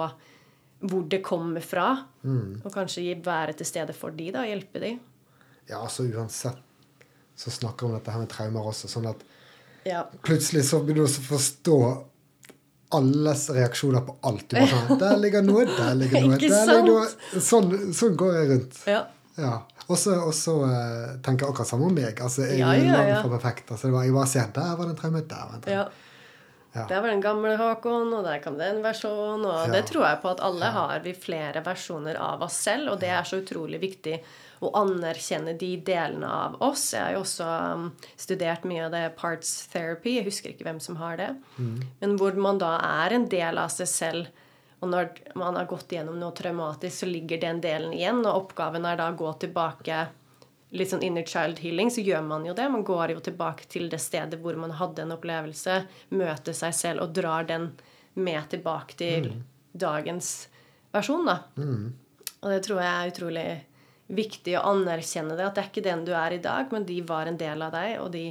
[0.85, 1.91] hvor det kommer fra.
[2.25, 4.95] Og kanskje være til stede for de da, og hjelpe de.
[5.69, 6.57] ja, altså uansett
[7.35, 8.87] så snakker vi om dette her med traumer også.
[8.87, 9.23] Sånn at
[9.85, 10.03] Ja.
[10.23, 11.77] plutselig så begynner du også å forstå
[12.95, 14.45] alles reaksjoner på alt.
[14.49, 17.41] Du bare sånn, Der ligger noe, der ligger noe, der ligger noe.
[17.43, 18.79] Sånn, sånn går jeg rundt.
[18.87, 19.03] ja.
[19.37, 19.61] Ja.
[19.89, 22.19] Og så eh, tenker jeg akkurat samme om meg.
[22.23, 23.21] Altså, jeg Ja, er ja, langt ja.
[23.21, 23.69] fra perfekt.
[23.71, 25.61] Altså, det var, jeg bare ser, Der var det en traume, der var det en
[25.61, 25.77] traume.
[25.79, 25.85] ja.
[26.75, 26.83] Ja.
[26.89, 29.45] Der var den gamle Håkon, og der kom den versjonen.
[29.47, 29.71] Og Ja.
[29.71, 33.07] det tror jeg på at alle har vi flere versjoner av oss selv, og det
[33.15, 34.17] er så utrolig viktig
[34.61, 36.91] å anerkjenne de delene av oss.
[36.91, 37.85] Jeg har jo også um,
[38.17, 41.29] studert mye av det parts therapy, jeg husker ikke hvem som har det,
[42.01, 44.27] men hvor man da er en del av seg selv.
[44.85, 48.85] Og når man har gått gjennom noe traumatisk, så ligger den delen igjen, og oppgaven
[48.85, 50.03] er da å gå tilbake
[50.75, 52.67] litt sånn inner child healing, så gjør man jo det.
[52.69, 55.79] Man går jo tilbake til det stedet hvor man hadde en opplevelse,
[56.13, 57.71] møter seg selv og drar den
[58.13, 59.31] med tilbake til
[59.73, 60.49] dagens
[60.93, 61.39] versjon, da.
[62.43, 63.47] Og det tror jeg er utrolig
[64.05, 66.99] viktig å anerkjenne det, at det er ikke den du er i dag, men de
[67.09, 68.27] var en del av deg, og de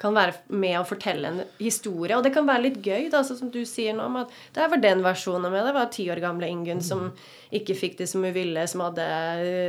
[0.00, 2.16] kan være med å fortelle en historie.
[2.16, 4.68] Og det kan være litt gøy, da, sånn som du sier nå, om at det
[4.72, 5.66] var den versjonen med.
[5.68, 7.10] Det var ti år gamle Ingunn som
[7.52, 9.04] ikke fikk det som hun ville, som hadde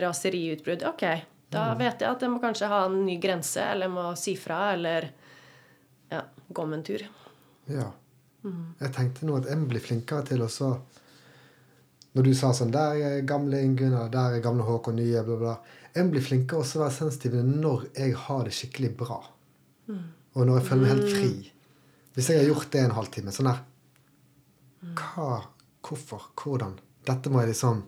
[0.06, 0.86] raseriutbrudd.
[0.88, 1.04] Ok,
[1.52, 4.62] da vet jeg at jeg må kanskje ha en ny grense, eller må si fra,
[4.78, 5.10] eller
[6.12, 7.04] ja, gå med en tur.
[7.72, 7.90] Ja.
[8.82, 10.72] Jeg tenkte nå at jeg må bli flinkere til å så
[12.18, 15.38] Når du sa sånn Der er gamle Ingunn, og der er gamle Håkon nye, bla,
[15.38, 15.54] bla.
[15.94, 19.20] Jeg må bli flinkere også å være sensitiv når jeg har det skikkelig bra.
[20.36, 21.32] Og når jeg føler meg helt fri.
[22.16, 23.60] Hvis jeg har gjort det en halvtime sånn der
[25.00, 25.42] Hva?
[25.86, 26.30] Hvorfor?
[26.40, 26.78] Hvordan?
[27.08, 27.84] Dette må jeg liksom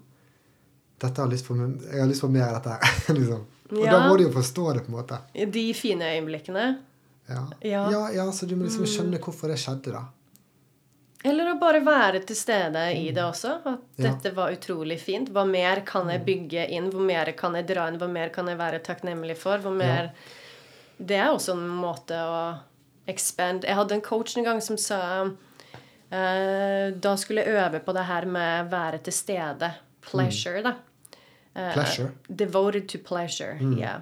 [1.04, 3.16] dette har lyst på, jeg har lyst på mer av dette her.
[3.20, 3.42] liksom.
[3.74, 5.18] Og da må du jo forstå det, på en måte.
[5.52, 6.66] De fine øyeblikkene.
[7.28, 7.42] Ja.
[7.60, 7.82] Ja.
[7.92, 10.06] Ja, ja, så du må liksom skjønne hvorfor det skjedde, da.
[11.24, 13.54] Eller å bare være til stede i det også.
[13.64, 14.12] At Ja.
[14.12, 15.30] dette var utrolig fint.
[15.32, 16.90] Hva mer kan jeg bygge inn?
[16.92, 18.00] Hvor mer kan jeg dra inn?
[18.00, 19.58] Hva mer kan jeg være takknemlig for?
[19.64, 20.12] Hvor mer
[21.04, 22.38] Det er også en måte å
[23.10, 27.96] expand Jeg hadde en coach en gang som sa eh, Da skulle jeg øve på
[27.96, 29.74] det her med være til stede.
[30.04, 30.76] Pleasure, da.
[31.56, 32.12] Eh, Pleasure?
[32.30, 33.58] devoted to pleasure.
[33.62, 34.02] Yeah.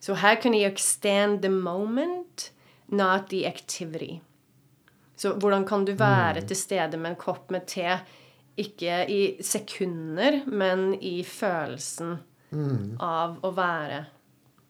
[0.00, 2.50] So how can you extend the moment,
[2.88, 4.20] not the activity?
[5.16, 7.98] Så hvordan kan du være til stede med en kopp med te,
[8.56, 12.18] ikke i sekunder, men i følelsen
[13.00, 14.04] av å være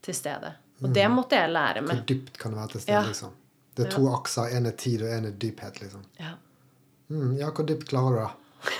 [0.02, 0.54] til stede?
[0.82, 2.04] Og det måtte jeg lære Hvor meg.
[2.06, 3.06] dypt kan det være til stede, Ja.
[3.06, 3.30] liksom?
[3.76, 4.50] Det er to akser.
[4.56, 6.04] En er tid, og en er dyphet, liksom.
[6.18, 6.32] Ja.
[7.10, 8.30] Mm, ja, hvor dypt klarer du det?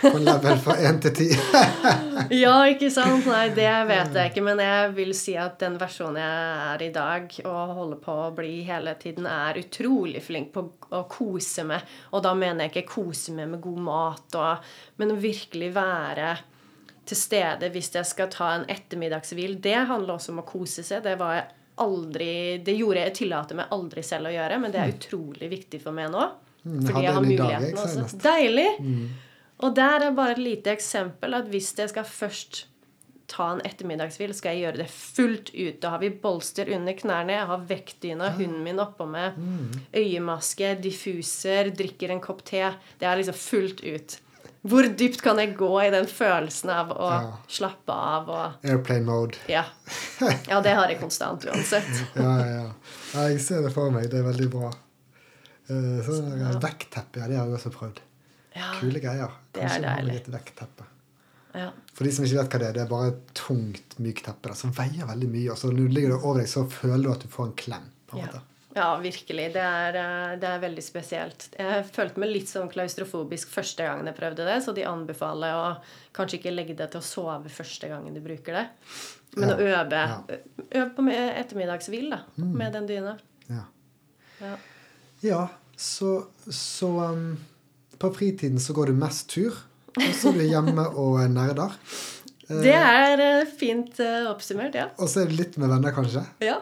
[0.03, 1.29] På en level fra én til ti?
[2.43, 3.27] Ja, ikke sant?
[3.31, 4.43] Nei, det vet jeg ikke.
[4.43, 8.33] Men jeg vil si at den versjonen jeg er i dag, og holder på å
[8.35, 11.83] bli hele tiden, er utrolig flink på å kose med.
[12.13, 14.67] Og da mener jeg ikke kose med med god mat, og,
[14.99, 16.33] men å virkelig være
[17.09, 19.61] til stede hvis jeg skal ta en ettermiddagshvil.
[19.65, 21.03] Det handler også om å kose seg.
[21.07, 21.47] Det var jeg
[21.85, 22.31] aldri
[22.65, 25.97] Det gjorde jeg, tillater meg aldri selv å gjøre, men det er utrolig viktig for
[25.97, 26.25] meg nå.
[26.65, 28.21] Mm, fordi jeg har dag, muligheten også.
[28.25, 28.69] Deilig!
[29.59, 32.67] Og der er bare et lite eksempel at hvis jeg skal først
[33.29, 35.81] ta en ettermiddagshvil, skal jeg gjøre det fullt ut.
[35.83, 39.37] Da har vi bolster under knærne, jeg har vektdyna, hunden min oppå med,
[39.93, 42.65] øyemaske, diffuser, drikker en kopp te.
[43.01, 44.17] Det er liksom fullt ut.
[44.67, 47.37] Hvor dypt kan jeg gå i den følelsen av å Ja.
[47.49, 49.39] slappe av og Airplane mode.
[49.49, 49.65] Ja.
[50.49, 51.87] Ja, det har jeg konstant uansett.
[52.19, 52.65] Ja, ja,
[53.15, 53.29] ja.
[53.29, 54.11] Jeg ser det for meg.
[54.11, 54.73] Det er veldig bra.
[55.71, 56.53] Uh, sånn ja.
[56.65, 58.01] Vekkteppe, ja, det har jeg også prøvd.
[58.57, 58.73] Ja.
[58.81, 59.35] Kule greier.
[59.55, 60.23] Det er deilig.
[61.55, 61.71] ja.
[61.95, 64.55] For de som ikke vet hva det er, det er bare et tungt, mykt teppe
[64.59, 65.51] som veier veldig mye.
[65.53, 67.57] Og så når du ligger det over deg, så føler du at du får en
[67.59, 67.87] klem.
[68.09, 68.41] på en måte.
[68.77, 69.53] Ja, virkelig.
[69.55, 71.49] Det er, eh, det er veldig spesielt.
[71.59, 75.69] Jeg følte meg litt sånn klaustrofobisk første gangen jeg prøvde det, så de anbefaler å
[76.17, 78.67] kanskje ikke legge deg til å sove første gangen du bruker det.
[79.37, 80.19] Men Ja, å øve ja.
[80.83, 83.17] Øv på ettermiddagshvil da, med den dyna.
[83.49, 83.65] Ja.
[84.41, 84.55] Ja.
[85.25, 85.41] Ja,
[85.75, 87.39] så, så um,
[87.99, 89.57] På fritiden så går du mest tur,
[89.99, 91.75] og så er du hjemme og nerder.
[92.49, 94.87] Det er eh, fint eh, oppsummert, ja.
[94.97, 96.23] Og så er det litt med venner, kanskje.
[96.45, 96.61] ja.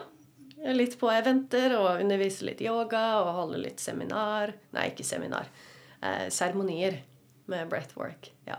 [0.67, 5.47] Litt på eventer og underviser litt yoga og holder litt seminar Nei, ikke seminar.
[6.01, 6.99] Eh, seremonier
[7.47, 8.31] med breathwork.
[8.49, 8.57] Ja.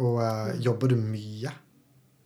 [0.00, 1.52] Og eh, jobber du mye?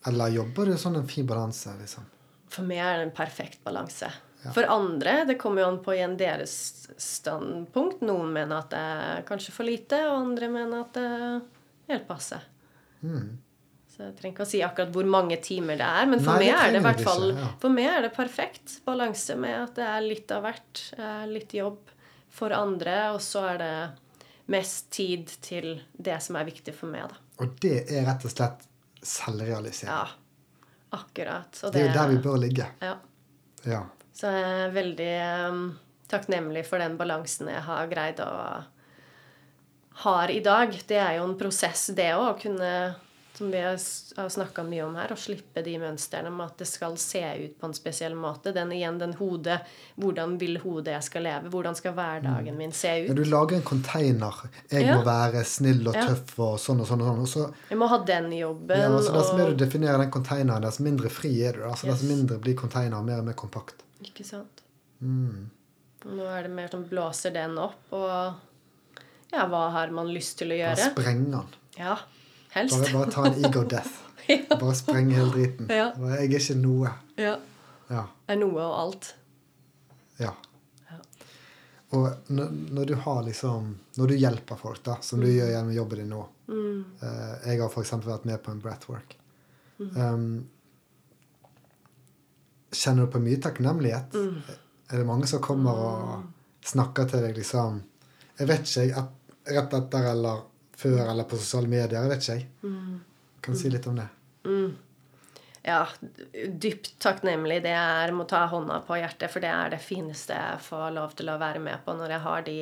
[0.09, 2.06] Eller jobber du sånn en fin balanse, liksom?
[2.52, 4.11] For meg er det en perfekt balanse.
[4.52, 6.55] For andre, det kommer jo an på igjen deres
[7.01, 8.02] standpunkt.
[8.05, 11.39] Noen mener at det er kanskje for lite, og andre mener at det er
[11.94, 12.40] helt passe.
[13.95, 16.49] Så jeg trenger ikke å si akkurat hvor mange timer det er, men for Nei,
[16.49, 17.51] meg er det i hvert fall ja.
[17.62, 20.81] For meg er det perfekt balanse med at det er litt av hvert.
[21.31, 21.93] Litt jobb
[22.35, 23.75] for andre, og så er det
[24.51, 27.21] mest tid til det som er viktig for meg, da.
[27.45, 28.66] Og det er rett og slett
[29.05, 29.95] selvrealisering.
[29.95, 30.99] Ja.
[30.99, 31.62] Akkurat.
[31.62, 32.69] Og Det er jo der vi bør ligge.
[32.83, 32.97] ja.
[33.65, 33.85] Ja.
[34.15, 35.12] Så jeg er veldig
[35.49, 35.62] um,
[36.11, 38.29] takknemlig for den balansen jeg har greid å
[40.05, 40.75] har i dag.
[40.87, 42.71] Det er jo en prosess, det òg, å kunne
[43.36, 43.77] som vi har
[44.31, 47.66] snakka mye om her, å slippe de mønstrene med at det skal se ut på
[47.66, 48.52] en spesiell måte.
[48.55, 49.61] Den igjen, den hodet
[49.98, 51.51] Hvordan vil hodet jeg skal leve?
[51.51, 53.09] Hvordan skal hverdagen min se ut?
[53.09, 54.35] Ja, du lager en container.
[54.70, 54.97] Jeg Ja.
[54.98, 57.01] må være snill og tøff og sånn og sånn.
[57.02, 57.20] og sånn.
[57.20, 58.78] Og så, Jeg må ha den jobben.
[58.81, 61.62] ja, altså, Dess mer du definerer den containeren, dess mindre fri er du.
[61.65, 62.11] Altså, Dess Yes.
[62.11, 63.74] mindre blir containeren mer og mer kompakt.
[64.02, 64.62] Ikke sant?
[65.02, 65.51] Mm.
[66.06, 68.35] Nå er det mer sånn blåser den opp, og
[69.32, 70.77] ja, hva har man lyst til å gjøre?
[70.77, 71.47] Da sprenger den.
[71.78, 71.97] Ja,
[72.55, 72.79] helst.
[72.81, 74.01] Bare, bare ta en ego death.
[74.49, 75.67] Bare spreng hele driten.
[75.69, 75.91] Ja.
[76.17, 76.93] Jeg er ikke noe.
[77.21, 77.35] Ja.
[77.91, 78.07] Ja.
[78.33, 79.11] Er noe og alt.
[80.19, 80.31] ja.
[80.91, 80.97] Ja.
[81.95, 83.67] Og når, når du har liksom
[83.99, 86.85] Når du hjelper folk, da, som du gjør gjennom jobben din nå Mm.
[87.01, 87.93] eh, Jeg har f.eks.
[88.05, 89.15] vært med på en breathwork.
[89.81, 90.47] Um,
[92.75, 94.13] kjenner du på mye takknemlighet?
[94.15, 94.43] Mm.
[94.93, 97.81] Er det mange som kommer og snakker til deg liksom
[98.39, 99.05] Jeg vet ikke,
[99.55, 100.43] rett etter eller
[100.77, 102.01] før eller på sosiale medier?
[102.01, 102.49] Jeg vet ikke, jeg.
[102.63, 102.99] Mm.
[103.45, 104.09] Kan du si litt om det?
[105.65, 105.87] Ja,
[106.49, 107.63] dypt takknemlig.
[107.65, 111.15] Det er må ta hånda på hjertet, for det er det fineste jeg får lov
[111.17, 112.59] til å være med på når jeg har de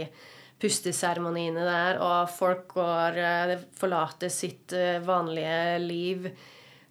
[0.62, 6.28] pusteseremoniene der, og folk går eh, forlater sitt eh, vanlige liv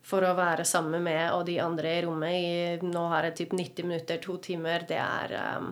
[0.03, 3.55] for å være sammen med og de andre i rommet i nå har jeg typ
[3.55, 4.83] 90 minutter, to timer.
[4.89, 5.71] Det er um,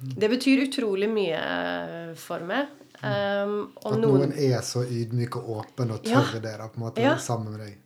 [0.00, 2.68] Det betyr utrolig mye eh, for meg.
[3.02, 6.20] Um, At noen noen er så ydmyk og åpen og Ja.
[6.20, 7.16] tør det, da, på en måte, Ja.
[7.16, 7.78] sammen med deg.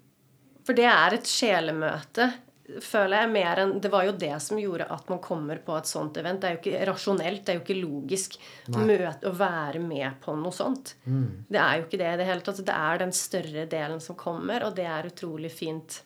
[0.64, 2.32] For det er et sjelemøte,
[2.80, 5.84] føler jeg, mer enn Det var jo det som gjorde at man kommer på et
[5.84, 6.40] sånt event.
[6.40, 8.38] Det er jo ikke rasjonelt, det er jo ikke logisk
[8.70, 10.94] møte, å være med på noe sånt.
[11.04, 12.64] Det er jo ikke det i det hele tatt.
[12.64, 16.00] Det er den større delen som kommer, og det er utrolig fint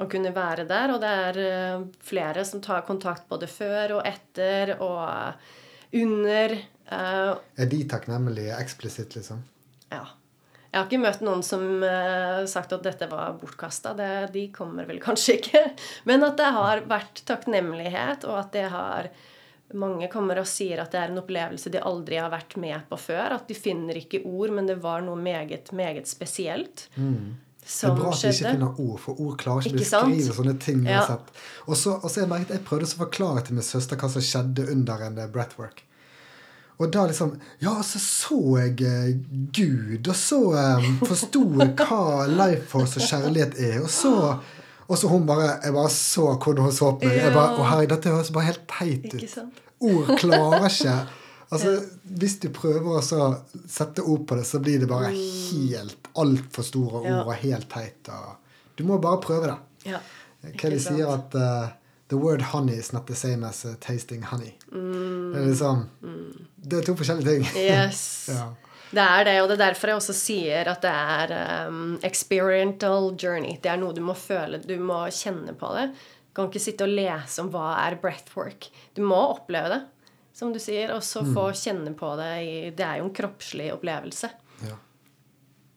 [0.00, 0.94] å kunne være der.
[0.94, 5.34] Og det er eh, flere som tar kontakt både før og etter og
[5.92, 6.56] under.
[6.90, 9.44] Eh, Er de takknemlige eksplisitt, liksom?
[9.90, 10.06] ja.
[10.70, 13.90] Jeg har ikke møtt noen som har sagt at dette var bortkasta.
[14.30, 15.62] De kommer vel kanskje ikke.
[16.06, 19.10] Men at det har vært takknemlighet, og at det har
[19.70, 22.96] Mange kommer og sier at det er en opplevelse de aldri har vært med på
[22.98, 23.36] før.
[23.36, 27.36] At de finner ikke ord, men det var noe meget, meget spesielt Mm.
[27.60, 30.34] Det er bra at de ikke finner ord, for ord klarer ikke å Ikke beskrive
[30.38, 30.80] sånne ting.
[30.88, 31.04] Ja.
[31.66, 34.24] Og så, og så jeg merket, jeg prøvde å forklare til min søster hva som
[34.24, 35.84] skjedde under en eh, breathwork.
[36.80, 39.12] Og da liksom Ja, så så jeg eh,
[39.52, 43.78] Gud, og så um, forsto jeg hva life force og kjærlighet er.
[43.84, 44.14] Og så
[44.90, 47.16] og så hun bare Jeg bare så hvordan hun så på meg.
[47.20, 49.40] Jeg bare, Å herre, dette høres bare helt teit ut.
[49.80, 50.98] Ord klarer ikke
[51.52, 53.24] Altså, Hvis du prøver å så
[53.66, 58.06] sette ord på det, så blir det bare helt altfor store ord og helt teit.
[58.06, 59.56] Og du må bare prøve det.
[59.90, 59.98] Ja.
[60.62, 61.72] De sier at uh,
[62.10, 64.54] The word honey is not the same as tasting honey.
[64.70, 65.86] Det er liksom
[66.62, 67.46] Det er to forskjellige ting.
[67.58, 68.02] Yes.
[68.36, 68.48] ja.
[68.90, 73.12] Det er det, og det er derfor jeg også sier at det er um, experiential
[73.14, 73.54] journey.
[73.62, 75.84] Det er noe du må føle, du må kjenne på det.
[76.26, 78.66] Du kan ikke sitte og lese om hva er breathwork.
[78.98, 79.80] Du må oppleve det,
[80.34, 82.32] som du sier, og så få kjenne på det.
[82.42, 84.32] I, det er jo en kroppslig opplevelse.
[84.66, 84.76] ja.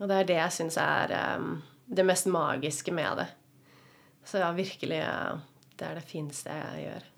[0.02, 1.52] Og det er det jeg syns er um,
[1.86, 3.30] det mest magiske med det.
[4.26, 5.00] Så ja, virkelig
[5.78, 7.10] Det er det fineste jeg gjør.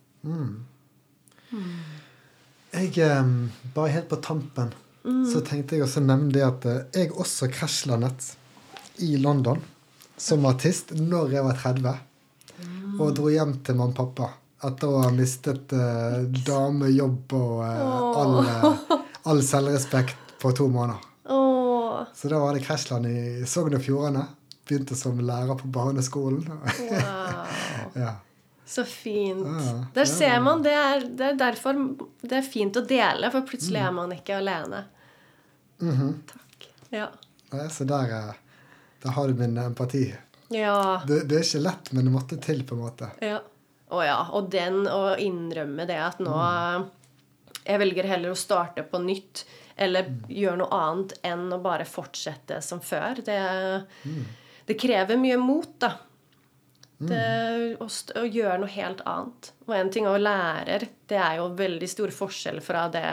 [2.76, 3.30] Jeg eh,
[3.76, 4.74] Bare helt på tampen
[5.06, 8.32] så tenkte jeg også nevne det at eh, jeg også krasjlandet
[9.06, 9.62] i London
[10.18, 11.94] som artist når jeg var 30.
[12.96, 14.32] Og dro hjem til mamma og pappa
[14.66, 17.82] etter å ha mistet eh, dame, jobb og eh,
[18.22, 18.96] all, eh,
[19.30, 21.04] all selvrespekt på to måneder.
[21.30, 24.24] Åh, Så da var det krasjland i Sogn og Fjordane.
[24.66, 26.48] Begynte som lærer på barneskolen.
[26.50, 27.92] wow.
[28.06, 28.16] ja.
[28.66, 29.46] Så fint.
[29.46, 30.64] Ja, Der ser man.
[30.66, 31.78] Det er, det er derfor
[32.26, 34.84] det er fint å dele, for plutselig er man ikke alene.
[35.80, 36.70] Takk.
[36.90, 37.10] Ja.
[37.70, 38.34] Så der, eh,
[39.04, 40.08] der har du min empati.
[40.50, 41.02] Ja.
[41.08, 43.12] Det, det er ikke lett, men det måtte til, på en måte.
[43.22, 43.42] ja.
[43.94, 44.16] Å ja.
[44.34, 46.34] Og den å innrømme det at nå
[47.68, 49.44] Jeg velger heller å starte på nytt
[49.78, 53.22] eller gjøre noe annet enn å bare fortsette som før.
[53.26, 53.38] Det,
[54.66, 55.92] det krever mye mot, da.
[56.98, 57.88] Det, å,
[58.20, 59.50] å gjøre noe helt annet.
[59.68, 63.04] Og en ting å lære, det er jo veldig stor forskjell fra det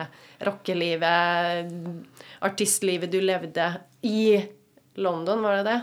[0.46, 1.72] rockelivet,
[2.46, 3.66] artistlivet du levde
[4.06, 4.48] i
[5.02, 5.80] London, var det det?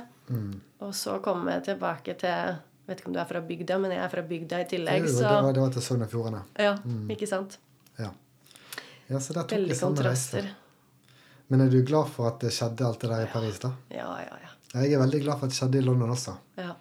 [0.80, 2.58] Og så komme tilbake til
[2.90, 5.04] Vet ikke om du er fra bygda, men jeg er fra bygda i tillegg.
[5.06, 6.40] det, Så var, det var til Sogn og Fjordane.
[6.58, 6.72] ja,
[7.14, 7.60] ikke sant?
[8.00, 8.08] Ja.
[9.12, 10.48] ja, så der tok Veldig jeg samme kontraster.
[10.48, 10.56] reise.
[11.54, 13.70] Men er du glad for at det skjedde alt det der i Paris, da?
[13.94, 14.50] Ja, ja, ja.
[14.82, 16.34] Jeg er veldig glad for at det skjedde i London også.
[16.58, 16.74] Ja.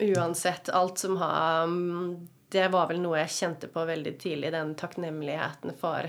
[0.00, 4.74] Uansett, alt som har mm, Det var vel noe jeg kjente på veldig tidlig, den
[4.78, 6.08] takknemligheten for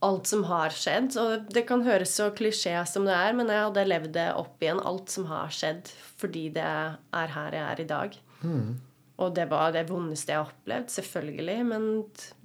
[0.00, 1.14] alt som har skjedd.
[1.20, 4.62] Og det kan høres så klisjé som det er, men jeg hadde levd det opp
[4.64, 5.90] igjen, alt som har skjedd,
[6.20, 8.16] fordi det er her jeg er i dag.
[9.20, 11.58] Og det var det vondeste jeg har opplevd, selvfølgelig.
[11.68, 11.88] Men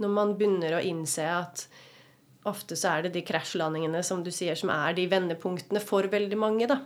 [0.04, 1.66] når man begynner å innse at
[2.46, 6.38] ofte så er det de krasjlandingene som du sier, som er de vendepunktene for veldig
[6.38, 6.82] mange, da.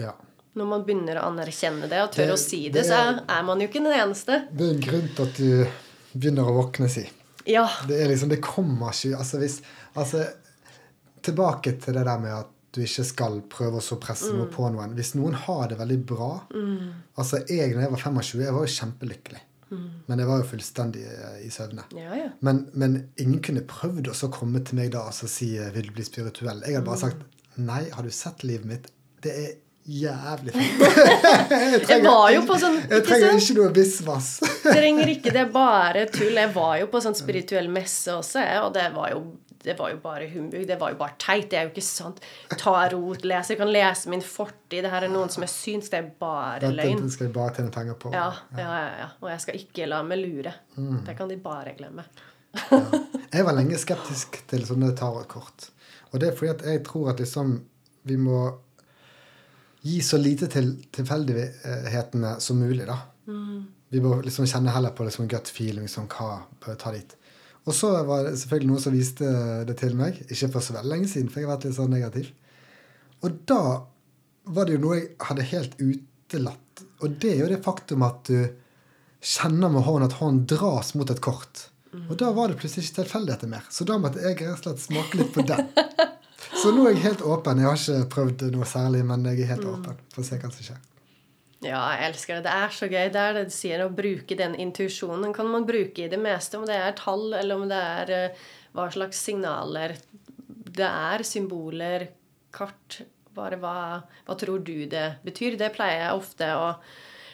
[0.00, 0.16] Ja.
[0.54, 3.42] Når man begynner å anerkjenne det og tør Det- å si det det, så er-
[3.42, 4.48] man jo ikke den eneste.
[4.52, 5.66] Det er en grunn til at du
[6.18, 7.08] begynner å våkne, si.
[7.46, 7.68] Ja.
[7.88, 9.60] Det er liksom, det kommer ikke altså hvis,
[9.96, 10.26] altså,
[11.22, 14.38] Tilbake til det der med at du ikke skal prøve å så presse Mm.
[14.38, 14.94] noe på noen.
[14.96, 16.40] Hvis noen har det veldig bra
[17.16, 19.40] altså Jeg, når jeg var 25, jeg var jo kjempelykkelig.
[19.70, 19.90] Mm.
[20.08, 21.84] Men jeg var jo fullstendig eh, i søvne.
[21.96, 22.28] Ja, ja.
[22.42, 25.70] Men, men ingen kunne prøvd å så komme til meg da og så si eh,
[25.70, 26.62] 'vil du bli spirituell'?
[26.66, 26.84] Jeg hadde Mm.
[26.84, 27.16] bare sagt
[27.58, 28.90] 'nei, har du sett livet mitt'?
[29.22, 30.82] Det er jævlig fint.
[31.50, 34.28] jeg jeg, var jo på sånn jeg trenger ikke noe bisvas.
[34.66, 36.36] Trenger ikke det bare tull.
[36.38, 39.24] Jeg var jo på sånn spirituell messe også, og det var jo
[39.62, 40.64] det var jo bare humbug.
[40.66, 41.44] Det var jo bare teit.
[41.50, 42.18] Det er jo ikke sant.
[42.58, 43.50] Ta rot, les.
[43.52, 44.80] Jeg kan lese min fortid.
[44.82, 47.06] Det her er noen som jeg syns det er bare Dette løgn.
[47.14, 48.10] skal jeg bare tjene penger på.
[48.10, 48.26] Ja,
[48.58, 49.08] ja, ja, ja.
[49.22, 50.54] Og jeg skal ikke la meg lure.
[50.74, 51.04] Mm.
[51.06, 52.08] Det kan de bare glemme.
[53.32, 55.70] Jeg var lenge skeptisk til sånne tarotkort.
[56.10, 57.54] Og det er fordi at jeg tror at liksom
[58.04, 58.42] vi må
[59.82, 62.98] gi så lite til tilfeldighetene som mulig, da.
[63.92, 67.16] Vi må liksom kjenne heller på liksom gut feeling, som hva bør ta dit.
[67.68, 69.32] Og så var det selvfølgelig noen som viste
[69.68, 71.92] det til meg, ikke for så veldig lenge siden, for jeg har vært litt sånn
[71.94, 72.30] negativ.
[73.22, 73.62] Og da
[74.56, 76.82] var det jo noe jeg hadde helt utelatt.
[77.02, 78.40] Og det er jo det faktum at du
[79.22, 81.68] kjenner med hånden at hånden dras mot et kort.
[82.08, 83.68] Og da var det plutselig ikke tilfeldigheter mer.
[83.70, 85.68] Så da måtte jeg rett og slett smake litt på den.
[86.62, 87.58] Så nå er jeg helt åpen.
[87.58, 90.50] Jeg har ikke prøvd noe særlig, men jeg er helt åpen for å se hva
[90.54, 90.80] som skjer.
[91.62, 92.44] Ja, jeg elsker det.
[92.46, 93.06] Det er så gøy.
[93.14, 95.24] Det er det du sier, å bruke den intuisjonen.
[95.26, 98.12] Den kan man bruke i det meste, om det er tall, eller om det er
[98.14, 98.44] eh,
[98.78, 99.96] hva slags signaler
[100.46, 101.24] det er.
[101.26, 102.06] Symboler,
[102.54, 103.00] kart.
[103.34, 103.74] Bare hva,
[104.28, 105.58] hva tror du det betyr?
[105.58, 106.68] Det pleier jeg ofte å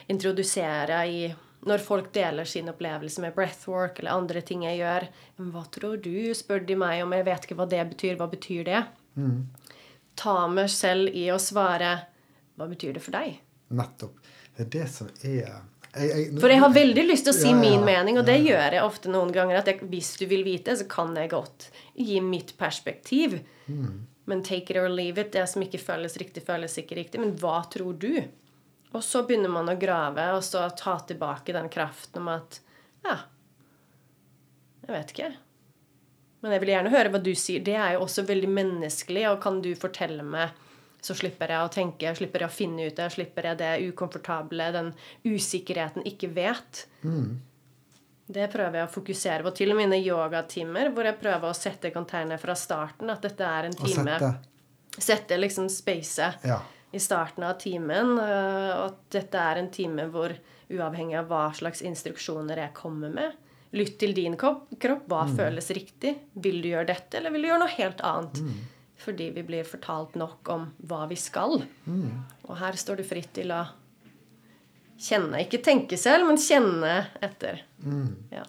[0.09, 1.20] introdusere i
[1.68, 5.09] når folk deler sin opplevelse med breathwork eller andre ting jeg gjør.
[5.36, 6.30] Men hva tror du?
[6.36, 7.12] spør de meg om.
[7.12, 8.16] Jeg vet ikke hva det betyr.
[8.16, 8.84] Hva betyr det?
[10.19, 11.95] Ta meg selv i å svare
[12.59, 13.39] Hva betyr det for deg?
[13.78, 14.19] Nettopp.
[14.57, 17.51] Det er det som er jeg, jeg, For jeg har veldig lyst til å si
[17.51, 19.61] Ja, ja, min mening, og det gjør jeg ofte noen ganger.
[19.61, 23.39] At jeg, hvis du vil vite, så kan jeg godt gi mitt perspektiv.
[24.28, 25.32] Men take it or leave it.
[25.32, 27.23] Det som ikke føles riktig, føles ikke riktig.
[27.23, 28.12] Men hva tror du?
[28.93, 32.61] Og så begynner man å grave, og så ta tilbake den kraften om at
[33.07, 33.20] Ja,
[34.89, 35.31] jeg vet ikke.
[36.43, 37.62] Men jeg vil gjerne høre hva du sier.
[37.66, 40.51] Det er jo også veldig menneskelig, og kan du fortelle meg
[41.01, 44.65] Så slipper jeg å tenke, slipper jeg å finne ut det, slipper jeg det ukomfortable,
[44.74, 44.89] den
[45.24, 46.81] usikkerheten ikke vet.
[48.28, 49.52] Det prøver jeg å fokusere på.
[49.56, 53.09] Til og med mine yogatimer, hvor jeg prøver å sette container fra starten.
[53.15, 54.32] At dette er en Og time sette
[54.98, 56.59] Sette liksom spacet Ja.
[56.93, 58.19] i starten av timen.
[58.19, 60.35] øh, Og at dette er en time hvor
[60.69, 63.32] uavhengig av hva slags instruksjoner jeg kommer med
[63.77, 64.66] Lytt til din kropp.
[64.81, 66.15] Hva Hva føles riktig?
[66.40, 68.40] Vil du gjøre dette, eller vil du gjøre noe helt annet?
[68.99, 71.61] Fordi vi blir fortalt nok om hva vi skal.
[71.86, 73.65] Og her står du fritt til å
[74.99, 75.43] kjenne.
[75.45, 77.61] Ikke tenke selv, men kjenne etter.
[78.32, 78.47] Ja.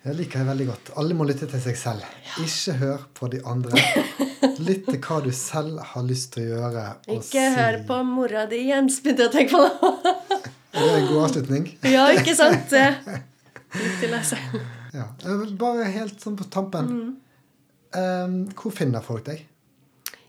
[0.00, 0.90] Jeg liker det veldig godt.
[0.96, 2.06] Alle må lytte til seg selv.
[2.40, 3.76] Ikke hør på de andre.
[4.64, 6.84] Lytt til hva du selv har lyst til å gjøre.
[7.08, 10.40] og Ikke si- hør på mora di, Jens, begynte jeg å tenke på det.
[10.72, 11.66] Er det en god avslutning?
[11.90, 12.72] ja, ikke sant?
[13.72, 14.62] Til deg.
[14.94, 15.06] Ja.
[15.24, 16.88] Eh, Bare helt sånn på tampen.
[16.90, 17.10] Mm.
[17.90, 19.44] Um, hvor finner folk deg?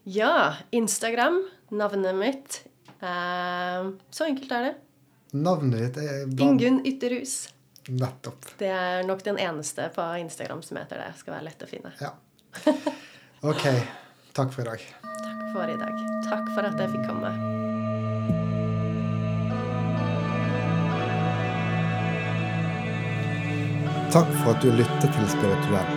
[0.10, 1.40] Ja, Instagram,
[1.78, 2.62] navnet mitt.
[3.02, 4.76] Eh, så enkelt er det.
[5.38, 7.36] Navnet ditt er bare Ingunn Ytterhus.
[7.90, 8.52] Nettopp.
[8.60, 11.10] Det er nok den eneste på Instagram som heter det.
[11.22, 11.94] Skal være lett å finne.
[12.02, 12.14] Ja.
[13.42, 13.66] Ok.
[14.38, 14.86] Takk for i dag.
[15.02, 16.06] Takk for i dag.
[16.30, 17.61] Takk for at jeg fikk komme.
[24.12, 25.92] Takk for at du lyttet til Spirituell.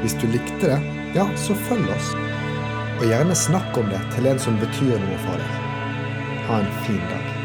[0.00, 0.78] Hvis du likte det,
[1.14, 2.10] ja, så følg oss.
[2.96, 5.72] Og gjerne snakk om det til en som betyr noe for deg.
[6.50, 7.35] Ha en fin dag.